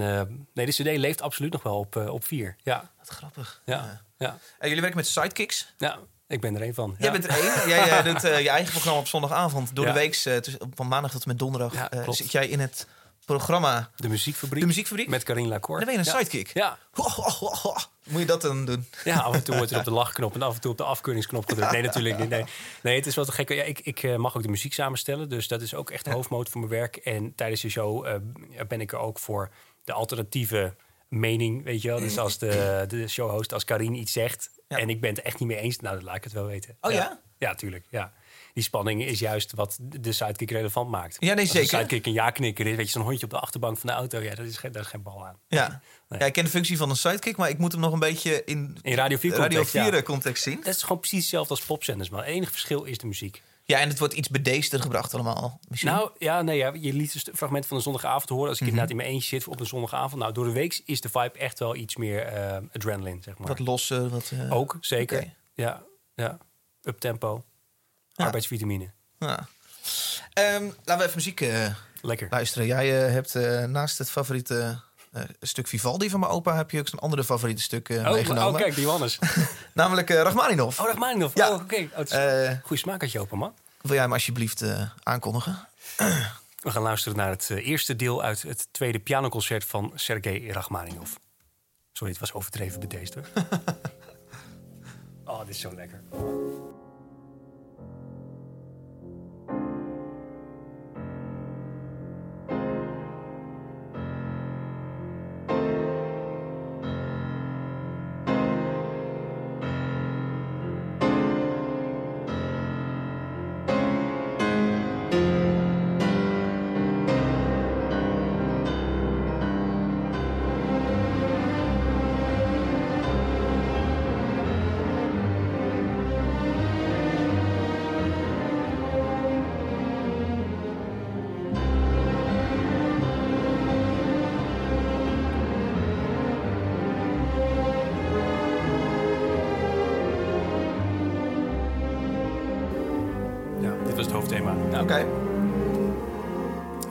nee, 0.53 0.65
de 0.65 0.71
cd 0.71 0.97
leeft 0.97 1.21
absoluut 1.21 1.51
nog 1.51 1.63
wel 1.63 1.77
op, 1.77 1.95
op 1.95 2.25
vier. 2.25 2.55
Ja, 2.63 2.91
wat 2.97 3.07
grappig. 3.07 3.61
ja, 3.65 4.01
ja. 4.17 4.37
Jullie 4.59 4.81
werken 4.81 4.97
met 4.97 5.07
sidekicks. 5.07 5.73
ja. 5.77 5.99
Ik 6.29 6.41
ben 6.41 6.55
er 6.55 6.61
één 6.61 6.73
van. 6.73 6.95
Jij 6.99 7.11
bent 7.11 7.23
er 7.23 7.29
één. 7.29 7.69
Jij 7.69 7.89
eh, 7.99 8.03
doet 8.03 8.23
eh, 8.23 8.39
je 8.41 8.49
eigen 8.49 8.71
programma 8.71 8.99
op 8.99 9.07
zondagavond. 9.07 9.75
Door 9.75 9.85
Ja. 9.85 9.91
de 9.93 9.99
week, 9.99 10.13
eh, 10.23 10.37
tussen- 10.37 10.71
van 10.75 10.87
maandag 10.87 11.11
tot 11.11 11.21
en 11.23 11.27
met 11.27 11.39
donderdag, 11.39 11.73
Ja, 11.73 11.91
eh, 11.91 12.09
zit 12.09 12.31
jij 12.31 12.47
in 12.47 12.59
het 12.59 12.87
programma 13.25 13.89
De 13.95 14.09
muziekfabriek. 14.09 14.61
De 14.61 14.67
Muziekfabriek. 14.67 15.07
Met 15.07 15.23
Karin 15.23 15.47
Lacour. 15.47 15.77
Dan 15.79 15.87
ben 15.95 16.03
je 16.03 16.09
een 16.11 16.17
sidekick. 16.17 16.51
Ja. 16.53 16.77
Ho, 16.91 17.03
ho, 17.03 17.29
ho, 17.29 17.53
ho. 17.61 17.75
Moet 18.03 18.19
je 18.19 18.25
dat 18.25 18.41
dan 18.41 18.65
doen? 18.65 18.85
Ja, 19.03 19.17
af 19.19 19.33
en 19.33 19.43
toe 19.43 19.55
wordt 19.55 19.71
er 19.71 19.77
op 19.77 19.83
de 19.83 19.91
lachknop 20.01 20.35
en 20.35 20.41
af 20.41 20.55
en 20.55 20.61
toe 20.61 20.71
op 20.71 20.77
de 20.77 20.83
afkeuringsknop 20.83 21.49
gedrukt. 21.49 21.71
Nee, 21.71 21.81
natuurlijk 21.81 22.17
niet. 22.17 22.29
Nee, 22.29 22.45
nee 22.81 22.95
het 22.95 23.05
is 23.05 23.15
wel 23.15 23.25
te 23.25 23.31
gek. 23.31 23.49
Ja, 23.49 23.63
ik 23.63 23.79
ik 23.79 24.03
eh, 24.03 24.15
mag 24.15 24.35
ook 24.35 24.41
de 24.43 24.49
muziek 24.49 24.73
samenstellen, 24.73 25.29
dus 25.29 25.47
dat 25.47 25.61
is 25.61 25.73
ook 25.73 25.89
echt 25.89 26.05
de 26.05 26.11
hoofdmoot 26.11 26.49
van 26.49 26.59
mijn 26.61 26.71
werk. 26.73 26.95
En 26.95 27.33
tijdens 27.35 27.61
de 27.61 27.69
show 27.69 28.05
eh, 28.07 28.13
ben 28.67 28.81
ik 28.81 28.91
er 28.91 28.99
ook 28.99 29.19
voor 29.19 29.49
de 29.83 29.93
alternatieve 29.93 30.73
mening, 31.09 31.63
weet 31.63 31.81
je 31.81 31.87
wel. 31.87 31.99
Dus 31.99 32.17
als 32.17 32.37
de, 32.37 32.85
de 32.87 33.07
showhost, 33.07 33.53
als 33.53 33.63
Karin 33.63 33.93
iets 33.93 34.11
zegt 34.11 34.49
Ja. 34.67 34.77
en 34.77 34.89
ik 34.89 35.01
ben 35.01 35.09
het 35.09 35.21
echt 35.21 35.39
niet 35.39 35.47
mee 35.47 35.57
eens, 35.57 35.79
nou, 35.79 35.95
dan 35.95 36.03
laat 36.03 36.15
ik 36.15 36.23
het 36.23 36.33
wel 36.33 36.45
weten. 36.45 36.77
Oh 36.81 36.91
ja? 36.91 37.19
Ja, 37.37 37.55
tuurlijk, 37.55 37.85
ja. 37.89 38.13
Die 38.53 38.63
spanning 38.63 39.05
is 39.05 39.19
juist 39.19 39.53
wat 39.53 39.77
de 39.81 40.11
sidekick 40.11 40.51
relevant 40.51 40.89
maakt. 40.89 41.17
Ja, 41.19 41.33
nee, 41.33 41.43
Als 41.43 41.51
zeker. 41.53 41.67
sidekick 41.69 42.05
een 42.05 42.13
ja-knikker 42.13 42.67
is, 42.67 42.75
weet 42.75 42.85
je, 42.85 42.91
zo'n 42.91 43.01
hondje 43.01 43.23
op 43.25 43.29
de 43.31 43.39
achterbank 43.39 43.77
van 43.77 43.89
de 43.89 43.95
auto, 43.95 44.19
ja, 44.19 44.35
dat 44.35 44.45
is 44.45 44.57
geen, 44.57 44.71
daar 44.71 44.81
is 44.81 44.87
geen 44.87 45.01
bal 45.03 45.25
aan. 45.27 45.37
Ja. 45.47 45.81
Nee. 46.09 46.19
ja, 46.19 46.25
ik 46.25 46.33
ken 46.33 46.43
de 46.43 46.49
functie 46.49 46.77
van 46.77 46.89
een 46.89 46.95
sidekick, 46.95 47.37
maar 47.37 47.49
ik 47.49 47.57
moet 47.57 47.71
hem 47.71 47.81
nog 47.81 47.93
een 47.93 47.99
beetje 47.99 48.43
in, 48.45 48.77
In 48.81 48.95
Radio 48.95 49.17
4 49.17 49.31
Radio 49.31 49.47
context, 49.47 49.71
4 49.85 49.93
ja. 49.95 50.01
context 50.01 50.43
zien. 50.43 50.55
Dat 50.63 50.75
is 50.75 50.81
gewoon 50.83 50.99
precies 50.99 51.19
hetzelfde 51.19 51.49
als 51.49 51.65
popzenders, 51.65 52.09
maar 52.09 52.19
het 52.25 52.29
enige 52.33 52.51
verschil 52.51 52.83
is 52.83 52.97
de 52.97 53.07
muziek. 53.07 53.41
Ja, 53.69 53.79
en 53.79 53.89
het 53.89 53.99
wordt 53.99 54.13
iets 54.13 54.29
bedeesder 54.29 54.81
gebracht 54.81 55.13
allemaal. 55.13 55.59
Misschien. 55.67 55.91
Nou 55.91 56.11
ja, 56.17 56.41
nee, 56.41 56.57
ja, 56.57 56.71
je 56.73 56.93
liet 56.93 57.27
een 57.27 57.35
fragment 57.35 57.65
van 57.65 57.77
een 57.77 57.83
zondagavond 57.83 58.29
horen. 58.29 58.47
Als 58.49 58.53
ik 58.57 58.59
Mhm. 58.61 58.69
inderdaad 58.69 58.89
in 58.91 58.95
mijn 58.97 59.09
eentje 59.09 59.27
zit 59.39 59.47
op 59.47 59.59
een 59.59 59.65
zondagavond. 59.65 60.21
Nou, 60.21 60.33
door 60.33 60.45
de 60.45 60.51
week 60.51 60.81
is 60.85 61.01
de 61.01 61.09
vibe 61.09 61.37
echt 61.39 61.59
wel 61.59 61.75
iets 61.75 61.95
meer 61.95 62.25
eh, 62.25 62.57
adrenaline, 62.73 63.21
zeg 63.23 63.37
maar. 63.37 63.47
wat 63.47 63.59
losser. 63.59 64.09
Wat, 64.09 64.31
eh, 64.33 64.51
Ook, 64.51 64.77
zeker. 64.81 65.33
Ja, 65.53 65.83
ja. 66.15 66.37
Uptempo. 66.83 67.43
Arbeidsvitamine. 68.15 68.91
ja. 69.19 69.47
Ehm, 70.33 70.63
laten 70.63 70.97
we 70.97 71.03
even 71.03 71.11
muziek 71.15 71.41
eh, 71.41 71.73
Lekker. 72.01 72.27
luisteren. 72.29 72.67
Jij 72.67 72.87
hebt 72.89 73.33
naast 73.67 73.97
het 73.97 74.09
favoriete 74.11 74.81
eh, 75.11 75.23
stuk 75.41 75.67
Vivaldi 75.67 76.09
van 76.09 76.19
mijn 76.19 76.31
opa... 76.31 76.55
heb 76.55 76.71
je 76.71 76.79
ook 76.79 76.87
zo'n 76.87 76.99
andere 76.99 77.23
favoriete 77.23 77.61
stuk 77.61 77.89
eh, 77.89 77.97
Oh, 78.05 78.11
meegenomen. 78.11 78.53
oh, 78.53 78.55
kijk, 78.59 78.75
die 78.75 78.83
Johannes. 78.83 79.19
Namelijk 79.73 80.09
eh 80.09 80.21
Rachmaninov. 80.21 80.79
Oh, 80.79 80.85
Rachmaninov. 80.85 81.35
Ja. 81.35 81.49
Oh, 81.49 81.61
oké. 81.61 81.75
Oh, 81.95 81.99
is- 82.03 82.09
Eh, 82.11 82.51
Goeie 82.63 82.77
smaak 82.83 83.01
had 83.01 83.11
je 83.11 83.19
open, 83.19 83.37
man. 83.37 83.53
wil 83.81 83.93
jij 83.93 84.01
hem 84.01 84.13
alsjeblieft 84.13 84.63
aankondigen? 85.03 85.67
We 86.59 86.71
gaan 86.71 86.81
luisteren 86.81 87.17
naar 87.17 87.29
het 87.29 87.49
eerste 87.49 87.95
deel 87.95 88.23
uit 88.23 88.41
het 88.41 88.67
tweede 88.71 88.99
pianoconcert 88.99 89.65
van 89.65 89.91
Sergei 89.95 90.51
Rachmaninov. 90.51 91.11
Sorry, 91.93 92.11
het 92.13 92.21
was 92.21 92.33
overdreven 92.33 92.79
bedeesd 92.79 93.13
hoor. 93.13 93.23
oh, 95.25 95.39
dit 95.39 95.49
is 95.49 95.59
zo 95.59 95.73
lekker. 95.75 96.01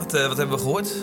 Wat, 0.09 0.21
eh, 0.21 0.27
wat 0.27 0.37
hebben 0.37 0.55
we 0.55 0.61
gehoord? 0.61 0.95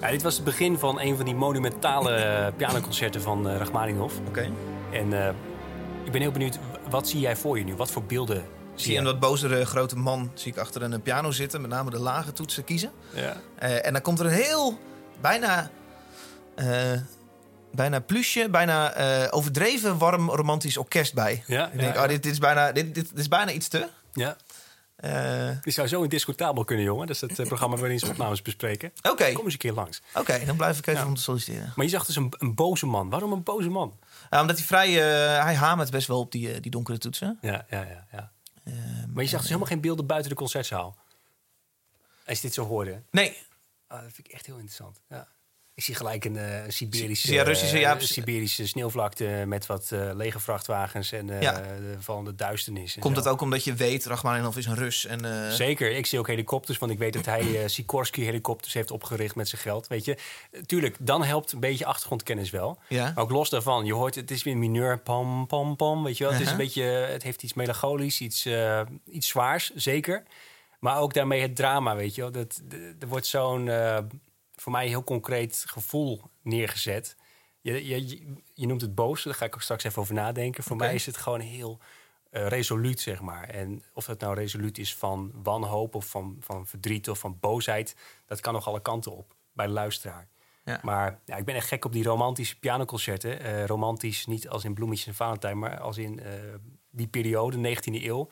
Ja, 0.00 0.10
dit 0.10 0.22
was 0.22 0.34
het 0.34 0.44
begin 0.44 0.78
van 0.78 1.00
een 1.00 1.16
van 1.16 1.24
die 1.24 1.34
monumentale 1.34 2.12
eh, 2.12 2.52
pianoconcerten 2.56 3.22
van 3.22 3.48
eh 3.48 3.56
Rachmaninoff. 3.56 4.14
Oké. 4.28 4.50
En 4.92 5.34
ik 6.04 6.12
ben 6.12 6.20
heel 6.20 6.30
benieuwd, 6.30 6.58
wat 6.90 7.08
zie 7.08 7.20
jij 7.20 7.36
voor 7.36 7.58
je 7.58 7.64
nu? 7.64 7.74
Wat 7.74 7.90
voor 7.90 8.04
beelden 8.04 8.44
zie 8.74 8.92
je? 8.92 8.98
een 8.98 9.04
wat 9.04 9.20
bozere 9.20 9.66
grote 9.66 9.96
man 9.96 10.30
zie 10.34 10.52
ik 10.52 10.58
achter 10.58 10.82
een 10.82 11.02
piano 11.02 11.30
zitten. 11.30 11.60
Met 11.60 11.70
name 11.70 11.90
de 11.90 11.98
lage 11.98 12.32
toetsen 12.32 12.64
kiezen. 12.64 12.92
Ja. 13.14 13.36
En 13.58 13.92
dan 13.92 14.02
komt 14.02 14.20
er 14.20 14.26
een 14.26 14.32
heel, 14.32 14.78
bijna, 15.20 15.70
bijna 17.72 18.00
plusje, 18.00 18.48
bijna 18.50 18.94
overdreven 19.30 19.98
warm 19.98 20.30
romantisch 20.30 20.76
orkest 20.76 21.14
bij. 21.14 21.42
Ja, 21.46 21.70
ik 21.72 21.78
denk, 21.78 21.94
ja, 21.94 22.02
oh, 22.02 22.08
dit, 22.08 22.22
dit, 22.22 22.32
is 22.32 22.38
bijna, 22.38 22.72
dit, 22.72 22.94
dit 22.94 23.10
is 23.14 23.28
bijna 23.28 23.50
iets 23.50 23.68
te. 23.68 23.88
ja. 24.12 24.36
Je 25.62 25.70
zou 25.70 25.88
zo 25.88 26.02
indiscutabel 26.02 26.64
kunnen, 26.64 26.84
jongen. 26.84 27.06
Dat 27.06 27.14
is 27.16 27.20
het 27.22 27.38
eh, 27.38 27.46
programma 27.46 27.76
waarin 27.76 27.98
ze 27.98 28.06
opnames 28.06 28.42
bespreken. 28.42 28.92
Oké, 29.10 29.32
Kom 29.32 29.44
eens 29.44 29.52
een 29.52 29.58
keer 29.58 29.72
langs. 29.72 30.02
oké, 30.14 30.44
dan 30.44 30.56
blijf 30.56 30.78
ik 30.78 30.86
even 30.86 31.00
Ja. 31.00 31.06
om 31.06 31.14
te 31.14 31.22
solliciteren. 31.22 31.72
Maar 31.76 31.84
je 31.84 31.90
zag 31.90 32.06
dus 32.06 32.16
een, 32.16 32.32
een 32.38 32.54
boze 32.54 32.86
man. 32.86 33.10
Waarom 33.10 33.32
een 33.32 33.42
boze 33.42 33.68
man? 33.68 33.98
Ja, 34.30 34.40
omdat 34.40 34.56
hij 34.56 34.66
vrij, 34.66 34.88
eh, 34.88 35.42
hij 35.44 35.54
hamert 35.54 35.90
best 35.90 36.06
wel 36.06 36.18
op 36.20 36.32
die, 36.32 36.60
die 36.60 36.70
donkere 36.70 36.98
toetsen. 36.98 37.38
Ja, 37.40 37.66
ja, 37.70 37.82
ja. 37.82 38.06
ja. 38.12 38.32
Ehm, 38.64 39.12
Maar 39.12 39.22
je 39.22 39.28
zag 39.28 39.38
dus 39.40 39.48
helemaal 39.48 39.68
geen 39.70 39.80
beelden 39.80 40.06
buiten 40.06 40.30
de 40.30 40.36
concertzaal. 40.36 40.96
Als 42.26 42.36
je 42.36 42.42
dit 42.42 42.54
zo 42.54 42.64
hoorde. 42.66 43.02
Nee, 43.10 43.36
Ah, 43.86 44.02
dat 44.02 44.12
vind 44.12 44.26
ik 44.28 44.32
echt 44.32 44.46
heel 44.46 44.54
interessant. 44.54 45.00
Ja. 45.08 45.28
Ik 45.76 45.82
zie 45.82 45.94
gelijk 45.94 46.24
een, 46.24 46.36
eh, 46.36 46.62
Siberische, 46.68 47.32
Ja, 47.32 47.42
Russische, 47.42 47.78
ja, 47.78 47.94
eh. 47.94 48.00
Siberische 48.00 48.66
sneeuwvlakte 48.66 49.44
met 49.46 49.66
wat 49.66 49.90
eh, 49.90 50.10
lege 50.14 50.40
vrachtwagens 50.40 51.12
en 51.12 51.26
Ja. 51.40 51.52
de 51.52 51.96
vallende 51.98 52.34
duisternis. 52.34 52.96
komt 53.00 53.16
het 53.16 53.28
ook 53.28 53.40
omdat 53.40 53.64
je 53.64 53.74
weet, 53.74 54.04
Rachmaninov 54.06 54.56
is 54.56 54.66
een 54.66 54.74
Rus. 54.74 55.06
En, 55.06 55.52
Zeker, 55.52 55.90
ik 55.90 56.06
zie 56.06 56.18
ook 56.18 56.26
helikopters, 56.26 56.78
want 56.78 56.92
ik 56.92 56.98
weet 56.98 57.12
dat 57.12 57.24
hij 57.24 57.68
Sikorsky 57.68 58.22
helikopters 58.22 58.74
heeft 58.74 58.90
opgericht 58.90 59.34
met 59.34 59.48
zijn 59.48 59.60
geld. 59.60 59.86
Weet 59.86 60.04
je, 60.04 60.16
tuurlijk, 60.66 60.96
dan 61.00 61.24
helpt 61.24 61.52
een 61.52 61.60
beetje 61.60 61.86
achtergrondkennis 61.86 62.50
wel. 62.50 62.78
Ja. 62.88 63.04
Maar 63.14 63.24
ook 63.24 63.30
los 63.30 63.50
daarvan, 63.50 63.84
je 63.84 63.94
hoort 63.94 64.14
het 64.14 64.30
is 64.30 64.42
weer 64.42 64.56
mineur, 64.56 64.98
pam, 64.98 65.46
pam, 65.46 65.76
pam. 65.76 66.04
Weet 66.04 66.16
je 66.18 66.24
wel, 66.24 66.32
het 66.32 66.42
is 66.42 66.46
een 66.50 66.52
Uh-huh. 66.60 66.66
beetje, 66.74 67.12
het 67.12 67.22
heeft 67.22 67.42
iets 67.42 67.54
melancholisch, 67.54 68.20
iets, 68.20 68.48
iets 69.10 69.28
zwaars, 69.28 69.70
zeker. 69.74 70.22
Maar 70.80 70.98
ook 70.98 71.14
daarmee 71.14 71.40
het 71.40 71.56
drama, 71.56 71.96
weet 71.96 72.14
je 72.14 72.20
wel. 72.20 72.30
Dat, 72.30 72.60
er 73.00 73.08
wordt 73.08 73.26
zo'n, 73.26 73.70
voor 74.54 74.72
mij 74.72 74.86
heel 74.88 75.04
concreet 75.04 75.64
gevoel 75.66 76.22
neergezet. 76.42 77.16
je, 77.60 77.86
je, 77.86 78.08
je- 78.54 78.66
noemt 78.66 78.80
het 78.80 78.94
boos, 78.94 79.22
daar 79.22 79.34
ga 79.34 79.44
ik 79.44 79.54
ook 79.54 79.62
straks 79.62 79.84
even 79.84 80.02
over 80.02 80.14
nadenken. 80.14 80.64
Voor 80.64 80.76
mij 80.76 80.94
is 80.94 81.06
het 81.06 81.16
gewoon 81.16 81.40
heel 81.40 81.78
eh, 82.30 82.46
resoluut, 82.46 83.00
zeg 83.00 83.20
maar. 83.20 83.48
En 83.48 83.82
of 83.92 84.06
het 84.06 84.20
nou 84.20 84.34
resoluut 84.34 84.78
is 84.78 84.94
van 84.94 85.30
wanhoop 85.42 85.94
of 85.94 86.06
van, 86.06 86.36
van 86.40 86.66
verdriet 86.66 87.08
of 87.10 87.18
van 87.18 87.38
boosheid... 87.40 87.96
dat 88.26 88.40
kan 88.40 88.52
nog 88.52 88.66
alle 88.68 88.82
kanten 88.82 89.12
op 89.16 89.34
bij 89.52 89.66
de 89.66 89.72
luisteraar. 89.72 90.28
Ja. 90.64 90.80
Maar 90.82 91.20
ja, 91.24 91.36
ik 91.36 91.44
ben 91.44 91.54
echt 91.54 91.68
gek 91.68 91.84
op 91.84 91.92
die 91.92 92.04
romantische 92.04 92.58
pianoconcerten. 92.58 93.40
Eh, 93.40 93.66
romantisch 93.66 94.26
niet 94.26 94.48
als 94.48 94.64
in 94.64 94.74
Bloemetjes 94.74 95.06
en 95.06 95.14
Valentijn, 95.14 95.58
maar 95.58 95.80
als 95.80 95.98
in 95.98 96.20
eh, 96.20 96.32
die 96.90 97.06
periode, 97.08 97.76
19e 97.76 98.02
eeuw... 98.02 98.28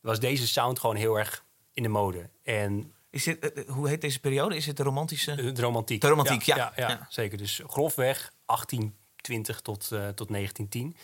was 0.00 0.20
deze 0.20 0.46
sound 0.48 0.78
gewoon 0.78 0.96
heel 0.96 1.18
erg 1.18 1.44
in 1.72 1.82
de 1.82 1.88
mode. 1.88 2.30
En 2.42 2.92
Is 3.18 3.24
dit, 3.24 3.52
eh, 3.52 3.62
eh, 3.62 3.68
hoe 3.70 3.88
heet 3.88 4.00
deze 4.00 4.20
periode? 4.20 4.56
Is 4.56 4.66
het 4.66 4.76
de 4.76 4.82
romantische? 4.82 5.32
eh, 5.32 5.54
de 5.54 5.60
romantiek. 5.60 6.00
De 6.00 6.08
romantiek, 6.08 6.42
ja. 6.42 6.56
Ja, 6.56 6.72
Ja. 6.76 7.06
zeker. 7.10 7.38
Dus 7.38 7.60
grofweg 7.66 8.32
1820 8.46 9.60
tot, 9.60 9.88
tot 10.14 10.28
1910. 10.28 10.96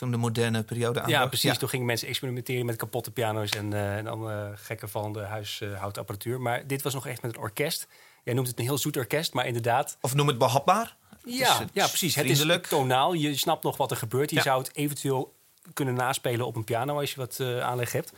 Toen 0.00 0.10
de 0.10 0.16
moderne 0.16 0.62
periode 0.62 1.00
aanbrak? 1.00 1.20
Ja, 1.20 1.26
precies. 1.26 1.58
Toen 1.58 1.68
gingen 1.68 1.86
mensen 1.86 2.08
experimenteren 2.08 2.66
met 2.66 2.76
kapotte 2.76 3.10
piano's 3.10 3.50
en, 3.50 3.72
eh, 3.72 3.96
en 3.96 4.04
dan 4.04 4.30
eh, 4.30 4.48
gekke 4.54 4.88
vallende 4.88 5.20
huishoudapparatuur. 5.22 6.40
maar 6.40 6.66
dit 6.66 6.82
was 6.82 6.94
nog 6.94 7.06
echt 7.06 7.22
met 7.22 7.34
een 7.34 7.40
orkest. 7.40 7.86
Jij 8.24 8.34
noemt 8.34 8.46
het 8.48 8.58
een 8.58 8.64
heel 8.64 8.78
zoet 8.78 8.96
orkest, 8.96 9.32
maar 9.32 9.46
inderdaad... 9.46 9.96
Of 10.00 10.14
noem 10.14 10.28
het 10.28 10.38
behapbaar? 10.38 10.96
Ja, 11.24 11.58
het 11.58 11.70
ja 11.72 11.86
precies. 11.86 12.14
Het 12.14 12.26
is 12.30 12.46
tonaal. 12.68 13.12
Je 13.12 13.36
snapt 13.36 13.62
nog 13.62 13.76
wat 13.76 13.90
er 13.90 13.96
gebeurt. 13.96 14.30
Je 14.30 14.40
zou 14.40 14.62
het 14.62 14.76
eventueel 14.76 15.34
kunnen 15.72 15.94
naspelen 15.94 16.46
op 16.46 16.56
een 16.56 16.64
piano 16.64 16.98
als 17.00 17.10
je 17.10 17.16
wat 17.16 17.40
aanleg 17.40 17.92
hebt. 17.92 18.12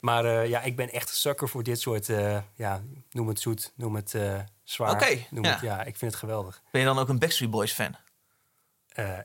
Maar 0.00 0.24
eh, 0.24 0.48
ja, 0.48 0.62
ik 0.62 0.76
ben 0.76 0.92
echt 0.92 1.08
een 1.08 1.14
sucker 1.14 1.48
voor 1.48 1.62
dit 1.62 1.80
soort... 1.80 2.08
eh, 2.08 2.38
ja, 2.54 2.82
noem 3.10 3.28
het 3.28 3.40
zoet, 3.40 3.72
noem 3.76 3.94
het 3.94 4.14
eh, 4.14 4.38
zwaar. 4.62 4.90
Oké, 4.90 5.06
ja. 5.30 5.40
Het, 5.40 5.60
ja, 5.60 5.84
ik 5.84 5.96
vind 5.96 6.10
het 6.10 6.20
geweldig. 6.20 6.62
Ben 6.70 6.80
je 6.80 6.86
dan 6.86 6.98
ook 6.98 7.08
een 7.08 7.18
Backstreet 7.18 7.50
Boys 7.50 7.72
fan? 7.72 7.96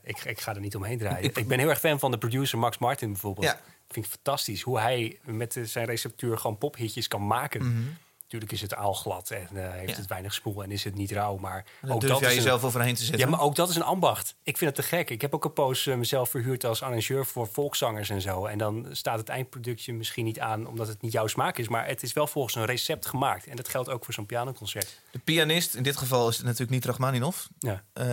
Ik, 0.04 0.24
ik 0.24 0.40
ga 0.40 0.54
er 0.54 0.60
niet 0.60 0.76
omheen 0.76 0.98
draaien. 0.98 1.24
Ik 1.34 1.48
ben 1.48 1.60
heel 1.60 1.70
erg 1.70 1.80
fan 1.80 2.00
van 2.00 2.12
de 2.12 2.18
producer 2.18 2.58
Max 2.58 2.78
Martin 2.78 3.12
bijvoorbeeld. 3.12 3.46
Ja. 3.46 3.60
Vind 3.88 4.06
ik 4.06 4.12
fantastisch 4.12 4.62
hoe 4.62 4.80
hij 4.80 5.20
met 5.24 5.60
zijn 5.64 5.86
receptuur 5.86 6.38
gewoon 6.38 6.58
pophitjes 6.58 7.08
kan 7.08 7.28
maken. 7.28 7.98
Natuurlijk 8.32 8.52
is 8.52 8.70
het 8.72 8.80
aalglad 8.80 9.30
en 9.32 9.48
eh, 9.54 9.72
heeft. 9.72 9.89
Ja. 9.89 9.96
het 9.96 10.08
weinig 10.08 10.34
spoel 10.34 10.63
en 10.63 10.72
is 10.72 10.84
het 10.84 10.96
niet 10.96 11.12
rauw. 11.12 11.38
Maar 11.38 11.65
Dan 11.82 11.91
ook 11.91 12.00
durf 12.02 12.12
dat 12.13 12.22
jij 12.22 12.30
is 12.30 12.36
een- 12.38 12.44
jezelf 12.44 12.63
overheen 12.63 12.96
te 12.96 13.04
zetten. 13.04 13.20
ja, 13.20 13.28
maar 13.30 13.39
ook 13.41 13.56
dat 13.56 13.70
is 13.70 13.76
een 13.76 13.82
ambacht. 13.84 14.36
Ik 14.44 14.58
vind 14.58 14.76
het 14.78 14.86
te 14.88 14.96
gek. 14.96 15.10
Ik 15.10 15.22
heb 15.22 15.34
ook 15.34 15.46
een 15.46 15.54
poos 15.54 15.88
eh, 15.88 15.96
mezelf 15.96 16.30
verhuurd 16.30 16.63
als 16.65 16.82
arrangeur 16.84 17.26
voor 17.26 17.48
volkszangers 17.48 18.10
en 18.10 18.22
zo. 18.22 18.46
En 18.46 18.58
dan 18.58 18.88
staat 18.91 19.17
het 19.20 19.30
eindproductje 19.30 19.94
misschien 19.94 20.26
niet 20.26 20.39
aan 20.39 20.67
omdat 20.67 20.88
het 20.88 21.02
niet 21.02 21.12
jouw 21.12 21.28
smaak 21.28 21.58
is. 21.58 21.67
Maar 21.67 21.88
het 21.88 22.04
is 22.04 22.13
wel 22.13 22.28
volgens 22.28 22.56
een 22.56 22.65
recept 22.65 23.06
gemaakt. 23.06 23.48
En 23.48 23.56
dat 23.56 23.67
geldt 23.67 23.89
ook 23.89 24.06
voor 24.06 24.13
zo'n 24.13 24.26
pianoconcert. 24.26 25.00
De 25.12 25.20
pianist, 25.20 25.76
in 25.76 25.84
dit 25.84 25.98
geval 25.98 26.28
is 26.30 26.36
het 26.36 26.46
natuurlijk 26.46 26.72
niet 26.72 26.86
Rachmaninov. 26.86 27.38
Ja. 27.60 27.84
Eh, 27.94 28.04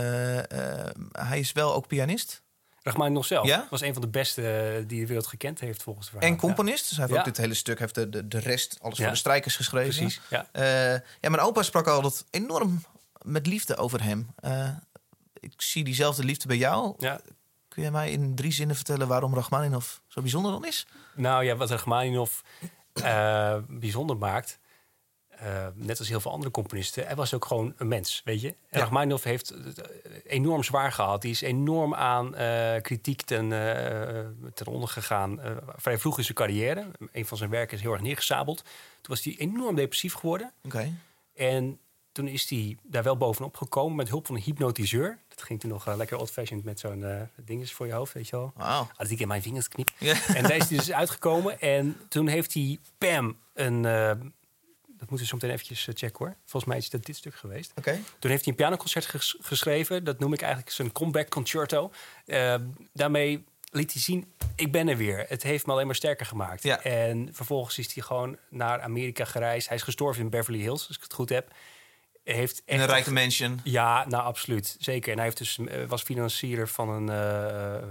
hij 1.13 1.39
is 1.39 1.53
wel 1.53 1.75
ook 1.75 1.87
pianist 1.87 2.43
Rachmaninoff 2.83 3.27
zelf 3.27 3.47
Ja? 3.47 3.67
was 3.71 3.81
een 3.81 3.93
van 3.93 4.03
de 4.03 4.09
beste 4.09 4.51
eh, 4.51 4.85
die 4.87 5.01
de 5.01 5.07
wereld 5.07 5.27
gekend 5.27 5.61
heeft 5.61 5.83
volgens 5.83 6.09
verhaal. 6.09 6.29
en 6.31 6.37
componist. 6.37 6.89
Dus 6.89 6.99
hij 6.99 7.07
heeft 7.07 7.19
ook 7.19 7.25
dit 7.25 7.37
hele 7.37 7.55
stuk, 7.55 7.79
heeft 7.79 7.95
de, 7.95 8.09
de, 8.09 8.29
de 8.29 8.39
rest, 8.39 8.79
alles 8.81 8.99
voor 8.99 9.09
de 9.09 9.17
strijkers 9.17 9.57
geschreven. 9.57 9.95
Precies, 9.95 10.21
ja. 10.31 10.47
Eh, 10.53 10.93
ja, 10.93 11.31
mijn 11.31 11.39
opa 11.39 11.63
sprak 11.63 11.87
altijd 11.87 12.25
enorm 12.31 12.85
met 13.23 13.47
liefde 13.47 13.77
over 13.77 14.03
hem. 14.03 14.31
Eh, 14.37 14.69
ik 15.41 15.63
zie 15.63 15.85
diezelfde 15.85 16.25
liefde 16.25 16.47
bij 16.47 16.57
jou. 16.57 16.95
Ja. 16.99 17.21
Kun 17.69 17.83
je 17.83 17.91
mij 17.91 18.11
in 18.11 18.35
drie 18.35 18.53
zinnen 18.53 18.77
vertellen 18.77 19.09
waarom 19.09 19.35
Rachmaninov 19.35 19.87
zo 20.07 20.21
bijzonder 20.21 20.53
dan 20.53 20.67
is? 20.67 20.87
Nou 21.15 21.45
ja, 21.45 21.57
wat 21.57 21.71
Rachmaninoff 21.71 22.43
bijzonder 23.69 24.17
maakt... 24.17 24.59
eh, 25.39 25.67
net 25.75 25.99
als 25.99 26.09
heel 26.09 26.21
veel 26.21 26.31
andere 26.33 26.51
componisten, 26.51 27.07
hij 27.07 27.15
was 27.15 27.35
ook 27.35 27.45
gewoon 27.45 27.75
een 27.77 27.89
mens, 27.89 28.23
weet 28.25 28.41
je. 28.41 28.49
En 28.49 28.55
Ja. 28.71 28.79
Rachmaninoff 28.79 29.25
heeft 29.25 29.49
het 29.49 29.83
enorm 30.27 30.63
zwaar 30.63 30.93
gehad. 30.93 31.23
Die 31.23 31.31
is 31.31 31.41
enorm 31.41 31.95
aan 31.95 32.35
eh, 32.35 32.83
kritiek 32.83 33.23
ten, 33.23 33.53
eh, 33.53 34.27
ten 34.55 34.67
onder 34.67 34.89
gegaan. 34.89 35.41
eh, 35.41 35.51
vrij 35.77 35.99
vroeg 35.99 36.19
in 36.19 36.25
zijn 36.25 36.37
carrière. 36.37 36.87
Een 37.13 37.27
van 37.27 37.37
zijn 37.39 37.51
werken 37.51 37.77
is 37.77 37.83
heel 37.83 37.93
erg 37.93 38.03
neergesabeld. 38.03 38.57
Toen 39.01 39.15
was 39.15 39.25
hij 39.25 39.35
enorm 39.39 39.75
depressief 39.75 40.15
geworden. 40.15 40.53
Oké. 40.65 40.93
En 41.35 41.79
toen 42.13 42.29
is 42.29 42.49
hij 42.51 42.77
daar 42.83 43.03
wel 43.03 43.17
bovenop 43.17 43.57
gekomen 43.57 43.97
met 43.97 44.09
hulp 44.09 44.27
van 44.27 44.35
een 44.35 44.43
hypnotiseur. 44.43 45.19
Dat 45.29 45.43
ging 45.43 45.61
toen 45.61 45.71
nog 45.71 45.87
eh, 45.87 45.97
lekker 45.97 46.19
old-fashioned 46.19 46.65
met 46.65 46.81
zo'n 46.81 47.05
eh 47.05 47.21
dinges 47.37 47.73
voor 47.73 47.87
je 47.87 47.93
hoofd, 47.93 48.13
weet 48.13 48.29
je 48.29 48.37
wel. 48.37 48.53
Wauw. 48.57 48.89
Als 48.97 49.09
ik 49.11 49.21
in 49.21 49.29
mijn 49.29 49.43
vingers 49.43 49.69
knip. 49.69 49.91
Ja. 49.99 50.15
En 50.35 50.43
daar 50.43 50.57
is 50.57 50.69
hij 50.69 50.79
dus 50.79 50.93
uitgekomen. 50.93 51.61
En 51.61 51.97
toen 52.09 52.27
heeft 52.27 52.55
hij, 52.55 52.79
Pam, 52.99 53.37
een... 53.55 53.85
dat 54.99 55.09
moeten 55.11 55.19
we 55.19 55.27
zo 55.27 55.35
meteen 55.35 55.51
eventjes 55.51 55.87
eh, 55.89 55.95
checken 55.95 56.27
hoor. 56.27 56.37
Volgens 56.45 56.65
mij 56.65 56.77
is 56.77 56.91
dat 56.91 57.05
dit 57.05 57.17
stuk 57.17 57.35
geweest. 57.35 57.73
Oké. 57.75 58.01
Toen 58.19 58.31
heeft 58.31 58.45
hij 58.45 58.53
een 58.53 58.59
pianoconcert 58.59 59.07
ges- 59.07 59.37
geschreven. 59.41 60.05
Dat 60.05 60.19
noem 60.19 60.33
ik 60.33 60.41
eigenlijk 60.41 60.73
zijn 60.73 60.93
comeback 60.93 61.29
concerto. 61.29 61.91
Eh, 62.27 62.55
daarmee 62.93 63.45
liet 63.71 63.93
hij 63.93 64.03
zien, 64.03 64.33
ik 64.57 64.73
ben 64.73 64.89
er 64.89 64.97
weer. 64.97 65.25
Het 65.29 65.43
heeft 65.43 65.67
me 65.67 65.73
alleen 65.73 65.87
maar 65.87 65.95
sterker 65.95 66.27
gemaakt. 66.27 66.63
Ja. 66.63 66.83
En 66.83 67.29
vervolgens 67.33 67.79
is 67.79 67.95
hij 67.95 68.03
gewoon 68.03 68.37
naar 68.51 68.81
Amerika 68.81 69.25
gereisd. 69.25 69.69
Hij 69.69 69.77
is 69.77 69.83
gestorven 69.83 70.23
in 70.23 70.31
Beverly 70.31 70.59
Hills, 70.61 70.87
als 70.89 70.97
ik 70.97 71.03
het 71.03 71.13
goed 71.13 71.29
heb. 71.29 71.53
Heeft 72.25 72.63
een 72.67 72.87
rijke 72.87 73.13
mansion. 73.13 73.61
ja, 73.65 74.05
nou 74.09 74.23
absoluut. 74.25 74.77
Zeker. 74.79 75.11
En 75.11 75.17
hij 75.17 75.25
heeft 75.25 75.39
dus, 75.39 75.59
eh, 75.59 75.85
was 75.85 76.03
financier 76.03 76.69
van 76.69 76.89
een 76.89 77.09
eh, 77.09 77.89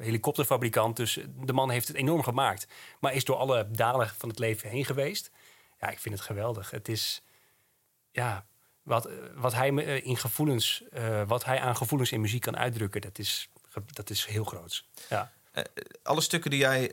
helikopterfabrikant. 0.00 0.96
Dus 0.96 1.18
de 1.44 1.52
man 1.52 1.70
heeft 1.70 1.88
het 1.88 1.96
enorm 1.96 2.22
gemaakt. 2.22 2.66
Maar 3.00 3.14
is 3.14 3.24
door 3.24 3.36
alle 3.36 3.66
dalen 3.70 4.10
van 4.18 4.28
het 4.28 4.38
leven 4.38 4.68
heen 4.70 4.84
geweest. 4.84 5.30
Ja, 5.80 5.88
ik 5.90 5.98
vind 5.98 6.14
het 6.14 6.24
geweldig. 6.24 6.70
Het 6.70 6.88
is, 6.88 7.22
ja, 8.10 8.46
wat, 8.82 9.06
eh, 9.06 9.14
wat 9.34 9.54
hij 9.54 9.72
me, 9.72 9.82
eh, 9.82 10.06
in 10.06 10.16
gevoelens, 10.16 10.82
eh, 10.92 11.22
wat 11.26 11.44
hij 11.44 11.60
aan 11.60 11.76
gevoelens 11.76 12.12
in 12.12 12.20
muziek 12.20 12.40
kan 12.40 12.56
uitdrukken, 12.56 13.00
dat 13.00 13.18
is, 13.18 13.48
dat 13.92 14.10
is 14.10 14.24
heel 14.24 14.44
groot. 14.44 14.84
Ja. 15.08 15.32
Alle 16.02 16.20
stukken 16.20 16.50
die 16.50 16.60
jij 16.60 16.90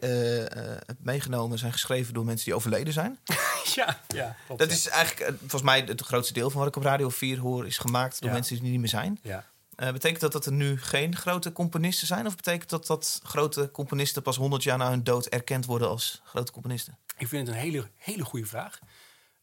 hebt 0.85 1.03
meegenomen 1.03 1.57
zijn 1.57 1.71
geschreven 1.71 2.13
door 2.13 2.25
mensen 2.25 2.45
die 2.45 2.55
overleden 2.55 2.93
zijn. 2.93 3.19
ja, 3.75 4.01
ja. 4.07 4.35
klopt, 4.45 4.59
Dat 4.61 4.69
ja. 4.69 4.75
is 4.75 4.87
eigenlijk, 4.87 5.37
volgens 5.39 5.61
mij, 5.61 5.79
het 5.79 6.01
grootste 6.01 6.33
deel 6.33 6.49
van 6.49 6.59
wat 6.59 6.67
ik 6.69 6.75
op 6.75 6.83
Radio 6.83 7.09
4 7.09 7.39
hoor, 7.39 7.65
is 7.65 7.77
gemaakt 7.77 8.19
door 8.19 8.29
Ja. 8.29 8.35
mensen 8.35 8.59
die 8.61 8.71
niet 8.71 8.79
meer 8.79 8.89
zijn. 8.89 9.19
Ja. 9.21 9.45
Eh, 9.75 9.91
betekent 9.91 10.21
dat 10.21 10.31
dat 10.31 10.45
er 10.45 10.51
nu 10.51 10.81
geen 10.81 11.15
grote 11.15 11.51
componisten 11.51 12.07
zijn? 12.07 12.25
Of 12.25 12.35
betekent 12.35 12.69
dat 12.69 12.87
dat 12.87 13.19
grote 13.23 13.69
componisten 13.71 14.21
pas 14.21 14.35
100 14.35 14.63
jaar 14.63 14.77
na 14.77 14.89
hun 14.89 15.03
dood 15.03 15.25
erkend 15.25 15.65
worden 15.65 15.89
als 15.89 16.21
grote 16.23 16.51
componisten? 16.51 16.97
Ik 17.17 17.27
vind 17.27 17.47
het 17.47 17.55
een 17.55 17.61
hele, 17.61 17.89
hele 17.97 18.23
goede 18.23 18.45
vraag. 18.45 18.79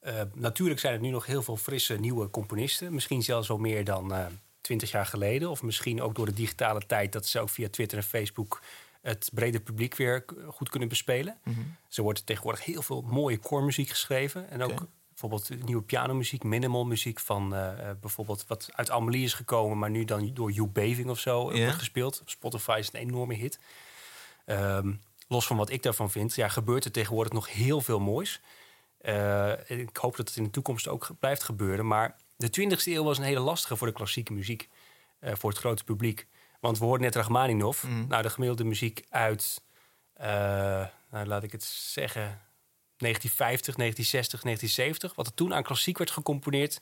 Eh, 0.01 0.23
natuurlijk 0.35 0.81
zijn 0.81 0.95
er 0.95 1.01
nu 1.01 1.11
nog 1.11 1.27
heel 1.27 1.43
veel 1.43 1.57
frisse 1.57 1.95
nieuwe 1.95 2.31
componisten. 2.31 2.95
Misschien 2.95 3.23
zelfs 3.23 3.49
wel 3.49 3.59
meer 3.59 3.85
dan 3.85 4.15
eh, 4.15 4.27
twintig 4.61 4.91
jaar 4.91 5.07
geleden. 5.07 5.51
Of 5.51 5.63
misschien 5.63 6.03
ook 6.03 6.15
door 6.15 6.27
de 6.27 6.33
digitale 6.33 6.87
tijd 6.87 7.13
dat 7.13 7.27
ze 7.27 7.41
ook 7.41 7.49
via 7.49 7.69
Twitter 7.69 7.99
en 7.99 8.05
Facebook 8.05 8.63
het 9.01 9.31
brede 9.33 9.61
publiek 9.61 9.95
weer 9.97 10.25
goed 10.49 10.69
kunnen 10.69 10.89
bespelen. 10.89 11.39
Zo 11.89 12.03
wordt 12.03 12.19
er 12.19 12.25
tegenwoordig 12.25 12.65
heel 12.65 12.83
veel 12.83 13.03
mooie 13.03 13.39
koormuziek 13.39 13.89
geschreven. 13.89 14.51
En 14.51 14.63
ook. 14.63 14.87
Bijvoorbeeld 15.29 15.67
nieuwe 15.67 15.83
pianomuziek, 15.83 16.43
minimal 16.43 16.85
muziek 16.85 17.21
van 17.21 17.55
eh, 17.55 17.91
eh, 17.91 17.97
bijvoorbeeld 18.01 18.45
wat 18.47 18.69
uit 18.73 18.91
Amelie 18.91 19.25
is 19.25 19.35
gekomen, 19.35 19.79
maar 19.79 19.91
nu 19.91 20.05
dan 20.05 20.35
door 20.35 20.51
Hugh 20.51 20.73
Beving 20.73 21.11
of 21.11 21.19
zo 21.19 21.51
eh, 21.51 21.59
wordt 21.59 21.79
gespeeld. 21.79 22.23
Spotify 22.25 22.77
is 22.79 22.89
een 22.93 23.01
enorme 23.01 23.35
hit. 23.35 23.59
Ehm, 24.45 24.93
los 25.29 25.47
van 25.47 25.57
wat 25.57 25.71
ik 25.71 25.83
daarvan 25.83 26.11
vind, 26.11 26.35
ja, 26.35 26.49
gebeurt 26.49 26.85
er 26.85 26.91
tegenwoordig 26.91 27.33
nog 27.33 27.53
heel 27.53 27.81
veel 27.81 28.01
moois. 28.01 28.41
Ik 29.67 29.97
hoop 29.97 30.17
dat 30.17 30.29
het 30.29 30.37
in 30.37 30.45
de 30.45 30.51
toekomst 30.51 30.89
ook 30.89 31.11
blijft 31.19 31.43
gebeuren. 31.43 31.87
Maar 31.87 32.17
de 32.37 32.51
20e 32.51 32.93
eeuw 32.93 33.05
was 33.05 33.19
een 33.19 33.25
hele 33.25 33.41
lastige 33.41 33.77
voor 33.77 33.87
de 33.87 33.93
klassieke 33.93 34.33
muziek. 34.33 34.69
voor 35.21 35.51
het 35.51 35.59
grote 35.59 35.85
publiek. 35.85 36.27
Want 36.61 36.79
we 36.79 36.85
hoorden 36.85 37.07
net 37.07 37.15
Rachmaninoff. 37.15 37.87
Nou, 38.09 38.23
de 38.23 38.31
gemiddelde 38.31 38.65
muziek 38.65 39.05
uit, 39.09 39.63
nou, 41.11 41.27
laat 41.27 41.43
ik 41.43 41.53
het 41.53 41.65
zeggen, 41.65 42.41
1950, 43.03 43.75
1960, 43.75 44.41
1970. 44.43 45.15
Wat 45.15 45.27
er 45.27 45.35
toen 45.35 45.55
aan 45.55 45.63
klassiek 45.63 45.99
werd 45.99 46.11
gecomponeerd. 46.11 46.81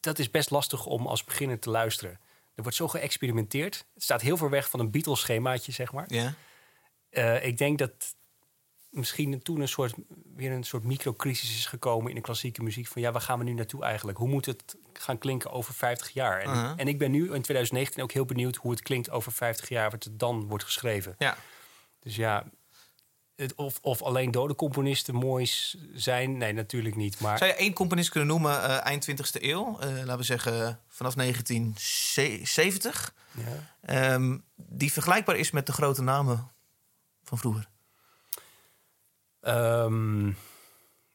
Dat 0.00 0.18
is 0.18 0.30
best 0.30 0.50
lastig 0.50 0.86
om 0.86 1.06
als 1.06 1.24
beginner 1.24 1.58
te 1.58 1.70
luisteren. 1.70 2.20
Er 2.54 2.62
wordt 2.62 2.76
zo 2.76 2.88
geëxperimenteerd. 2.88 3.84
Het 3.94 4.02
staat 4.02 4.20
heel 4.20 4.36
ver 4.36 4.50
weg 4.50 4.70
van 4.70 4.80
een 4.80 4.90
Beatles-schemaatje, 4.90 5.72
zeg 5.72 5.92
maar. 5.92 6.04
Ja. 6.08 6.34
Eh, 7.10 7.44
ik 7.46 7.58
denk 7.58 7.78
dat 7.78 7.92
misschien 8.90 9.42
toen 9.42 9.60
een 9.60 9.68
soort, 9.68 9.94
weer 10.34 10.52
een 10.52 10.64
soort 10.64 10.84
microcrisis 10.84 11.56
is 11.56 11.66
gekomen 11.66 12.08
in 12.08 12.14
de 12.14 12.20
klassieke 12.20 12.62
muziek. 12.62 12.86
Van 12.86 13.02
ja, 13.02 13.12
waar 13.12 13.20
gaan 13.20 13.38
we 13.38 13.44
nu 13.44 13.52
naartoe 13.52 13.84
eigenlijk? 13.84 14.18
Hoe 14.18 14.28
moet 14.28 14.46
het 14.46 14.76
gaan 14.92 15.18
klinken 15.18 15.50
over 15.50 15.74
50 15.74 16.10
jaar? 16.10 16.40
En, 16.40 16.50
Uh-huh. 16.50 16.72
en 16.76 16.88
ik 16.88 16.98
ben 16.98 17.10
nu 17.10 17.20
in 17.22 17.42
2019 17.42 18.02
ook 18.02 18.12
heel 18.12 18.24
benieuwd 18.24 18.56
hoe 18.56 18.70
het 18.70 18.82
klinkt 18.82 19.10
over 19.10 19.32
50 19.32 19.68
jaar, 19.68 19.90
wat 19.90 20.04
er 20.04 20.16
dan 20.16 20.46
wordt 20.48 20.64
geschreven. 20.64 21.14
ja. 21.18 21.36
Dus 22.00 22.16
ja, 22.16 22.44
het, 23.36 23.54
of, 23.54 23.78
of 23.82 24.02
alleen 24.02 24.30
dode 24.30 24.54
componisten 24.54 25.14
mooi 25.14 25.46
s- 25.46 25.76
zijn, 25.94 26.36
nee, 26.36 26.52
natuurlijk 26.52 26.96
niet. 26.96 27.20
Maar 27.20 27.38
Zou 27.38 27.50
je 27.50 27.56
één 27.56 27.72
componist 27.72 28.08
kunnen 28.10 28.28
noemen 28.28 28.62
eh, 28.62 28.84
eind 28.86 29.10
20e 29.10 29.42
eeuw? 29.42 29.78
Eh, 29.80 29.88
laten 29.88 30.16
we 30.16 30.22
zeggen 30.22 30.80
vanaf 30.88 31.14
1970. 31.14 33.14
ja. 33.30 33.44
ehm, 33.80 34.38
die 34.56 34.92
vergelijkbaar 34.92 35.36
is 35.36 35.50
met 35.50 35.66
de 35.66 35.72
grote 35.72 36.02
namen 36.02 36.50
van 37.24 37.38
vroeger. 37.38 37.68
Ehm, 39.40 40.24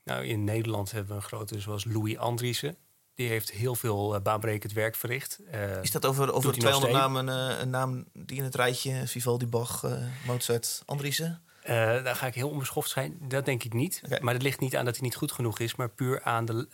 nou, 0.04 0.24
in 0.26 0.44
Nederland 0.44 0.92
hebben 0.92 1.10
we 1.10 1.16
een 1.22 1.28
grote 1.28 1.60
zoals 1.60 1.86
Louis 1.86 2.18
Andriessen. 2.18 2.78
Die 3.16 3.30
heeft 3.30 3.52
heel 3.52 3.76
veel 3.76 4.16
eh, 4.16 4.22
baanbrekend 4.22 4.74
werk 4.74 4.96
verricht. 4.96 5.40
Is 5.82 5.92
dat 5.92 6.06
over, 6.06 6.34
over 6.34 6.52
Doet 6.54 6.64
hij 6.64 6.72
nog 6.72 6.80
200 6.82 6.94
namen 6.94 7.28
een 7.62 7.70
naam 7.70 8.06
die 8.14 8.38
in 8.38 8.44
het 8.44 8.56
rijtje 8.56 9.08
Vivaldi, 9.08 9.48
Bach, 9.48 9.86
Mozart, 10.26 10.82
Andriessen? 10.86 11.42
Eh, 11.68 12.04
daar 12.04 12.16
ga 12.16 12.28
ik 12.28 12.34
heel 12.34 12.50
onbeschoft 12.50 12.90
zijn. 12.90 13.18
Dat 13.22 13.46
denk 13.46 13.64
ik 13.64 13.74
niet. 13.74 14.02
Maar 14.22 14.34
dat 14.34 14.42
ligt 14.44 14.60
niet 14.60 14.76
aan 14.76 14.86
dat 14.86 14.96
hij 14.96 15.04
niet 15.04 15.16
goed 15.16 15.32
genoeg 15.32 15.60
is, 15.60 15.76
maar 15.76 15.90
puur 15.90 16.22
aan 16.24 16.46
de. 16.46 16.68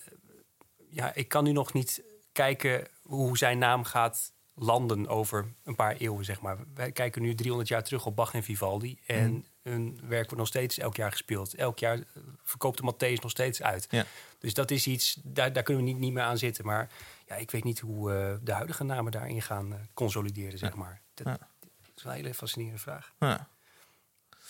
Ja, 0.89 1.13
ik 1.13 1.27
kan 1.27 1.43
nu 1.43 1.51
nog 1.51 1.73
niet 1.73 2.01
kijken 2.31 2.87
hoe 3.01 3.37
zijn 3.37 3.57
naam 3.57 3.83
gaat 3.83 4.31
landen 4.55 5.07
over 5.07 5.53
een 5.63 5.75
paar 5.75 5.95
eeuwen, 5.95 6.25
zeg 6.25 6.41
maar. 6.41 6.57
Wij 6.73 6.91
kijken 6.91 7.21
nu 7.21 7.35
300 7.35 7.69
jaar 7.69 7.83
terug 7.83 8.05
op 8.05 8.15
Bach 8.15 8.33
en 8.33 8.43
Vivaldi. 8.43 8.99
En 9.05 9.31
Mhm. 9.31 9.41
hun 9.73 9.99
werk 10.07 10.23
wordt 10.23 10.35
nog 10.37 10.47
steeds 10.47 10.77
elk 10.77 10.95
jaar 10.95 11.11
gespeeld. 11.11 11.53
Elk 11.55 11.79
jaar 11.79 11.97
eh, 11.97 12.03
verkoopt 12.43 12.77
de 12.81 12.93
Matthäus 12.93 13.21
nog 13.21 13.31
steeds 13.31 13.61
uit. 13.61 13.87
Ja. 13.89 14.05
Dus 14.39 14.53
dat 14.53 14.71
is 14.71 14.87
iets, 14.87 15.19
daar, 15.23 15.53
daar 15.53 15.63
kunnen 15.63 15.83
we 15.83 15.89
niet, 15.89 15.99
niet 15.99 16.13
meer 16.13 16.23
aan 16.23 16.37
zitten. 16.37 16.65
Maar 16.65 16.89
ja, 17.27 17.35
ik 17.35 17.51
weet 17.51 17.63
niet 17.63 17.79
hoe 17.79 18.13
eh, 18.13 18.33
de 18.41 18.51
huidige 18.51 18.83
namen 18.83 19.11
daarin 19.11 19.41
gaan 19.41 19.87
consolideren, 19.93 20.59
zeg 20.59 20.75
maar. 20.75 21.01
Dat, 21.13 21.27
Ja. 21.27 21.37
dat 21.59 21.89
is 21.95 22.03
een 22.03 22.11
hele 22.11 22.33
fascinerende 22.33 22.79
vraag. 22.79 23.13
Ja. 23.19 23.47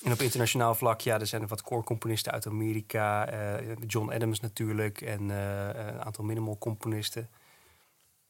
En 0.04 0.12
op 0.12 0.22
internationaal 0.22 0.76
vlak, 0.76 1.02
ja, 1.02 1.20
er 1.20 1.28
zijn 1.28 1.42
er 1.42 1.48
wat 1.48 1.62
core-componisten 1.62 2.32
uit 2.32 2.48
Amerika. 2.48 3.28
eh, 3.28 3.76
John 3.88 4.12
Adams 4.12 4.40
natuurlijk. 4.40 5.02
En 5.02 5.32
eh, 5.32 5.86
een 5.86 6.02
aantal 6.02 6.24
minimal-componisten. 6.24 7.30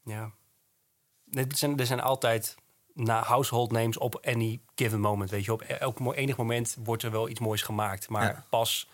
Ja. 0.04 0.30
Er 1.32 1.46
zijn, 1.48 1.78
er 1.78 1.86
zijn 1.86 2.00
altijd 2.00 2.54
na 2.92 3.22
household 3.22 3.72
names 3.72 3.98
op 3.98 4.26
any 4.26 4.60
given 4.74 5.00
moment. 5.00 5.30
Weet 5.30 5.44
je, 5.44 5.52
op 5.52 5.62
elk 5.62 5.98
mo- 6.00 6.12
enig 6.12 6.36
moment 6.36 6.76
wordt 6.84 7.02
er 7.02 7.10
wel 7.10 7.28
iets 7.28 7.40
moois 7.40 7.62
gemaakt. 7.62 8.08
Maar 8.08 8.22
Ja. 8.24 8.44
pas 8.50 8.88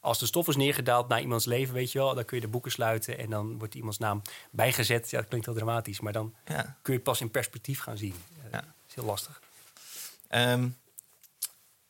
als 0.00 0.18
de 0.18 0.26
stof 0.26 0.48
is 0.48 0.56
neergedaald 0.56 1.08
naar 1.08 1.20
iemands 1.20 1.44
leven, 1.44 1.74
weet 1.74 1.92
je 1.92 1.98
wel, 1.98 2.14
dan 2.14 2.24
kun 2.24 2.36
je 2.36 2.42
de 2.42 2.50
boeken 2.50 2.70
sluiten 2.70 3.18
en 3.18 3.30
dan 3.30 3.58
wordt 3.58 3.74
iemands 3.74 3.98
naam 3.98 4.22
bijgezet. 4.50 5.10
Ja, 5.10 5.18
dat 5.18 5.28
klinkt 5.28 5.46
heel 5.46 5.54
dramatisch, 5.54 6.00
maar 6.00 6.12
dan 6.12 6.34
Ja. 6.44 6.62
kun 6.62 6.92
je 6.92 6.92
het 6.92 7.02
pas 7.02 7.20
in 7.20 7.30
perspectief 7.30 7.80
gaan 7.80 7.96
zien. 7.96 8.14
Ja. 8.44 8.50
Dat 8.50 8.64
is 8.88 8.94
heel 8.94 9.04
lastig. 9.04 9.40
Ehm, 10.28 10.68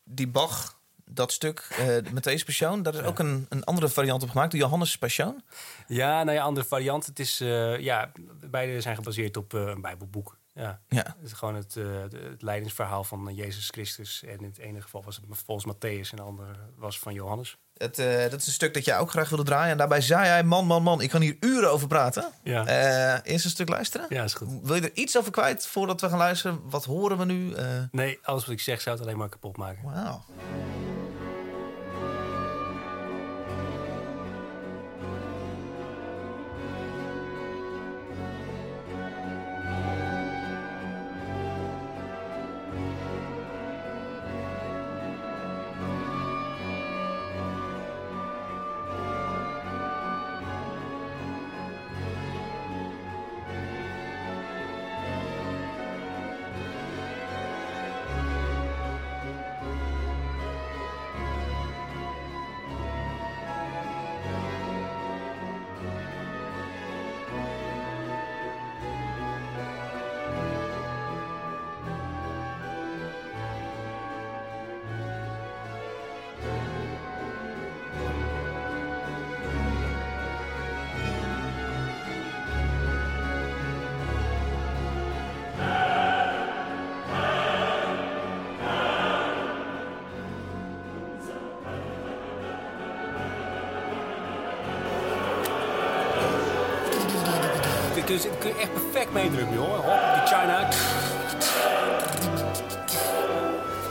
die 0.09 0.29
Bach, 0.29 0.79
dat 1.05 1.33
stuk 1.33 1.69
eh 1.71 2.13
met 2.13 2.25
deze 2.25 2.45
persoon, 2.45 2.83
daar 2.83 2.95
is 2.95 3.01
ook 3.01 3.19
een, 3.19 3.47
een 3.49 3.65
andere 3.65 3.89
variant 3.89 4.23
op 4.23 4.31
gemaakt, 4.31 4.53
de 4.53 4.59
Johannes 4.59 4.99
Passion. 4.99 5.43
Ja, 5.87 6.23
nou 6.25 6.37
ja, 6.37 6.43
andere 6.43 6.67
variant. 6.67 7.07
Het 7.07 7.19
is, 7.19 7.41
eh, 7.41 7.79
ja, 7.79 8.13
beide 8.51 8.81
zijn 8.81 8.97
gebaseerd 8.97 9.37
op 9.37 9.55
eh, 9.55 9.61
een 9.61 9.81
Bijbelboek. 9.81 10.39
Ja. 10.57 10.81
Ja. 10.89 11.17
Het 11.19 11.27
is 11.27 11.33
gewoon 11.33 11.55
het, 11.55 11.77
eh, 11.77 12.01
het 12.01 12.43
leidensverhaal 12.43 13.05
van 13.05 13.29
eh, 13.29 13.37
Jezus 13.37 13.69
Christus. 13.69 14.23
En 14.23 14.39
in 14.39 14.45
het 14.45 14.59
ene 14.59 14.81
geval 14.81 15.03
was 15.03 15.17
het 15.17 15.25
volgens 15.31 15.75
Matthäus 15.75 16.11
en 16.11 16.17
de 16.17 16.23
andere 16.23 16.57
was 16.77 16.99
van 16.99 17.15
Johannes. 17.15 17.57
Het, 17.77 17.99
eh, 17.99 18.31
dat 18.31 18.41
is 18.41 18.47
een 18.47 18.53
stuk 18.53 18.75
dat 18.75 18.85
jij 18.85 18.99
ook 18.99 19.11
graag 19.11 19.29
wilde 19.29 19.45
draaien. 19.45 19.71
En 19.71 19.79
daarbij 19.79 20.01
zei 20.01 20.27
hij, 20.27 20.43
man, 20.45 20.67
man, 20.67 20.83
man, 20.83 21.01
ik 21.01 21.11
kan 21.11 21.21
hier 21.21 21.37
uren 21.41 21.71
over 21.71 21.89
praten. 21.89 22.25
Ja, 22.43 22.67
Eh 22.67 23.33
eerst 23.33 23.45
een 23.45 23.51
stuk 23.51 23.69
luisteren. 23.69 24.07
ja 24.09 24.23
is 24.25 24.35
goed. 24.35 24.49
Wil 24.63 24.75
je 24.75 24.81
er 24.81 24.91
iets 24.95 25.19
over 25.19 25.33
kwijt 25.33 25.67
voordat 25.67 26.01
we 26.01 26.09
gaan 26.09 26.19
luisteren? 26.19 26.61
Wat 26.71 26.85
horen 26.85 27.19
we 27.19 27.25
nu? 27.25 27.53
Eh, 27.55 27.67
Nee, 27.91 28.19
alles 28.23 28.43
wat 28.45 28.55
ik 28.55 28.61
zeg 28.61 28.81
zou 28.81 28.97
het 28.97 29.05
alleen 29.05 29.19
maar 29.19 29.29
kapot 29.29 29.57
maken. 29.57 29.83
Wauw. 29.85 30.25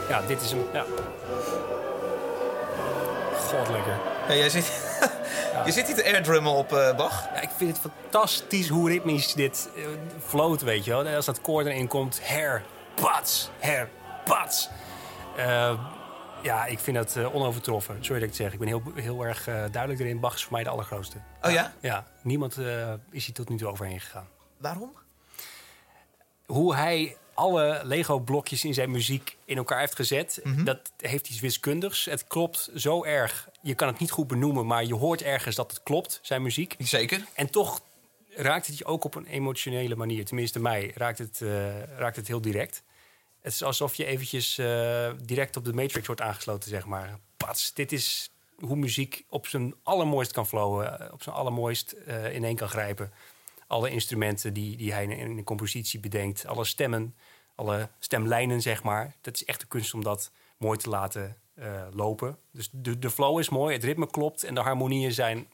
Ja, 0.10 0.22
dit 0.22 0.41
is 0.41 0.51
hem. 0.51 0.66
Ja. 0.74 0.86
God, 3.38 3.70
lekker. 3.70 3.99
Ja, 4.28 4.34
jij 4.34 4.49
zit, 4.49 4.66
je 5.66 5.72
zit 5.72 5.88
hier 5.88 5.95
te 5.95 6.03
airdrummen 6.03 6.51
op 6.51 6.74
eh, 6.74 6.95
Bach. 6.95 7.26
Ja, 7.34 7.41
ik 7.41 7.49
vind 7.58 7.78
het 7.78 7.91
fantastisch 7.91 8.70
hoe 8.70 8.89
ritmisch 8.89 9.34
dit 9.34 9.70
eh, 9.76 9.84
float, 10.26 10.62
weet 10.62 10.86
je 10.86 10.91
wel. 10.91 11.16
Als 11.16 11.26
dat 11.26 11.41
koord 11.41 11.66
erin 11.66 11.88
komt, 11.88 12.20
her, 12.24 12.64
pats, 12.95 13.49
her, 13.60 13.89
pats. 14.24 14.70
Eh, 15.38 15.80
ja, 16.41 16.66
ik 16.66 16.80
vind 16.80 16.97
dat 16.97 17.34
onovertroffen. 17.34 17.95
Sorry 17.99 18.20
dat 18.20 18.30
ik 18.30 18.36
het 18.36 18.36
zeg. 18.36 18.53
Ik 18.53 18.60
ben 18.60 18.68
heel, 18.68 18.84
heel 18.95 19.26
erg 19.26 19.43
duidelijk 19.45 19.99
erin. 19.99 20.20
Bach 20.20 20.34
is 20.34 20.43
voor 20.43 20.53
mij 20.53 20.64
de 20.64 20.70
allergrootste. 20.70 21.18
Oh 21.41 21.51
ja? 21.51 21.74
Ja, 21.80 22.06
niemand 22.22 22.58
is 23.12 23.26
hier 23.26 23.36
tot 23.36 23.49
nu 23.49 23.58
toe 23.58 23.68
overheen 23.68 23.99
gegaan. 23.99 24.28
Waarom? 24.58 24.93
Hoe 26.45 26.76
hij 26.76 27.18
alle 27.36 27.82
Lego-blokjes 27.84 28.64
in 28.64 28.74
zijn 28.74 28.92
muziek 28.92 29.38
in 29.46 29.58
elkaar 29.58 29.80
heeft 29.80 29.96
gezet, 29.96 30.42
dat 30.64 30.92
heeft 30.98 31.30
iets 31.30 31.40
wiskundigs. 31.40 32.06
Het 32.06 32.28
klopt 32.28 32.70
zo 32.76 33.04
erg. 33.04 33.50
Je 33.62 33.76
kan 33.76 33.88
het 33.88 34.00
niet 34.00 34.12
goed 34.12 34.28
benoemen, 34.28 34.66
maar 34.66 34.86
je 34.86 34.96
hoort 34.96 35.22
ergens 35.22 35.56
dat 35.56 35.72
het 35.72 35.84
klopt, 35.84 36.20
zijn 36.22 36.42
muziek. 36.42 36.76
Zeker. 36.80 37.26
En 37.34 37.50
toch 37.50 37.82
raakt 38.30 38.68
het 38.68 38.78
je 38.78 38.86
ook 38.86 39.04
op 39.04 39.16
een 39.16 39.26
emotionele 39.26 39.96
manier. 39.96 40.26
Tenminste, 40.26 40.60
mij 40.60 40.92
raakt 40.96 41.18
het, 41.18 41.42
eh, 41.42 41.84
raakt 41.84 42.16
het 42.16 42.28
heel 42.28 42.42
direct. 42.42 42.84
Het 43.42 43.54
is 43.54 43.64
alsof 43.64 43.96
je 43.96 44.06
eventjes 44.06 44.58
eh, 44.58 45.12
direct 45.22 45.58
op 45.58 45.66
de 45.66 45.74
Matrix 45.74 46.08
wordt 46.08 46.22
aangesloten, 46.22 46.70
zeg 46.70 46.86
maar. 46.86 47.20
Pats, 47.38 47.74
dit 47.74 47.92
is 47.92 48.30
hoe 48.60 48.76
muziek 48.76 49.24
op 49.30 49.48
zijn 49.48 49.76
allermooist 49.84 50.32
kan 50.32 50.48
flowen. 50.48 51.00
eh, 51.00 51.14
Op 51.14 51.24
zijn 51.24 51.36
allermooist 51.36 51.92
eh 51.92 52.34
in 52.34 52.44
één 52.44 52.56
kan 52.56 52.70
grijpen. 52.70 53.12
Alle 53.68 53.89
instrumenten 53.89 54.53
die, 54.53 54.78
die 54.78 54.93
hij 54.93 55.05
in, 55.05 55.38
een 55.38 55.43
compositie 55.43 55.99
bedenkt. 55.99 56.45
Alle 56.45 56.66
stemmen, 56.66 57.16
alle 57.55 57.89
stemlijnen, 57.99 58.61
zeg 58.61 58.84
maar. 58.84 59.16
Dat 59.22 59.36
is 59.36 59.45
echt 59.45 59.59
de 59.59 59.68
kunst 59.68 59.93
om 59.93 60.03
dat 60.03 60.32
mooi 60.57 60.78
te 60.78 60.89
laten 60.89 61.38
eh, 61.53 61.88
lopen. 61.91 62.38
Dus 62.51 62.70
de, 62.72 62.99
de 62.99 63.09
flow 63.09 63.39
is 63.39 63.49
mooi, 63.49 63.74
het 63.74 63.84
ritme 63.84 64.07
klopt... 64.07 64.43
en 64.43 64.55
de 64.55 64.61
harmonieën 64.61 65.11
zijn 65.11 65.47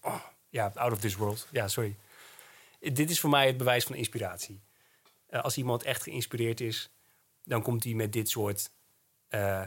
oh, 0.00 0.24
ja, 0.48 0.72
out 0.74 0.92
of 0.92 1.00
this 1.00 1.16
world. 1.16 1.48
Ja, 1.50 1.68
sorry. 1.68 1.96
Dit 2.78 3.10
is 3.10 3.20
voor 3.20 3.30
mij 3.30 3.46
het 3.46 3.56
bewijs 3.56 3.84
van 3.84 3.94
inspiratie. 3.94 4.60
Eh, 5.26 5.42
als 5.42 5.56
iemand 5.56 5.82
echt 5.82 6.02
geïnspireerd 6.02 6.60
is, 6.60 6.90
dan 7.44 7.62
komt 7.62 7.84
hij 7.84 7.94
met 7.94 8.12
dit 8.12 8.28
soort 8.28 8.70
eh 9.28 9.62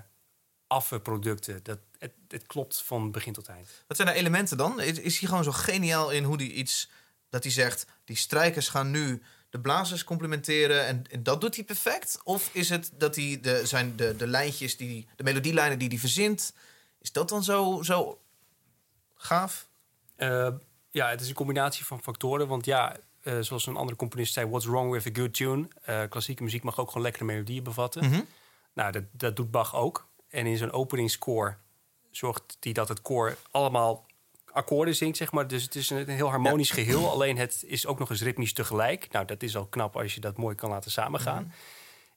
affe 0.68 1.00
producten. 1.00 1.64
Dat, 1.64 1.80
het, 2.00 2.12
het 2.28 2.46
klopt 2.46 2.82
van 2.82 3.12
begin 3.12 3.34
tot 3.34 3.48
eind. 3.48 3.84
Wat 3.88 3.98
zijn 3.98 4.10
de 4.10 4.14
elementen 4.14 4.58
dan? 4.58 4.82
Is, 4.82 5.00
is 5.00 5.20
hij 5.20 5.30
gewoon 5.30 5.44
zo 5.44 5.52
geniaal 5.52 6.12
in 6.12 6.24
hoe 6.24 6.36
hij 6.36 6.46
iets... 6.46 6.90
Dat 7.36 7.44
hij 7.44 7.54
zegt, 7.54 7.86
die 8.04 8.16
strijkers 8.16 8.70
gaan 8.70 8.92
nu 8.92 9.22
de 9.50 9.60
blazers 9.60 10.04
complementeren 10.04 10.86
en, 10.86 11.04
en 11.12 11.24
dat 11.24 11.42
doet 11.42 11.56
hij 11.56 11.64
perfect? 11.64 12.20
Of 12.24 12.50
is 12.52 12.70
het 12.70 12.92
dat 12.98 13.16
hij 13.16 13.40
de, 13.42 13.66
zijn 13.66 13.96
de, 13.96 14.16
de 14.16 14.28
lijntjes, 14.28 14.78
die, 14.78 15.08
de 15.16 15.24
melodielijnen 15.24 15.80
die 15.80 15.88
hij 15.88 15.98
verzint... 15.98 16.54
Is 17.02 17.12
dat 17.12 17.30
dan 17.30 17.44
zo, 17.44 17.82
zo 17.82 18.20
gaaf? 19.16 19.68
Eh, 20.16 20.48
ja, 20.92 21.10
het 21.10 21.22
is 21.22 21.28
een 21.28 21.34
combinatie 21.34 21.86
van 21.86 22.02
factoren. 22.02 22.48
Want 22.48 22.66
ja, 22.66 22.96
eh, 23.22 23.40
zoals 23.40 23.66
een 23.66 23.76
andere 23.76 23.98
componist 23.98 24.34
zei... 24.34 24.50
what's 24.50 24.66
wrong 24.66 24.92
with 24.92 25.08
a 25.08 25.22
good 25.22 25.34
tune? 25.34 25.68
Eh, 25.82 26.02
klassieke 26.10 26.44
muziek 26.44 26.64
mag 26.64 26.80
ook 26.80 26.88
gewoon 26.88 27.04
lekkere 27.04 27.26
melodieën 27.26 27.64
bevatten. 27.64 28.06
Mhm. 28.06 28.22
Nou, 28.74 28.92
dat, 28.92 29.04
dat 29.12 29.36
doet 29.36 29.52
Bach 29.52 29.76
ook. 29.76 30.08
En 30.30 30.46
in 30.46 30.58
zijn 30.58 30.72
openingsscore 30.72 31.56
zorgt 32.12 32.58
hij 32.60 32.72
dat 32.72 32.88
het 32.88 33.02
koor 33.02 33.38
allemaal 33.52 34.05
akkoorden 34.56 34.96
zingt, 34.96 35.18
zeg 35.18 35.32
maar. 35.32 35.48
Dus 35.48 35.64
het 35.64 35.76
is 35.76 35.90
een, 35.90 36.08
heel 36.10 36.30
harmonisch 36.30 36.72
geheel. 36.72 37.10
Alleen 37.10 37.38
het 37.38 37.64
is 37.68 37.86
ook 37.86 38.00
nog 38.00 38.10
eens 38.10 38.22
ritmisch 38.22 38.54
tegelijk. 38.54 39.12
Nou, 39.12 39.26
dat 39.26 39.44
is 39.44 39.58
al 39.58 39.66
knap 39.66 39.98
als 39.98 40.14
je 40.14 40.20
dat 40.20 40.38
mooi 40.38 40.56
kan 40.56 40.70
laten 40.70 40.92
samengaan. 40.92 41.54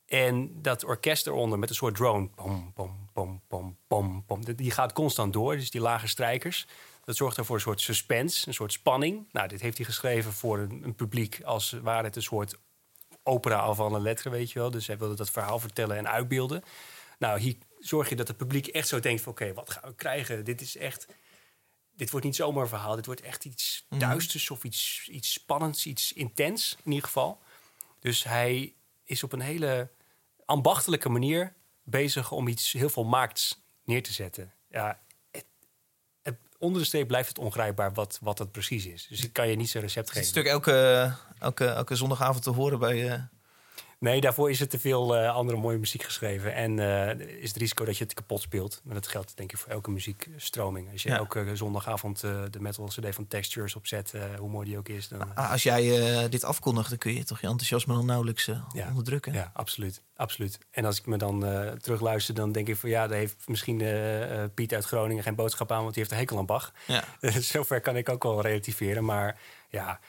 En 0.06 0.62
dat 0.62 0.84
orkest 0.84 1.26
eronder 1.26 1.58
met 1.58 1.68
een 1.68 1.74
soort 1.74 1.94
drone. 1.94 2.28
Bom, 2.34 2.72
bom, 2.74 3.08
bom, 3.12 3.42
bom, 3.48 3.76
bom, 3.88 4.24
bom. 4.26 4.54
Die 4.54 4.70
gaat 4.70 4.92
constant 4.92 5.32
door. 5.32 5.56
Dus 5.56 5.70
die 5.70 5.80
lage 5.80 6.08
strijkers. 6.08 6.66
Dat 7.04 7.16
zorgt 7.16 7.36
dan 7.36 7.44
voor 7.44 7.54
een 7.54 7.60
soort 7.60 7.80
suspense, 7.80 8.48
een 8.48 8.54
soort 8.54 8.72
spanning. 8.72 9.28
Nou, 9.32 9.48
dit 9.48 9.60
heeft 9.60 9.76
hij 9.76 9.86
geschreven 9.86 10.32
voor 10.32 10.58
een, 10.58 10.80
een 10.84 10.94
publiek 10.94 11.40
als 11.44 11.76
ware 11.82 12.06
het 12.06 12.16
een 12.16 12.22
soort 12.22 12.58
opera 13.22 13.56
al 13.56 13.74
van 13.74 13.94
een 13.94 14.02
letter, 14.02 14.30
weet 14.30 14.50
je 14.50 14.58
wel. 14.58 14.70
Dus 14.70 14.86
hij 14.86 14.98
wilde 14.98 15.14
dat 15.14 15.30
verhaal 15.30 15.58
vertellen 15.58 15.96
en 15.96 16.08
uitbeelden. 16.08 16.62
Nou, 17.18 17.40
hier 17.40 17.56
zorg 17.78 18.08
je 18.08 18.16
dat 18.16 18.28
het 18.28 18.36
publiek 18.36 18.66
echt 18.66 18.88
zo 18.88 19.00
denkt 19.00 19.22
van... 19.22 19.32
oké, 19.32 19.52
wat 19.52 19.70
gaan 19.70 19.88
we 19.88 19.94
krijgen? 19.94 20.44
Dit 20.44 20.60
is 20.60 20.76
echt... 20.76 21.06
Dit 21.98 22.10
wordt 22.10 22.26
niet 22.26 22.36
zomaar 22.36 22.62
een 22.62 22.68
verhaal. 22.68 22.96
Dit 22.96 23.06
wordt 23.06 23.20
echt 23.20 23.44
iets 23.44 23.86
duisters 23.88 24.50
of 24.50 24.64
iets, 24.64 25.08
iets 25.10 25.32
spannends, 25.32 25.86
iets 25.86 26.12
intens 26.12 26.76
in 26.84 26.90
ieder 26.90 27.04
geval. 27.06 27.40
Dus 28.00 28.24
hij 28.24 28.74
is 29.04 29.22
op 29.22 29.32
een 29.32 29.40
hele 29.40 29.88
ambachtelijke 30.44 31.08
manier 31.08 31.54
bezig 31.82 32.30
om 32.32 32.48
iets 32.48 32.72
heel 32.72 32.88
veel 32.90 33.04
maakts 33.04 33.60
neer 33.84 34.02
te 34.02 34.12
zetten. 34.12 34.52
Ja, 34.70 35.00
het, 35.30 35.44
het- 36.22 36.38
onder 36.58 36.80
de 36.80 36.86
streep 36.86 37.06
blijft 37.06 37.28
het 37.28 37.38
ongrijpbaar 37.38 37.92
wat, 37.94 38.18
wat 38.22 38.36
dat 38.38 38.52
precies 38.52 38.86
is. 38.86 39.06
Dus 39.08 39.24
ik 39.24 39.32
kan 39.32 39.48
je 39.48 39.56
niet 39.56 39.68
zo'n 39.70 39.80
recept 39.80 40.08
Het 40.08 40.16
is 40.18 40.26
geven. 40.32 40.44
natuurlijk 40.44 40.66
elke, 40.66 41.14
elke, 41.38 41.66
elke 41.66 41.94
zondagavond 41.94 42.42
te 42.42 42.50
horen 42.50 42.78
bij... 42.78 43.12
eh, 43.12 43.22
Nee, 44.00 44.20
daarvoor 44.20 44.50
is 44.50 44.60
er 44.60 44.68
te 44.68 44.78
veel 44.78 45.16
eh, 45.16 45.34
andere 45.34 45.58
mooie 45.58 45.78
muziek 45.78 46.02
geschreven. 46.02 46.54
En 46.54 46.78
eh, 46.78 47.26
is 47.42 47.48
het 47.48 47.56
risico 47.56 47.84
dat 47.84 47.96
je 47.98 48.04
het 48.04 48.14
kapot 48.14 48.40
speelt. 48.40 48.80
Maar 48.84 48.94
dat 48.94 49.06
geldt 49.08 49.36
denk 49.36 49.52
ik 49.52 49.58
voor 49.58 49.70
elke 49.72 49.90
muziekstroming. 49.90 50.92
Als 50.92 51.02
je 51.02 51.08
Ja. 51.08 51.16
elke 51.16 51.56
zondagavond 51.56 52.22
eh, 52.24 52.42
de 52.50 52.60
metal 52.60 52.86
CD 52.86 53.14
van 53.14 53.26
Textures 53.26 53.76
opzet, 53.76 54.12
hoe 54.38 54.48
mooi 54.50 54.68
die 54.68 54.78
ook 54.78 54.88
is, 54.88 55.08
dan... 55.08 55.34
ah, 55.34 55.50
als 55.50 55.62
jij 55.62 56.28
dit 56.28 56.44
afkondigt, 56.44 56.88
dan 56.88 56.98
kun 56.98 57.14
je 57.14 57.24
toch 57.24 57.40
je 57.40 57.46
enthousiasme 57.46 57.94
dan 57.94 58.06
nauwelijks 58.06 58.44
Ja. 58.72 58.88
onderdrukken. 58.88 59.32
Ja, 59.32 59.50
absoluut, 59.54 60.02
absoluut. 60.16 60.58
En 60.70 60.84
als 60.84 60.98
ik 60.98 61.06
me 61.06 61.16
dan 61.16 61.40
terugluister, 61.80 62.34
dan 62.34 62.52
denk 62.52 62.68
ik 62.68 62.76
van 62.76 62.90
ja, 62.90 63.06
daar 63.06 63.18
heeft 63.18 63.48
misschien 63.48 63.76
Piet 64.54 64.74
uit 64.74 64.84
Groningen 64.84 65.22
geen 65.22 65.34
boodschap 65.34 65.72
aan, 65.72 65.82
want 65.82 65.94
die 65.94 66.02
heeft 66.02 66.10
een 66.14 66.18
hekel 66.20 66.38
aan 66.38 66.46
Bach. 66.46 66.72
Ja. 66.86 67.04
Zover 67.40 67.80
kan 67.80 67.96
ik 67.96 68.08
ook 68.08 68.22
wel 68.22 68.40
relativeren, 68.40 69.04
maar 69.04 69.40
ja, 69.68 70.00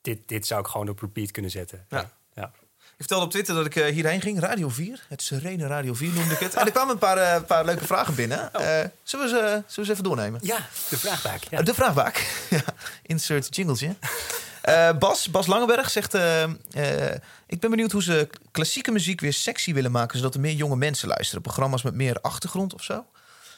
dit, 0.00 0.28
dit 0.28 0.46
zou 0.46 0.60
ik 0.60 0.66
gewoon 0.66 0.88
op 0.88 1.00
repeat 1.00 1.30
kunnen 1.30 1.50
zetten. 1.50 1.86
Ja. 1.88 2.10
ja. 2.34 2.52
Ik 2.98 3.02
vertelde 3.02 3.24
op 3.24 3.30
Twitter 3.30 3.54
dat 3.54 3.66
ik 3.66 3.76
eh, 3.76 3.92
hierheen 3.92 4.20
ging. 4.20 4.40
Radio 4.40 4.68
4. 4.68 5.04
Het 5.08 5.22
serene 5.22 5.66
Radio 5.66 5.94
4 5.94 6.12
noemde 6.12 6.34
ik 6.34 6.38
het. 6.38 6.54
En 6.54 6.66
er 6.66 6.72
kwamen 6.72 6.92
een 6.92 6.98
paar, 6.98 7.16
eh, 7.16 7.42
paar 7.42 7.64
leuke 7.64 7.84
vragen 7.84 8.14
binnen. 8.14 8.52
Eh, 8.52 8.88
zullen, 9.02 9.24
we 9.24 9.30
ze, 9.30 9.36
zullen 9.38 9.62
we 9.74 9.84
ze 9.84 9.90
even 9.90 10.04
doornemen? 10.04 10.40
Ja, 10.42 10.56
de 10.88 10.98
vraagbaak. 10.98 11.42
Ja. 11.50 11.62
De 11.62 11.74
vraagbaak. 11.74 12.46
insert 13.02 13.56
jingletje. 13.56 13.96
Bas, 14.98 15.30
Bas 15.30 15.46
Langeberg 15.46 15.90
zegt... 15.90 16.14
ik 17.46 17.60
ben 17.60 17.70
benieuwd 17.70 17.92
hoe 17.92 18.02
ze 18.02 18.28
klassieke 18.50 18.90
muziek 18.90 19.20
weer 19.20 19.32
sexy 19.32 19.74
willen 19.74 19.90
maken... 19.90 20.18
zodat 20.18 20.34
er 20.34 20.40
meer 20.40 20.54
jonge 20.54 20.76
mensen 20.76 21.08
luisteren. 21.08 21.42
Programma's 21.42 21.82
met 21.82 21.94
meer 21.94 22.20
achtergrond 22.20 22.74
of 22.74 22.82
zo. 22.82 22.94
Hebben 22.94 23.04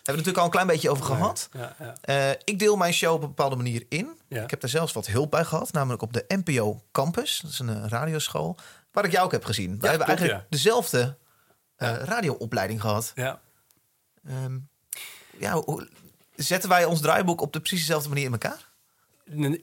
we 0.02 0.30
het 0.30 0.36
natuurlijk 0.36 0.38
al 0.38 0.44
een 0.44 0.50
klein 0.50 0.66
beetje 0.66 0.90
over 0.90 1.04
gehad. 1.04 1.48
Ja, 1.52 1.76
ja. 2.04 2.36
Ik 2.44 2.58
deel 2.58 2.76
mijn 2.76 2.92
show 2.92 3.14
op 3.14 3.22
een 3.22 3.28
bepaalde 3.28 3.56
manier 3.56 3.86
in. 3.88 4.08
Ik 4.28 4.50
heb 4.50 4.60
daar 4.60 4.70
zelfs 4.70 4.92
wat 4.92 5.06
hulp 5.06 5.30
bij 5.30 5.44
gehad. 5.44 5.72
Namelijk 5.72 6.02
op 6.02 6.12
de 6.12 6.24
NPO 6.28 6.82
Campus. 6.92 7.40
Dat 7.42 7.50
is 7.50 7.58
een 7.58 7.88
radioschool. 7.88 8.56
Waar 8.98 9.06
ik 9.06 9.12
jou 9.12 9.26
ook 9.26 9.32
heb 9.32 9.44
gezien. 9.44 9.78
Wij 9.80 9.88
hebben 9.90 10.06
klopt, 10.06 10.20
eigenlijk 10.20 10.50
dezelfde 10.50 11.16
eh, 11.76 11.96
radioopleiding 12.02 12.80
gehad. 12.80 13.12
ja. 13.14 13.40
Ehm, 14.24 14.58
ja, 15.38 15.52
hoe- 15.52 15.88
zetten 16.36 16.68
wij 16.68 16.84
ons 16.84 17.00
draaiboek 17.00 17.40
op 17.40 17.52
de 17.52 17.58
precies 17.60 17.78
dezelfde 17.80 18.08
manier 18.08 18.24
in 18.24 18.32
elkaar? 18.32 18.68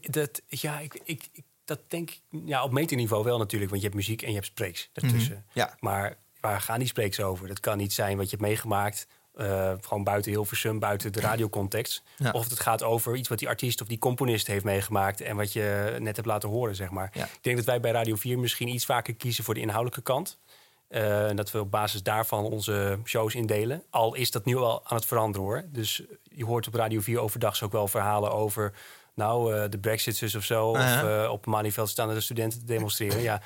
Dat, 0.09 0.41
ja, 0.47 0.79
ik, 0.79 0.99
ik, 1.03 1.27
ik- 1.31 1.43
dat 1.65 1.79
denk 1.87 2.09
ik 2.09 2.21
ja, 2.45 2.63
op 2.63 2.71
meterniveau 2.71 3.23
wel 3.23 3.37
natuurlijk. 3.37 3.71
Want 3.71 3.81
je 3.83 3.87
hebt 3.89 3.99
muziek 3.99 4.21
en 4.21 4.27
je 4.27 4.33
hebt 4.35 4.45
spreeks 4.47 4.89
daartussen. 4.93 5.45
Ja. 5.53 5.75
Maar 5.79 6.17
waar 6.39 6.61
gaan 6.61 6.79
die 6.79 6.87
spreeks 6.87 7.19
over? 7.19 7.47
Dat 7.47 7.59
kan 7.59 7.77
niet 7.77 7.93
zijn 7.93 8.17
wat 8.17 8.25
je 8.29 8.35
hebt 8.35 8.47
meegemaakt. 8.47 9.07
Eh, 9.35 9.73
gewoon 9.81 10.03
buiten 10.03 10.31
Hilversum, 10.31 10.79
buiten 10.79 11.13
de 11.13 11.19
radiocontext. 11.19 12.03
Ja. 12.17 12.31
Of 12.31 12.49
het 12.49 12.59
gaat 12.59 12.83
over 12.83 13.15
iets 13.15 13.29
wat 13.29 13.39
die 13.39 13.47
artiest 13.47 13.81
of 13.81 13.87
die 13.87 13.97
componist 13.97 14.47
heeft 14.47 14.63
meegemaakt... 14.63 15.21
en 15.21 15.35
wat 15.35 15.53
je 15.53 15.95
net 15.99 16.15
hebt 16.15 16.27
laten 16.27 16.49
horen, 16.49 16.75
zeg 16.75 16.89
maar. 16.89 17.09
Ja. 17.13 17.23
Ik 17.23 17.39
denk 17.41 17.55
dat 17.55 17.65
wij 17.65 17.79
bij 17.79 17.91
Radio 17.91 18.15
4 18.15 18.39
misschien 18.39 18.67
iets 18.67 18.85
vaker 18.85 19.15
kiezen 19.15 19.43
voor 19.43 19.53
de 19.53 19.59
inhoudelijke 19.59 20.01
kant. 20.01 20.37
Eh, 20.87 21.27
en 21.27 21.35
dat 21.35 21.51
we 21.51 21.59
op 21.59 21.71
basis 21.71 22.03
daarvan 22.03 22.43
onze 22.43 22.99
shows 23.03 23.35
indelen. 23.35 23.83
Al 23.89 24.15
is 24.15 24.31
dat 24.31 24.45
nu 24.45 24.57
al 24.57 24.81
aan 24.85 24.97
het 24.97 25.05
veranderen 25.05 25.47
hoor. 25.47 25.63
Dus 25.67 26.03
je 26.23 26.45
hoort 26.45 26.67
op 26.67 26.73
Radio 26.73 26.99
4 27.01 27.19
overdag 27.19 27.63
ook 27.63 27.71
wel 27.71 27.87
verhalen 27.87 28.31
over... 28.31 28.73
nou, 29.13 29.55
eh, 29.55 29.69
de 29.69 29.77
brexiters 29.77 30.35
of 30.35 30.43
zo. 30.43 30.77
Ja. 30.77 31.23
Of 31.25 31.29
op 31.29 31.45
manifest 31.45 31.91
staan 31.91 32.13
de 32.13 32.21
studenten 32.21 32.59
te 32.59 32.65
demonstreren. 32.65 33.21
ja, 33.21 33.41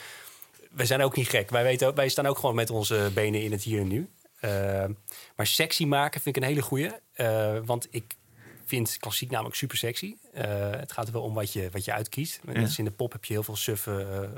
wij 0.72 0.86
zijn 0.86 1.02
ook 1.02 1.16
niet 1.16 1.30
gek. 1.30 1.50
Wij, 1.50 1.64
weten, 1.64 1.96
wij 1.96 2.10
staan 2.10 2.26
ook 2.26 2.38
gewoon 2.38 2.56
met 2.56 2.70
onze 2.70 3.12
benen 3.14 3.44
in 3.44 3.52
het 3.52 3.64
hier 3.64 3.80
en 3.80 3.88
nu. 3.88 4.10
Eh, 4.40 4.86
maar 5.36 5.48
sexy 5.48 5.86
maken 5.86 6.22
vind 6.22 6.36
ik 6.36 6.42
een 6.44 6.48
hele 6.50 6.62
goeie. 6.62 6.92
Eh, 7.14 7.58
want 7.66 7.88
ik 7.92 8.16
vind 8.66 8.98
klassiek 9.00 9.32
namelijk 9.32 9.56
super 9.56 9.78
sexy. 9.78 10.16
Eh, 10.34 10.70
het 10.72 10.92
gaat 10.92 11.08
er 11.08 11.14
wel 11.14 11.22
om 11.22 11.34
wat 11.34 11.54
je, 11.54 11.70
wat 11.72 11.86
je 11.86 11.94
uitkiest. 11.94 12.40
Net 12.44 12.58
als 12.58 12.78
in 12.80 12.86
de 12.86 12.92
pop 12.92 13.12
heb 13.12 13.26
je 13.26 13.34
heel 13.34 13.44
veel 13.44 13.56
suffe, 13.56 14.30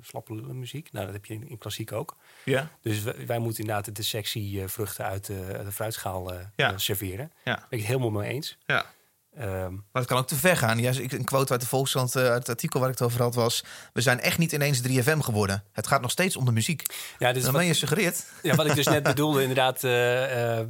slappe 0.00 0.32
muziek. 0.32 0.92
Nou, 0.92 1.04
dat 1.04 1.14
heb 1.14 1.24
je 1.24 1.34
in, 1.34 1.48
in 1.48 1.58
klassiek 1.58 1.92
ook. 1.92 2.16
Ja. 2.44 2.70
Dus 2.80 3.02
wij, 3.02 3.26
wij 3.26 3.38
moeten 3.38 3.60
inderdaad 3.60 3.96
de 3.96 4.02
sexy 4.02 4.66
vruchten 4.66 5.04
uit 5.04 5.26
de, 5.26 5.44
uit 5.56 5.64
de 5.66 5.72
fruitschaal 5.72 6.32
Ja. 6.56 6.78
serveren. 6.78 7.32
Ja. 7.44 7.54
Ben 7.54 7.64
ik 7.68 7.78
het 7.78 7.86
helemaal 7.86 8.10
mee 8.10 8.30
eens. 8.30 8.56
ja. 8.66 8.94
Ehm, 9.38 9.72
Maar 9.72 10.02
het 10.02 10.06
kan 10.06 10.18
ook 10.18 10.26
te 10.26 10.34
ver 10.36 10.56
gaan. 10.56 10.78
Ja, 10.78 10.92
een 11.08 11.24
quote 11.24 11.52
uit 11.52 11.60
de 11.60 11.66
Volkskrant, 11.66 12.14
eh, 12.16 12.22
uit 12.22 12.38
het 12.38 12.48
artikel 12.48 12.80
waar 12.80 12.88
ik 12.90 12.98
het 12.98 13.06
over 13.08 13.22
had, 13.22 13.34
was... 13.34 13.64
We 13.92 14.00
zijn 14.00 14.20
echt 14.20 14.38
niet 14.38 14.52
ineens 14.52 14.80
3FM 14.80 15.20
geworden. 15.20 15.64
Het 15.72 15.86
gaat 15.86 16.00
nog 16.00 16.10
steeds 16.10 16.36
om 16.36 16.44
de 16.44 16.52
muziek. 16.52 16.82
ja, 17.18 17.32
dus 17.32 17.42
Dan 17.42 17.52
wat, 17.52 17.60
ben 17.60 17.70
je 17.70 17.76
suggereert. 17.76 18.24
ja, 18.42 18.54
wat 18.54 18.66
ik 18.66 18.74
dus 18.74 18.86
net 18.86 19.02
bedoelde, 19.12 19.40
inderdaad... 19.40 19.84
eh, 19.84 20.58
eh, 20.58 20.66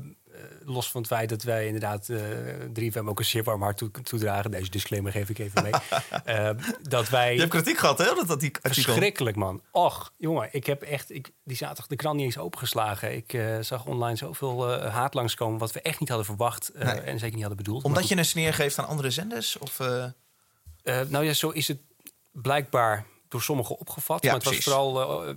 los 0.65 0.91
van 0.91 1.01
het 1.01 1.11
feit 1.11 1.29
dat 1.29 1.43
wij 1.43 1.67
inderdaad 1.67 2.09
eh 2.09 2.21
3FM 2.81 3.05
ook 3.05 3.19
een 3.19 3.25
zeer 3.25 3.43
warm 3.45 3.63
hart 3.63 3.77
toe- 3.77 3.91
toedragen. 3.91 4.51
Deze 4.51 4.71
disclaimer 4.71 5.13
geef 5.13 5.29
ik 5.29 5.39
even 5.39 5.63
mee. 5.63 5.73
Eh, 6.25 6.51
dat 6.83 7.09
wij... 7.09 7.33
Je 7.35 7.39
hebt 7.39 7.51
kritiek 7.51 7.79
gehad, 7.79 7.99
hè? 7.99 8.05
Dat, 8.05 8.29
dat 8.29 8.41
die 8.41 8.55
artikel. 8.63 8.83
Verschrikkelijk, 8.93 9.37
man. 9.37 9.63
Och, 9.71 10.13
jongen, 10.17 10.49
ik 10.53 10.67
heb 10.67 10.83
echt... 10.83 11.11
Ik, 11.11 11.31
die 11.45 11.57
zaterdag 11.57 11.87
de 11.87 11.97
krant 11.97 12.17
niet 12.17 12.25
eens 12.25 12.39
opengeslagen. 12.39 13.15
Ik 13.17 13.33
eh, 13.33 13.59
zag 13.61 13.85
online 13.87 14.17
zoveel 14.17 14.73
eh, 14.81 14.95
haat 14.95 15.15
langskomen... 15.15 15.59
wat 15.59 15.73
we 15.73 15.81
echt 15.81 16.01
niet 16.01 16.09
hadden 16.09 16.27
verwacht 16.27 16.69
eh, 16.69 16.87
Nee. 16.87 17.01
en 17.01 17.19
zeker 17.19 17.35
niet 17.35 17.45
hadden 17.47 17.65
bedoeld. 17.65 17.85
Omdat 17.85 18.09
je 18.09 18.17
een 18.17 18.25
sneer 18.25 18.55
geeft 18.55 18.79
aan 18.79 18.87
andere 18.87 19.11
zenders? 19.11 19.59
Of, 19.59 19.81
eh, 19.81 20.05
Eh, 20.83 21.01
nou 21.09 21.25
ja, 21.25 21.33
zo 21.33 21.51
is 21.51 21.69
het 21.69 21.79
blijkbaar 22.33 23.07
door 23.29 23.43
sommigen 23.43 23.79
opgevat. 23.79 24.23
Ja, 24.23 24.31
maar 24.31 24.39
het 24.41 24.49
precies. 24.49 24.65
was 24.65 24.75
vooral 24.75 25.23
eh, 25.25 25.31
eh, 25.31 25.37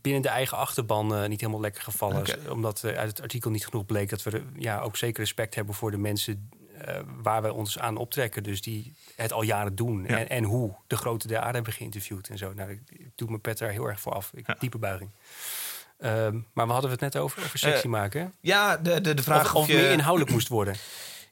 binnen 0.00 0.22
de 0.22 0.28
eigen 0.28 0.56
achterban 0.56 1.14
eh, 1.14 1.28
niet 1.28 1.40
helemaal 1.40 1.60
lekker 1.60 1.82
gevallen. 1.82 2.26
Omdat 2.50 2.84
eh, 2.84 2.96
uit 2.96 3.08
het 3.08 3.20
artikel 3.20 3.50
niet 3.50 3.64
genoeg 3.64 3.86
bleek 3.86 4.10
dat 4.10 4.22
we 4.22 4.42
ja, 4.56 4.80
ook 4.80 4.96
zeker 4.96 5.20
respect 5.20 5.54
hebben 5.54 5.74
voor 5.74 5.90
de 5.90 5.98
mensen 5.98 6.50
eh, 6.78 7.00
waar 7.22 7.42
wij 7.42 7.50
ons 7.50 7.78
aan 7.78 7.96
optrekken. 7.96 8.42
Dus 8.42 8.62
die 8.62 8.94
het 9.16 9.32
al 9.32 9.42
jaren 9.42 9.74
doen. 9.74 10.02
Ja. 10.02 10.18
En, 10.18 10.28
en 10.28 10.44
hoe 10.44 10.74
de 10.86 10.96
grote 10.96 11.28
der 11.28 11.38
aarde 11.38 11.54
hebben 11.54 11.72
geïnterviewd 11.72 12.28
en 12.28 12.38
zo. 12.38 12.52
Nou, 12.54 12.70
ik, 12.70 12.80
ik 12.88 13.12
doe 13.14 13.28
mijn 13.28 13.40
pet 13.40 13.58
daar 13.58 13.70
heel 13.70 13.86
erg 13.86 14.00
voor 14.00 14.12
af. 14.12 14.30
Ik, 14.34 14.46
Diepe 14.58 14.78
buiging. 14.78 15.10
Ehm, 15.98 16.38
maar 16.52 16.66
we 16.66 16.72
hadden 16.72 16.90
we 16.90 16.96
het 17.04 17.14
net 17.14 17.22
over, 17.22 17.42
over 17.44 17.58
sexy 17.58 17.86
maken. 17.86 18.34
ja, 18.40 18.76
de, 18.76 19.00
de, 19.00 19.14
de 19.14 19.22
vraag 19.22 19.44
Of, 19.44 19.54
of, 19.54 19.60
of 19.60 19.66
je... 19.66 19.74
meer 19.74 19.90
inhoudelijk 19.90 20.30
moest 20.30 20.48
worden. 20.48 20.74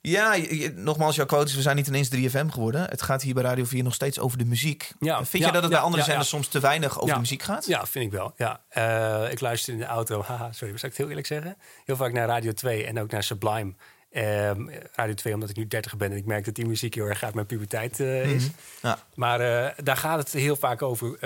Ja, 0.00 0.34
je- 0.34 0.58
je- 0.58 0.72
nogmaals, 0.72 1.16
jouw 1.16 1.26
quote 1.26 1.46
is... 1.48 1.54
We 1.54 1.62
zijn 1.62 1.76
niet 1.76 1.86
ineens 1.86 2.08
3FM 2.08 2.48
geworden. 2.48 2.80
Het 2.88 3.02
gaat 3.02 3.22
hier 3.22 3.34
bij 3.34 3.42
Radio 3.42 3.64
4 3.64 3.82
nog 3.82 3.94
steeds 3.94 4.18
over 4.18 4.38
de 4.38 4.44
muziek. 4.44 4.90
Ja, 5.00 5.24
Vind 5.24 5.44
je 5.44 5.52
dat 5.52 5.62
het 5.62 5.70
bij 5.70 5.80
andere 5.80 6.02
zenders 6.02 6.28
soms 6.28 6.48
te 6.48 6.60
weinig 6.60 7.00
over 7.00 7.14
de 7.14 7.20
muziek 7.20 7.42
gaat? 7.42 7.66
Ja, 7.66 7.86
vind 7.86 8.04
ik 8.04 8.10
wel. 8.10 8.32
Ja. 8.36 8.60
Eh, 8.68 9.32
ik 9.32 9.40
luister 9.40 9.72
in 9.72 9.78
de 9.78 9.84
auto, 9.86 10.22
haha, 10.26 10.52
sorry, 10.52 10.70
maar 10.70 10.78
zal 10.78 10.88
ik 10.88 10.94
het 10.94 10.96
heel 10.96 11.08
eerlijk 11.08 11.26
zeggen? 11.26 11.56
Heel 11.84 11.96
vaak 11.96 12.12
naar 12.12 12.26
Radio 12.26 12.52
2 12.52 12.84
en 12.86 13.00
ook 13.00 13.10
naar 13.10 13.22
Sublime. 13.22 13.74
Ehm, 14.10 14.68
Radio 14.94 15.14
2 15.14 15.34
omdat 15.34 15.48
ik 15.50 15.56
nu 15.56 15.66
30 15.66 15.96
ben 15.96 16.10
en 16.10 16.16
ik 16.16 16.24
merk 16.26 16.44
dat 16.44 16.54
die 16.54 16.66
muziek 16.66 16.94
heel 16.94 17.04
erg 17.06 17.22
uit 17.22 17.34
mijn 17.34 17.46
puberteit 17.46 18.00
eh, 18.00 18.30
is. 18.34 18.42
Mhm. 18.44 18.52
Ja. 18.86 18.98
Maar 19.14 19.40
eh, 19.40 19.72
daar 19.84 19.96
gaat 19.96 20.18
het 20.18 20.32
heel 20.32 20.56
vaak 20.56 20.82
over 20.82 21.18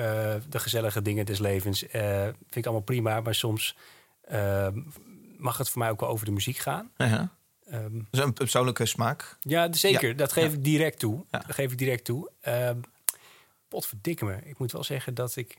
de 0.49 0.59
gezellige 0.59 1.03
dingen 1.03 1.27
des 1.27 1.39
levens. 1.39 1.79
Vind 1.91 2.37
ik 2.53 2.65
allemaal 2.65 2.83
prima, 2.85 3.21
maar 3.21 3.35
soms 3.35 3.77
ehm, 4.29 4.79
mag 5.39 5.59
het 5.59 5.69
voor 5.69 5.79
mij 5.79 5.91
ook 5.91 6.01
wel 6.01 6.09
over 6.09 6.25
de 6.27 6.33
muziek 6.33 6.57
gaan. 6.59 6.91
Dus 8.11 8.21
een 8.25 8.33
persoonlijke 8.33 8.87
smaak. 8.87 9.37
ja, 9.41 9.73
zeker. 9.73 10.09
Ja. 10.09 10.15
Dat 10.15 10.33
geef 10.33 10.45
Ja. 10.45 10.51
ik 10.53 10.65
direct 10.65 10.99
toe. 10.99 11.25
Ja. 11.31 11.39
Dat 11.39 11.55
geef 11.55 11.73
ik 11.73 11.79
direct 11.79 12.05
toe. 12.05 12.31
Ehm 12.41 12.81
potverdikke 13.69 14.25
me. 14.25 14.37
Ik 14.45 14.59
moet 14.59 14.73
wel 14.73 14.85
zeggen 14.85 15.15
dat 15.15 15.37
ik 15.37 15.59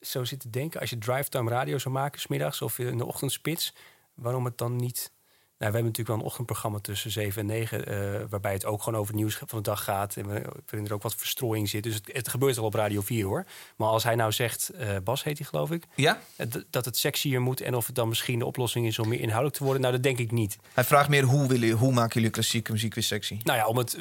zo 0.00 0.24
zit 0.24 0.40
te 0.40 0.50
denken... 0.50 0.80
als 0.80 0.90
je 0.90 0.98
drive-time 0.98 1.50
radio 1.50 1.78
zou 1.78 1.94
maken, 1.94 2.20
smiddags 2.20 2.62
of 2.62 2.78
in 2.78 2.98
de 2.98 3.04
ochtendspits... 3.04 3.74
waarom 4.14 4.44
het 4.44 4.58
dan 4.58 4.76
niet... 4.76 5.12
Nou, 5.60 5.72
we 5.72 5.78
hebben 5.78 5.92
natuurlijk 5.92 6.08
wel 6.08 6.18
een 6.18 6.30
ochtendprogramma 6.32 6.78
tussen 6.78 7.10
7 7.10 7.40
en 7.40 7.46
9... 7.46 7.86
eh, 7.86 8.20
waarbij 8.30 8.52
het 8.52 8.64
ook 8.64 8.82
gewoon 8.82 8.98
over 8.98 9.12
het 9.12 9.22
nieuws 9.22 9.36
van 9.36 9.58
de 9.58 9.60
dag 9.60 9.84
gaat... 9.84 10.16
en 10.16 10.26
waarin 10.26 10.86
er 10.86 10.92
ook 10.92 11.02
wat 11.02 11.14
verstrooiing 11.14 11.68
zit. 11.68 11.82
Dus 11.82 11.94
het, 11.94 12.10
het 12.12 12.28
gebeurt 12.28 12.58
al 12.58 12.64
op 12.64 12.74
Radio 12.74 13.00
4, 13.00 13.24
hoor. 13.24 13.44
Maar 13.76 13.88
als 13.88 14.04
hij 14.04 14.14
nou 14.14 14.32
zegt... 14.32 14.68
eh, 14.68 14.88
Bas 15.04 15.24
heet 15.24 15.38
hij, 15.38 15.46
geloof 15.46 15.70
ik... 15.70 15.84
Ja? 15.94 16.20
eh, 16.36 16.46
dat 16.70 16.84
het 16.84 16.96
sexier 16.96 17.40
moet... 17.40 17.60
en 17.60 17.74
of 17.74 17.86
het 17.86 17.94
dan 17.94 18.08
misschien 18.08 18.38
de 18.38 18.44
oplossing 18.44 18.86
is 18.86 18.98
om 18.98 19.08
meer 19.08 19.20
inhoudelijk 19.20 19.56
te 19.56 19.64
worden... 19.64 19.82
nou, 19.82 19.94
dat 19.94 20.02
denk 20.02 20.18
ik 20.18 20.30
niet. 20.30 20.56
Hij 20.74 20.84
vraagt 20.84 21.08
meer 21.08 21.22
hoe, 21.22 21.48
willen, 21.48 21.70
hoe 21.70 21.92
maken 21.92 22.14
jullie 22.14 22.30
klassieke 22.30 22.72
muziek 22.72 22.94
weer 22.94 23.04
sexy? 23.04 23.38
Nou 23.42 23.58
ja, 23.58 23.66
om 23.66 23.76
het 23.76 23.98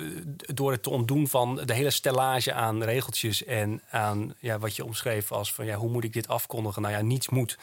door 0.54 0.72
het 0.72 0.84
te 0.84 0.90
ontdoen 0.90 1.28
van 1.28 1.56
de 1.66 1.74
hele 1.74 1.90
stellage 1.90 2.54
aan 2.54 2.84
regeltjes 2.84 3.46
en 3.46 3.82
aan 3.90 4.34
ja, 4.40 4.60
wat 4.60 4.76
je 4.76 4.86
omschreef 4.86 5.32
als 5.32 5.54
van 5.54 5.66
ja, 5.66 5.76
hoe 5.76 5.90
moet 5.90 6.04
ik 6.04 6.14
dit 6.14 6.28
afkondigen? 6.28 6.82
Nou 6.82 6.94
ja, 6.94 7.02
niets 7.02 7.30
moet. 7.30 7.58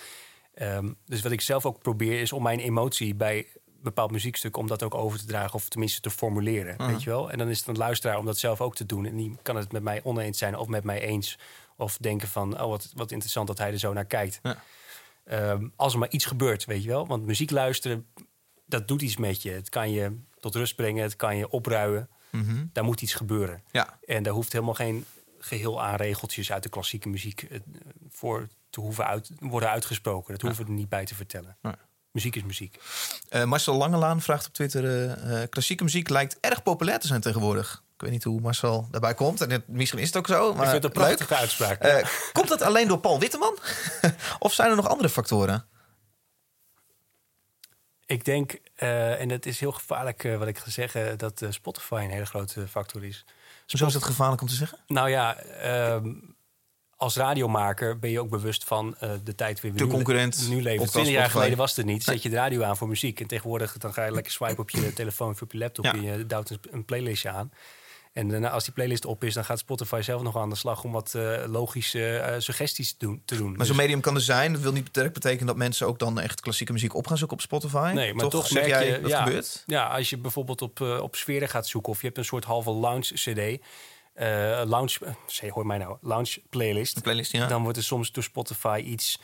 Ehm, 0.55 0.89
dus 1.07 1.23
wat 1.23 1.33
ik 1.33 1.41
zelf 1.41 1.67
ook 1.67 1.79
probeer 1.79 2.21
is 2.21 2.33
om 2.33 2.43
mijn 2.43 2.59
emotie 2.59 3.15
bij 3.15 3.47
bepaald 3.87 4.11
muziekstuk 4.11 4.57
om 4.57 4.66
dat 4.66 4.82
ook 4.82 4.95
over 4.95 5.18
te 5.18 5.26
dragen 5.26 5.55
of 5.55 5.68
tenminste 5.68 6.01
te 6.01 6.11
formuleren, 6.11 6.87
weet 6.87 7.03
je 7.03 7.11
wel? 7.11 7.30
En 7.30 7.39
dan 7.39 7.49
is 7.49 7.59
het 7.59 7.68
een 7.68 7.76
luisteraar 7.76 8.18
om 8.18 8.24
dat 8.24 8.39
zelf 8.39 8.61
ook 8.61 8.74
te 8.74 8.87
doen. 8.87 9.07
En 9.07 9.16
die 9.16 9.37
kan 9.43 9.57
het 9.57 9.72
met 9.72 9.82
mij 9.82 10.01
oneens 10.03 10.39
zijn 10.39 10.57
of 10.57 10.68
met 10.68 10.84
mij 10.84 11.01
eens. 11.01 11.39
Of 11.76 11.97
denken 11.97 12.28
van, 12.28 12.61
oh 12.61 12.68
wat, 12.68 12.93
wat 12.95 13.11
interessant 13.11 13.47
dat 13.47 13.59
hij 13.59 13.72
er 13.72 13.78
zo 13.78 13.93
naar 13.93 14.05
kijkt. 14.05 14.41
Ja. 14.43 14.62
Ehm, 15.24 15.68
als 15.76 15.93
er 15.93 15.99
maar 15.99 16.11
iets 16.11 16.24
gebeurt, 16.24 16.64
weet 16.64 16.82
je 16.82 16.89
wel? 16.89 17.07
Want 17.07 17.26
muziek 17.26 17.51
luisteren, 17.51 18.07
dat 18.66 18.89
doet 18.89 19.03
iets 19.03 19.16
met 19.16 19.43
je. 19.43 19.51
Het 19.51 19.68
kan 19.68 19.91
je 19.91 20.16
tot 20.41 20.55
rust 20.55 20.76
brengen, 20.76 21.03
het 21.03 21.16
kan 21.16 21.37
je 21.37 21.51
opruien. 21.51 22.09
Mhm. 22.30 22.66
Daar 22.72 22.84
moet 22.84 23.03
iets 23.03 23.14
gebeuren. 23.14 23.62
Ja. 23.70 23.99
En 24.05 24.22
daar 24.22 24.32
hoeft 24.32 24.53
helemaal 24.53 24.74
geen 24.74 25.05
geheel 25.39 25.82
aan 25.82 25.97
regeltjes 25.97 26.53
uit 26.53 26.62
de 26.62 26.68
klassieke 26.68 27.09
muziek 27.09 27.43
eh, 27.43 27.61
voor 28.09 28.49
te 28.70 28.80
hoeven 28.80 29.07
uit, 29.07 29.30
worden 29.39 29.70
uitgesproken. 29.70 30.32
Dat 30.32 30.43
hoeven 30.43 30.64
we 30.64 30.70
er 30.70 30.76
niet 30.76 30.89
bij 30.89 31.05
te 31.05 31.14
vertellen. 31.14 31.57
Muziek 32.17 32.37
is 32.37 32.43
muziek. 32.43 32.79
Eh, 33.29 33.45
Marcel 33.45 33.75
Langelaan 33.75 34.21
vraagt 34.21 34.47
op 34.47 34.53
Twitter... 34.53 34.85
eh, 34.85 35.43
eh, 35.43 35.49
klassieke 35.51 35.85
muziek 35.85 36.09
lijkt 36.09 36.39
erg 36.41 36.62
populair 36.62 36.99
te 36.99 37.07
zijn 37.07 37.21
tegenwoordig. 37.21 37.83
Ik 37.95 38.01
weet 38.01 38.11
niet 38.11 38.25
hoe 38.25 38.41
Marcel 38.41 38.89
daarbij 38.91 39.14
komt. 39.14 39.41
En 39.41 39.51
het, 39.51 39.69
misschien 39.69 39.99
is 39.99 40.07
het 40.07 40.17
ook 40.17 40.27
zo, 40.27 40.55
maar 40.55 40.64
ik 40.64 40.71
vind 40.71 40.83
het 40.83 40.97
een 40.97 41.03
leuk. 41.03 41.17
prachtige 41.17 41.41
uitspraak. 41.41 42.07
Komt 42.33 42.49
dat 42.49 42.62
alleen 42.62 42.89
door 42.89 42.99
Paul 42.99 43.19
Witteman? 43.19 43.59
of 44.39 44.53
zijn 44.53 44.71
er 44.71 44.77
nog 44.77 44.89
andere 44.89 45.09
factoren? 45.09 45.67
Ik 48.07 48.25
denk, 48.25 48.59
en 48.75 49.31
het 49.31 49.47
is 49.47 49.61
heel 49.61 49.73
gevaarlijk 49.73 50.23
wat 50.39 50.49
ik 50.49 50.59
ga 50.59 50.71
zeggen, 50.71 51.19
dat 51.19 51.43
Spotify 51.49 52.01
een 52.05 52.11
hele 52.11 52.27
grote 52.27 52.69
factor 52.69 53.05
is. 53.05 53.25
Zo 53.67 53.87
is 53.87 53.95
het 53.95 54.05
gevaarlijk 54.05 54.43
om 54.43 54.49
te 54.49 54.55
zeggen? 54.55 54.79
Nou 54.87 55.11
ja, 55.11 55.37
ehm, 55.37 56.12
als 56.97 57.17
radiomaker 57.17 57.99
ben 57.99 58.11
je 58.11 58.21
ook 58.21 58.31
bewust 58.31 58.65
van 58.65 58.97
eh, 58.99 59.11
de 59.25 59.35
tijd 59.35 59.61
weer 59.61 59.75
De 59.75 59.85
nu, 59.85 59.91
concurrent, 59.91 60.49
nu 60.49 60.63
leven. 60.63 60.87
Twintig 60.87 61.13
jaar 61.13 61.31
geleden 61.31 61.59
was 61.59 61.77
het 61.77 61.87
niet. 61.87 62.05
Zet 62.05 62.23
je 62.23 62.29
de 62.29 62.37
radio 62.37 62.63
aan 62.63 62.77
voor 62.77 62.89
muziek. 62.89 63.21
En 63.21 63.27
tegenwoordig 63.27 63.79
dan 63.79 63.93
ga 63.93 64.05
je 64.05 64.13
lekker 64.13 64.33
swipen 64.33 64.59
op 64.59 64.71
je 64.71 64.93
telefoon 64.93 65.31
of 65.31 65.43
op 65.43 65.53
je 65.53 65.59
laptop. 65.59 65.85
Ja. 65.85 65.93
En 65.93 66.03
je 66.03 66.27
duwt 66.27 66.51
een, 66.51 66.59
een 66.71 66.85
playlistje 66.85 67.29
aan. 67.29 67.53
En 68.13 68.29
daarna, 68.29 68.51
als 68.51 68.65
die 68.65 68.73
playlist 68.73 69.05
op 69.05 69.25
is, 69.25 69.35
dan 69.35 69.45
gaat 69.45 69.59
Spotify 69.59 70.01
zelf 70.03 70.23
nog 70.23 70.37
aan 70.37 70.49
de 70.49 70.57
slag 70.57 70.85
om 70.85 70.93
wat 70.93 71.15
eh, 71.15 71.45
logische 71.47 72.17
eh, 72.17 72.41
suggesties 72.41 72.93
te 72.93 73.07
doen. 73.07 73.23
Te 73.25 73.37
doen. 73.37 73.49
Maar 73.49 73.59
Dus- 73.59 73.67
zo'n 73.67 73.77
medium 73.77 74.01
kan 74.01 74.15
er 74.15 74.21
zijn. 74.21 74.53
Dat 74.53 74.63
wil 74.63 74.73
niet 74.73 74.95
direct 74.95 75.13
betekenen 75.13 75.47
dat 75.47 75.57
mensen 75.57 75.87
ook 75.87 75.99
dan 75.99 76.21
echt 76.21 76.41
klassieke 76.41 76.73
muziek 76.73 76.95
op 76.95 77.07
gaan 77.07 77.19
zoeken 77.19 77.37
op 77.37 77.43
Spotify. 77.43 77.93
Nee, 77.95 78.15
maar 78.15 78.29
toch, 78.29 78.47
zeg 78.47 78.53
merk 78.53 78.67
jij 78.69 78.87
je, 78.93 79.01
dat 79.01 79.11
ja, 79.11 79.23
gebeurt. 79.23 79.63
Ja, 79.67 79.87
als 79.87 80.11
je 80.11 80.19
bijvoorbeeld 80.19 80.63
op, 80.63 80.81
op 80.81 81.17
sferen 81.17 81.49
gaat 81.49 81.67
zoeken 81.67 81.93
of 81.93 82.01
je 82.01 82.07
hebt 82.07 82.19
een 82.19 82.25
soort 82.25 82.45
halve 82.45 82.71
lounge 82.71 83.15
CD, 83.15 83.63
eh 84.17 84.62
lounge, 84.67 84.97
eh, 85.05 85.14
zeg, 85.27 85.51
hoor 85.51 85.67
mij 85.67 85.79
nou, 85.79 85.97
lounge 86.01 86.41
playlist. 86.51 87.03
Playlist, 87.03 87.33
ja. 87.33 87.47
Dan 87.47 87.62
wordt 87.62 87.77
er 87.79 87.85
soms 87.85 88.12
door 88.12 88.23
Spotify 88.23 88.83
iets 88.87 89.19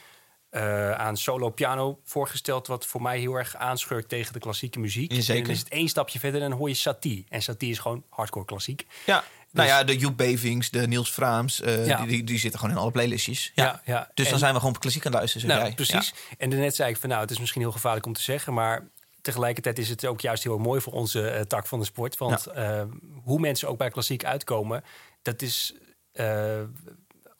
eh, 0.50 0.92
aan 0.92 1.16
solo 1.16 1.50
piano 1.50 2.00
voorgesteld, 2.04 2.66
wat 2.66 2.86
voor 2.86 3.02
mij 3.02 3.18
heel 3.18 3.34
erg 3.34 3.56
aanschurkt 3.56 4.08
tegen 4.08 4.32
de 4.32 4.38
klassieke 4.38 4.78
muziek. 4.78 5.12
Zeker. 5.12 5.34
En 5.36 5.42
dan 5.42 5.52
is 5.52 5.58
het 5.58 5.68
één 5.68 5.88
stapje 5.88 6.18
verder 6.18 6.42
en 6.42 6.48
dan 6.50 6.58
hoor 6.58 6.68
je 6.68 6.74
Satie. 6.74 7.26
En 7.28 7.42
Satie 7.42 7.70
is 7.70 7.78
gewoon 7.78 8.04
hardcore 8.10 8.44
klassiek. 8.44 8.86
ja. 9.06 9.24
Nou 9.52 9.66
Dus- 9.68 9.76
ja, 9.76 9.84
de 9.84 9.96
Joep 9.96 10.16
Bevings, 10.16 10.70
de 10.70 10.86
Niels 10.88 11.10
Fraams, 11.10 11.56
Ja. 11.64 11.96
die, 11.96 12.06
die, 12.06 12.24
die 12.24 12.38
zitten 12.38 12.60
gewoon 12.60 12.74
in 12.74 12.80
alle 12.82 12.90
playlistjes. 12.90 13.52
Ja. 13.54 13.64
Ja, 13.64 13.80
ja. 13.84 14.10
Dus 14.14 14.28
dan 14.30 14.38
zijn 14.38 14.52
we 14.54 14.58
gewoon 14.58 14.78
klassiek 14.78 15.06
aan 15.06 15.10
het 15.10 15.20
luisteren, 15.20 15.46
zeg 15.48 15.56
Nou, 15.56 15.66
jij. 15.68 15.76
precies. 15.86 16.14
En 16.38 16.50
daarnet 16.50 16.74
zei 16.76 16.90
ik 16.90 16.96
van, 16.96 17.08
nou, 17.08 17.20
het 17.20 17.30
is 17.30 17.38
misschien 17.38 17.60
heel 17.60 17.72
gevaarlijk 17.72 18.06
om 18.06 18.12
te 18.12 18.22
zeggen, 18.22 18.54
maar 18.54 18.88
tegelijkertijd 19.22 19.78
is 19.78 19.88
het 19.88 20.06
ook 20.06 20.20
juist 20.20 20.42
heel 20.42 20.58
mooi 20.58 20.80
voor 20.80 20.92
onze 20.92 21.28
eh, 21.28 21.40
tak 21.40 21.66
van 21.66 21.78
de 21.78 21.84
sport. 21.84 22.16
Want 22.16 22.46
eh, 22.46 22.82
hoe 23.22 23.38
mensen 23.40 23.68
ook 23.68 23.78
bij 23.78 23.90
klassiek 23.90 24.24
uitkomen, 24.24 24.84
dat 25.22 25.42
is 25.42 25.74
eh, 26.12 26.60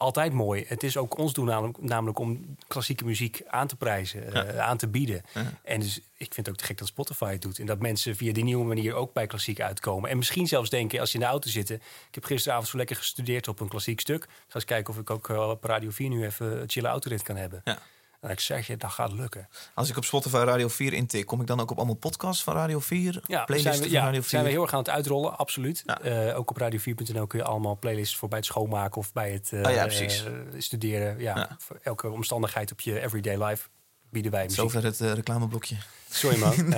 altijd 0.03 0.33
mooi. 0.33 0.65
Het 0.67 0.83
is 0.83 0.97
ook 0.97 1.19
ons 1.19 1.33
doen 1.33 1.47
namelijk, 1.47 1.83
namelijk 1.83 2.19
om 2.19 2.57
klassieke 2.67 3.05
muziek 3.05 3.43
aan 3.47 3.67
te 3.67 3.77
prijzen, 3.77 4.33
eh, 4.33 4.59
aan 4.59 4.77
te 4.77 4.89
bieden. 4.89 5.23
En 5.63 5.81
dus 5.81 5.97
ik 5.97 6.35
vind 6.35 6.37
het 6.37 6.49
ook 6.49 6.57
te 6.57 6.65
gek 6.65 6.79
dat 6.79 6.89
Spotify 6.89 7.33
het 7.33 7.43
doet. 7.43 7.59
En 7.59 7.67
dat 7.67 7.81
mensen 7.81 8.17
via 8.17 8.33
die 8.33 8.45
nieuwe 8.45 8.65
manier 8.65 8.95
ook 8.95 9.13
bij 9.13 9.27
klassiek 9.27 9.61
uitkomen. 9.61 10.11
En 10.11 10.17
misschien 10.17 10.47
zelfs 10.47 10.71
denken, 10.71 11.01
als 11.01 11.13
je 11.13 11.19
in 11.19 11.25
de 11.25 11.31
auto 11.31 11.49
zit. 11.49 11.71
Ik 11.71 11.81
heb 12.11 12.25
gisteravond 12.25 12.69
zo 12.69 12.77
lekker 12.77 12.97
gestudeerd 12.97 13.49
op 13.49 13.61
een 13.61 13.69
klassiek 13.69 14.01
stuk. 14.01 14.23
Ik 14.25 14.31
ga 14.49 14.55
eens 14.55 14.65
kijken 14.65 14.93
of 14.93 15.01
ik 15.01 15.11
ook 15.11 15.29
op 15.29 15.65
Radio 15.65 15.91
4 15.91 16.09
nu 16.09 16.25
even 16.25 16.61
een 16.61 16.71
chille 16.71 16.89
autorit 16.89 17.23
kan 17.23 17.37
hebben. 17.37 17.61
Ja. 17.65 17.79
En 18.23 18.31
ik 18.31 18.41
zeg 18.41 18.67
je, 18.67 18.77
dat 18.77 18.91
gaat 18.91 19.13
lukken. 19.13 19.49
Als 19.75 19.91
ik 19.91 19.97
op 19.97 20.05
Spotify 20.05 20.37
Radio 20.37 20.69
4 20.69 20.93
intik, 20.93 21.27
kom 21.27 21.41
ik 21.41 21.47
dan 21.47 21.61
ook 21.61 21.71
op 21.71 21.77
allemaal 21.77 21.95
podcasts 21.95 22.43
van 22.43 22.55
Radio 22.55 22.81
4? 22.81 23.21
Ja, 23.27 23.45
Playlisten 23.45 23.75
zijn 23.75 23.89
we, 23.89 23.95
ja, 23.95 24.05
Radio 24.05 24.21
4? 24.21 24.29
zijn 24.31 24.45
we 24.45 24.51
heel 24.51 24.63
erg 24.63 24.73
aan 24.73 24.79
het 24.79 24.89
uitrollen, 24.89 25.39
absoluut. 25.39 25.83
Ja. 25.87 26.01
Eh, 26.01 26.39
ook 26.39 26.51
op 26.51 26.59
radio4.nl 26.61 27.27
kun 27.27 27.39
je 27.39 27.45
allemaal 27.45 27.77
playlists 27.79 28.17
voor 28.17 28.29
bij 28.29 28.39
het 28.39 28.47
schoonmaken 28.47 28.97
of 29.01 29.13
bij 29.13 29.31
het 29.33 29.53
eh, 29.53 29.61
Oh 29.63 29.71
ja, 29.75 29.83
precies. 29.85 30.25
eh, 30.25 30.33
studeren. 30.59 31.19
Ja. 31.19 31.57
Voor 31.59 31.79
elke 31.83 32.11
omstandigheid 32.11 32.73
op 32.73 32.81
je 32.81 33.01
everyday 33.01 33.45
life 33.45 33.69
bieden 34.11 34.31
wij 34.33 34.43
muziek. 34.43 34.59
Zover 34.59 34.85
het 34.85 35.01
eh, 35.01 35.13
reclameblokje. 35.13 35.77
Sorry 36.11 36.39
man. 36.39 36.55
Ja. 36.71 36.77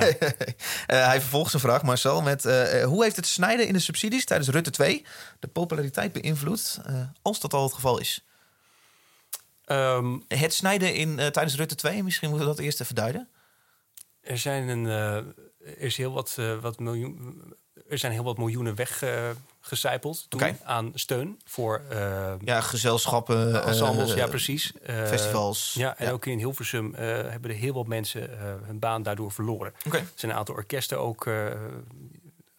Eh, 0.87 1.07
hij 1.07 1.21
vervolgt 1.21 1.51
zijn 1.51 1.63
vraag, 1.63 1.83
Marcel, 1.83 2.23
met... 2.23 2.45
eh, 2.45 2.83
eh, 2.83 2.89
hoe 2.89 3.03
heeft 3.03 3.17
het 3.17 3.27
snijden 3.27 3.67
in 3.67 3.73
de 3.73 3.79
subsidies 3.79 4.25
tijdens 4.25 4.49
Rutte 4.51 4.71
2 4.71 5.05
de 5.39 5.49
populariteit 5.49 6.13
beïnvloed, 6.13 6.81
eh, 6.87 6.95
als 7.23 7.41
dat 7.41 7.55
al 7.55 7.63
het 7.63 7.73
geval 7.73 7.99
is? 7.99 8.25
Ehm, 9.65 10.19
Het 10.29 10.55
snijden 10.55 10.95
in, 10.95 11.19
eh, 11.19 11.27
tijdens 11.27 11.57
Rutte 11.57 11.75
2, 11.75 12.03
misschien 12.03 12.29
moeten 12.29 12.49
we 12.49 12.55
dat 12.55 12.65
eerst 12.65 12.81
even 12.81 12.95
duiden. 12.95 13.29
er 14.21 14.39
zijn 14.39 14.69
een, 14.69 14.87
eh, 14.87 15.15
er 15.17 15.79
is 15.81 15.97
heel 15.97 16.13
wat, 16.13 16.35
eh, 16.39 16.59
wat 16.59 16.79
miljoen, 16.79 17.43
er 17.89 17.99
zijn 17.99 18.13
heel 18.13 18.25
wat 18.25 18.39
miljoenen 18.39 18.75
weggecijpeld 18.75 20.27
toen 20.31 20.43
aan 20.65 20.91
steun 20.95 21.41
voor 21.45 21.83
Ja, 22.45 22.61
gezelschappen, 22.61 23.63
ensembles. 23.65 24.15
ja, 24.15 24.27
precies. 24.27 24.73
Festivals. 24.85 25.75
Ja, 25.79 25.99
en 25.99 26.13
ook 26.13 26.27
in 26.27 26.39
Hilversum 26.39 26.95
hebben 26.95 27.51
er 27.51 27.57
heel 27.57 27.73
wat 27.75 27.87
mensen 27.87 28.31
hun 28.65 28.79
baan 28.79 29.03
daardoor 29.03 29.33
verloren. 29.33 29.73
Er 29.93 30.07
zijn 30.15 30.33
een 30.33 30.39
aantal 30.39 30.55
orkesten 30.55 30.99
ook 30.99 31.29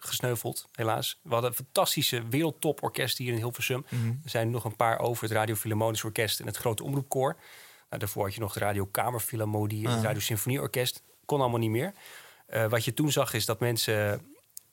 gesneuveld, 0.08 0.66
helaas. 0.72 1.20
We 1.22 1.34
hadden 1.34 1.53
fantastische 1.53 2.28
wereldtoporkesten 2.28 3.24
hier 3.24 3.34
in 3.34 3.39
Hilversum. 3.39 3.86
Mhm. 3.89 4.08
Er 4.08 4.30
zijn 4.30 4.49
nog 4.49 4.64
een 4.66 4.76
paar 4.76 4.99
over, 4.99 5.24
het 5.24 5.32
Radio 5.34 5.56
Philharmonisch 5.56 6.03
Orkest 6.03 6.39
en 6.39 6.45
het 6.45 6.58
Grote 6.58 6.84
Omroepkoor. 6.84 7.36
Nou, 7.89 7.99
daarvoor 7.99 8.24
had 8.24 8.34
je 8.34 8.39
nog 8.39 8.53
de 8.53 8.60
Radio 8.60 8.86
Kamerfilharmonie 8.86 9.84
en 9.86 9.89
het 9.89 9.99
Ah. 9.99 10.06
Radio 10.06 10.20
Symfonieorkest. 10.20 11.03
Kon 11.26 11.39
allemaal 11.39 11.60
niet 11.60 11.70
meer. 11.70 11.93
Eh, 12.47 12.66
wat 12.66 12.86
je 12.86 12.93
toen 12.93 13.12
zag 13.12 13.34
is 13.34 13.45
dat 13.45 13.60
mensen... 13.60 14.22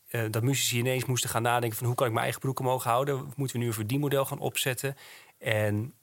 eh, 0.09 0.23
dat 0.31 0.43
muzici 0.43 0.79
ineens 0.79 1.05
moesten 1.05 1.31
gaan 1.31 1.43
nadenken 1.43 1.79
van 1.79 1.87
hoe 1.87 1.97
kan 1.97 2.07
ik 2.07 2.13
mijn 2.13 2.25
eigen 2.25 2.41
broek 2.43 2.59
omhoog 2.61 2.85
houden? 2.85 3.33
Moeten 3.37 3.57
we 3.57 3.63
nu 3.63 3.69
een 3.69 3.75
verdienmodel 3.77 4.25
gaan 4.25 4.39
opzetten? 4.39 4.97
En 5.39 5.95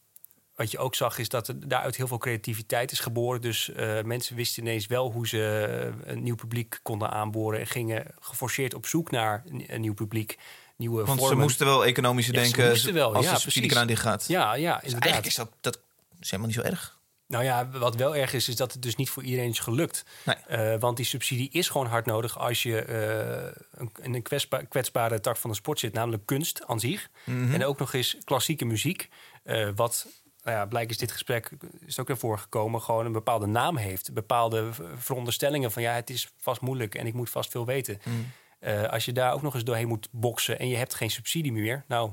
wat 0.59 0.71
je 0.71 0.77
ook 0.77 0.95
zag 0.95 1.17
is 1.17 1.29
dat 1.29 1.47
er 1.47 1.67
daaruit 1.67 1.95
heel 1.95 2.07
veel 2.07 2.17
creativiteit 2.17 2.91
is 2.91 2.99
geboren. 2.99 3.41
Dus 3.41 3.71
eh, 3.71 4.01
mensen 4.01 4.35
wisten 4.35 4.63
ineens 4.63 4.87
wel 4.87 5.11
hoe 5.11 5.27
ze 5.27 5.65
eh, 6.05 6.11
een 6.13 6.23
nieuw 6.23 6.35
publiek 6.35 6.79
konden 6.83 7.09
aanboren... 7.09 7.59
en 7.59 7.67
gingen 7.67 8.05
geforceerd 8.19 8.73
op 8.73 8.85
zoek 8.85 9.11
naar 9.11 9.43
een, 9.67 9.81
nieuw 9.81 9.93
publiek, 9.93 10.37
nieuwe 10.75 11.05
Want 11.05 11.19
vormen. 11.19 11.37
ze 11.37 11.41
moesten 11.43 11.65
wel 11.65 11.85
economisch 11.85 12.25
Ja, 12.25 12.33
ze 12.33 12.39
denken 12.41 12.69
moesten 12.69 12.93
wel, 12.93 13.15
als 13.15 13.25
ja, 13.25 13.33
de 13.33 13.39
subsidiekraan 13.39 13.87
dicht 13.87 14.01
gaat. 14.01 14.25
Ja, 14.27 14.53
ja, 14.53 14.79
Dus 14.83 14.91
eigenlijk 14.93 15.25
is 15.25 15.35
dat, 15.35 15.49
dat 15.61 15.79
is 16.19 16.31
helemaal 16.31 16.51
niet 16.51 16.63
zo 16.65 16.71
erg. 16.71 16.97
Nou 17.27 17.43
ja, 17.43 17.69
wat 17.69 17.95
wel 17.95 18.15
erg 18.15 18.33
is, 18.33 18.47
is 18.47 18.55
dat 18.55 18.73
het 18.73 18.81
dus 18.81 18.95
niet 18.95 19.09
voor 19.09 19.23
iedereen 19.23 19.49
is 19.49 19.59
gelukt. 19.59 20.05
Nee. 20.25 20.35
Eh, 20.35 20.79
want 20.79 20.97
die 20.97 21.05
subsidie 21.05 21.49
is 21.51 21.69
gewoon 21.69 21.87
hard 21.87 22.05
nodig 22.05 22.39
als 22.39 22.63
je 22.63 22.81
eh, 22.81 23.61
een, 23.71 23.91
in 24.01 24.13
een 24.13 24.21
kwetsba- 24.21 24.63
kwetsbare 24.63 25.19
tak 25.19 25.37
van 25.37 25.49
de 25.49 25.55
sport 25.55 25.79
zit, 25.79 25.93
namelijk 25.93 26.25
kunst 26.25 26.65
aan 26.65 26.79
zich. 26.79 27.09
Mhm. 27.23 27.53
En 27.53 27.65
ook 27.65 27.79
nog 27.79 27.93
eens 27.93 28.17
klassieke 28.23 28.65
muziek, 28.65 29.09
eh, 29.43 29.69
wat. 29.75 30.07
Nou 30.43 30.57
ja, 30.57 30.65
blijkbaar 30.65 30.93
is 30.93 30.97
dit 30.97 31.11
gesprek 31.11 31.51
is 31.85 31.99
ook 31.99 32.07
naar 32.07 32.17
voren 32.17 32.39
gekomen, 32.39 32.81
gewoon 32.81 33.05
een 33.05 33.11
bepaalde 33.11 33.45
naam 33.45 33.77
heeft. 33.77 34.13
Bepaalde 34.13 34.69
veronderstellingen 34.95 35.71
van 35.71 35.81
ja, 35.81 35.93
het 35.93 36.09
is 36.09 36.31
vast 36.37 36.61
moeilijk 36.61 36.95
en 36.95 37.07
ik 37.07 37.13
moet 37.13 37.29
vast 37.29 37.51
veel 37.51 37.65
weten. 37.65 37.99
Mhm. 38.03 38.15
Eh, 38.59 38.83
als 38.83 39.05
je 39.05 39.11
daar 39.11 39.33
ook 39.33 39.41
nog 39.41 39.53
eens 39.53 39.63
doorheen 39.63 39.87
moet 39.87 40.07
boksen 40.11 40.59
en 40.59 40.67
je 40.67 40.75
hebt 40.75 40.93
geen 40.93 41.11
subsidie 41.11 41.51
meer, 41.51 41.83
nou, 41.87 42.11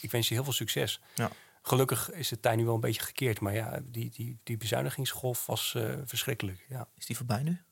ik 0.00 0.10
wens 0.10 0.28
je 0.28 0.34
heel 0.34 0.44
veel 0.44 0.52
succes. 0.52 1.00
Ja. 1.14 1.30
Gelukkig 1.62 2.10
is 2.10 2.30
het 2.30 2.42
tij 2.42 2.56
nu 2.56 2.64
wel 2.64 2.74
een 2.74 2.80
beetje 2.80 3.02
gekeerd. 3.02 3.40
Maar 3.40 3.54
ja, 3.54 3.80
die, 3.82 4.10
die, 4.10 4.38
die 4.42 4.56
bezuinigingsgolf 4.56 5.46
was 5.46 5.74
eh, 5.74 5.82
verschrikkelijk. 6.04 6.66
Ja. 6.68 6.88
Is 6.96 7.06
die 7.06 7.16
voorbij 7.16 7.42
nu? 7.42 7.62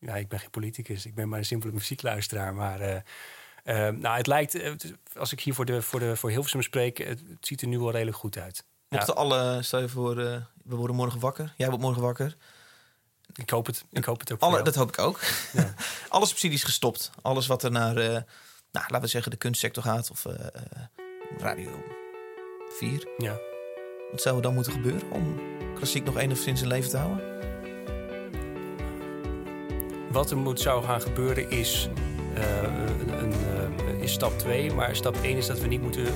ja, 0.00 0.16
ik 0.16 0.28
ben 0.28 0.40
geen 0.40 0.50
politicus. 0.50 1.06
Ik 1.06 1.14
ben 1.14 1.28
maar 1.28 1.38
een 1.38 1.44
simpele 1.44 1.72
muziekluisteraar. 1.72 2.54
Maar 2.54 2.80
eh, 2.80 3.88
nou, 3.88 4.16
het 4.16 4.26
lijkt, 4.26 4.60
als 5.16 5.32
ik 5.32 5.40
hier 5.40 5.54
voor, 5.54 5.64
de, 5.64 5.82
voor, 5.82 6.00
de, 6.00 6.16
voor 6.16 6.30
Hilversum 6.30 6.62
spreek... 6.62 6.98
Het, 6.98 7.22
het 7.28 7.46
ziet 7.46 7.62
er 7.62 7.68
nu 7.68 7.78
wel 7.78 7.90
redelijk 7.90 8.16
goed 8.16 8.38
uit. 8.38 8.64
Ja, 8.90 8.96
Mochten 8.96 9.16
alle, 9.16 9.62
stel 9.62 9.80
je 9.80 9.88
voor, 9.88 10.18
eh, 10.18 10.36
we 10.64 10.76
worden 10.76 10.96
morgen 10.96 11.20
wakker. 11.20 11.52
Jij 11.56 11.66
wordt 11.68 11.82
morgen 11.82 12.02
wakker. 12.02 12.36
ik 13.34 13.50
hoop 13.50 13.66
het. 13.66 13.84
Ik 13.90 14.04
hoop 14.04 14.20
het 14.20 14.32
ook 14.32 14.40
Alle, 14.40 14.62
dat 14.62 14.74
hoop 14.74 14.88
ik 14.88 14.98
ook. 14.98 15.20
Ja. 15.52 15.74
Alle 16.08 16.26
subsidies 16.26 16.64
gestopt. 16.64 17.10
Alles 17.22 17.46
wat 17.46 17.62
er 17.62 17.70
naar, 17.70 17.96
eh, 17.96 18.08
nou, 18.08 18.24
laten 18.70 19.00
we 19.00 19.06
zeggen, 19.06 19.30
de 19.30 19.36
kunstsector 19.36 19.82
gaat. 19.82 20.10
Of 20.10 20.26
eh, 20.26 20.46
Radio 21.38 21.84
4. 22.78 23.08
Ja. 23.18 23.38
Wat 24.10 24.22
zou 24.22 24.36
er 24.36 24.42
dan 24.42 24.54
moeten 24.54 24.72
gebeuren 24.72 25.10
om 25.10 25.40
klassiek 25.74 26.04
nog 26.04 26.16
enigszins 26.16 26.62
in 26.62 26.68
leven 26.68 26.90
te 26.90 26.96
houden? 26.96 27.38
Wat 30.10 30.30
er 30.30 30.36
moet 30.36 30.60
zou 30.60 30.84
gaan 30.84 31.00
gebeuren 31.00 31.50
is, 31.50 31.88
een, 32.34 33.32
is 34.00 34.12
stap 34.12 34.38
2. 34.38 34.72
Maar 34.72 34.96
stap 34.96 35.16
1 35.22 35.36
is 35.36 35.46
dat 35.46 35.60
we 35.60 35.66
niet 35.66 35.82
moeten 35.82 36.06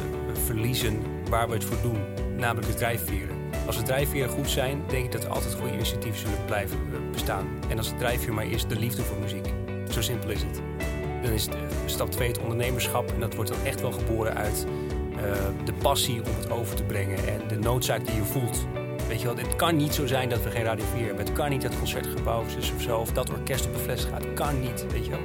verliezen 0.44 1.02
waar 1.28 1.48
we 1.48 1.54
het 1.54 1.64
voor 1.64 1.82
doen. 1.82 2.23
Namelijk 2.36 2.66
de 2.66 2.74
drijfveren. 2.74 3.36
Als 3.66 3.76
de 3.76 3.82
drijfveren 3.82 4.28
goed 4.28 4.50
zijn, 4.50 4.82
denk 4.88 5.04
ik 5.04 5.12
dat 5.12 5.24
er 5.24 5.30
altijd 5.30 5.54
goede 5.54 5.72
initiatieven 5.72 6.20
zullen 6.20 6.44
blijven 6.46 6.78
eh, 6.78 6.98
bestaan. 7.12 7.46
En 7.68 7.78
als 7.78 7.88
de 7.88 7.96
drijfveer 7.96 8.34
maar 8.34 8.46
is 8.46 8.66
de 8.66 8.78
liefde 8.78 9.02
voor 9.02 9.16
muziek. 9.18 9.46
Zo 9.90 10.02
simpel 10.02 10.30
is 10.30 10.42
het. 10.42 10.60
Dan 11.22 11.32
is 11.32 11.48
eh, 11.48 11.54
stap 11.86 12.10
2 12.10 12.28
het 12.28 12.38
ondernemerschap. 12.38 13.12
En 13.12 13.20
dat 13.20 13.34
wordt 13.34 13.50
dan 13.50 13.64
echt 13.64 13.80
wel 13.80 13.92
geboren 13.92 14.34
uit 14.34 14.66
eh, 15.16 15.32
de 15.64 15.72
passie 15.72 16.22
om 16.24 16.34
het 16.40 16.50
over 16.50 16.76
te 16.76 16.82
brengen. 16.82 17.18
En 17.28 17.48
de 17.48 17.58
noodzaak 17.58 18.06
die 18.06 18.14
je 18.14 18.24
voelt. 18.24 18.66
Weet 19.08 19.20
je 19.20 19.26
wel, 19.26 19.36
het 19.36 19.56
kan 19.56 19.76
niet 19.76 19.94
zo 19.94 20.06
zijn 20.06 20.28
dat 20.28 20.42
we 20.42 20.50
geen 20.50 20.64
Radio 20.64 20.84
4 20.94 21.06
hebben. 21.06 21.24
Het 21.24 21.34
kan 21.34 21.50
niet 21.50 21.62
dat 21.62 21.78
concertgebouw 21.78 22.44
is 22.58 22.72
of 22.76 22.82
zo. 22.82 22.98
Of 22.98 23.12
dat 23.12 23.30
orkest 23.30 23.66
op 23.66 23.74
een 23.74 23.80
fles 23.80 24.04
gaat. 24.04 24.24
Het 24.24 24.34
kan 24.34 24.60
niet, 24.60 24.86
weet 24.92 25.04
je 25.04 25.10
wel. 25.10 25.20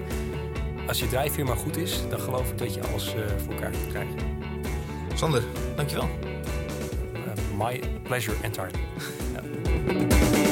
Als 0.88 1.00
je 1.00 1.08
drijfveer 1.08 1.46
maar 1.46 1.58
goed 1.58 1.78
is, 1.78 2.02
dan 2.10 2.20
geloof 2.20 2.50
ik 2.50 2.58
dat 2.58 2.74
je 2.74 2.82
alles 2.88 3.16
voor 3.38 3.54
elkaar 3.54 3.72
kunt 3.72 3.88
krijgen. 3.88 4.16
Sander, 5.16 5.44
dankjewel. 5.76 6.29
My 7.60 7.80
pleasure 8.06 8.38
entirely. 8.46 8.80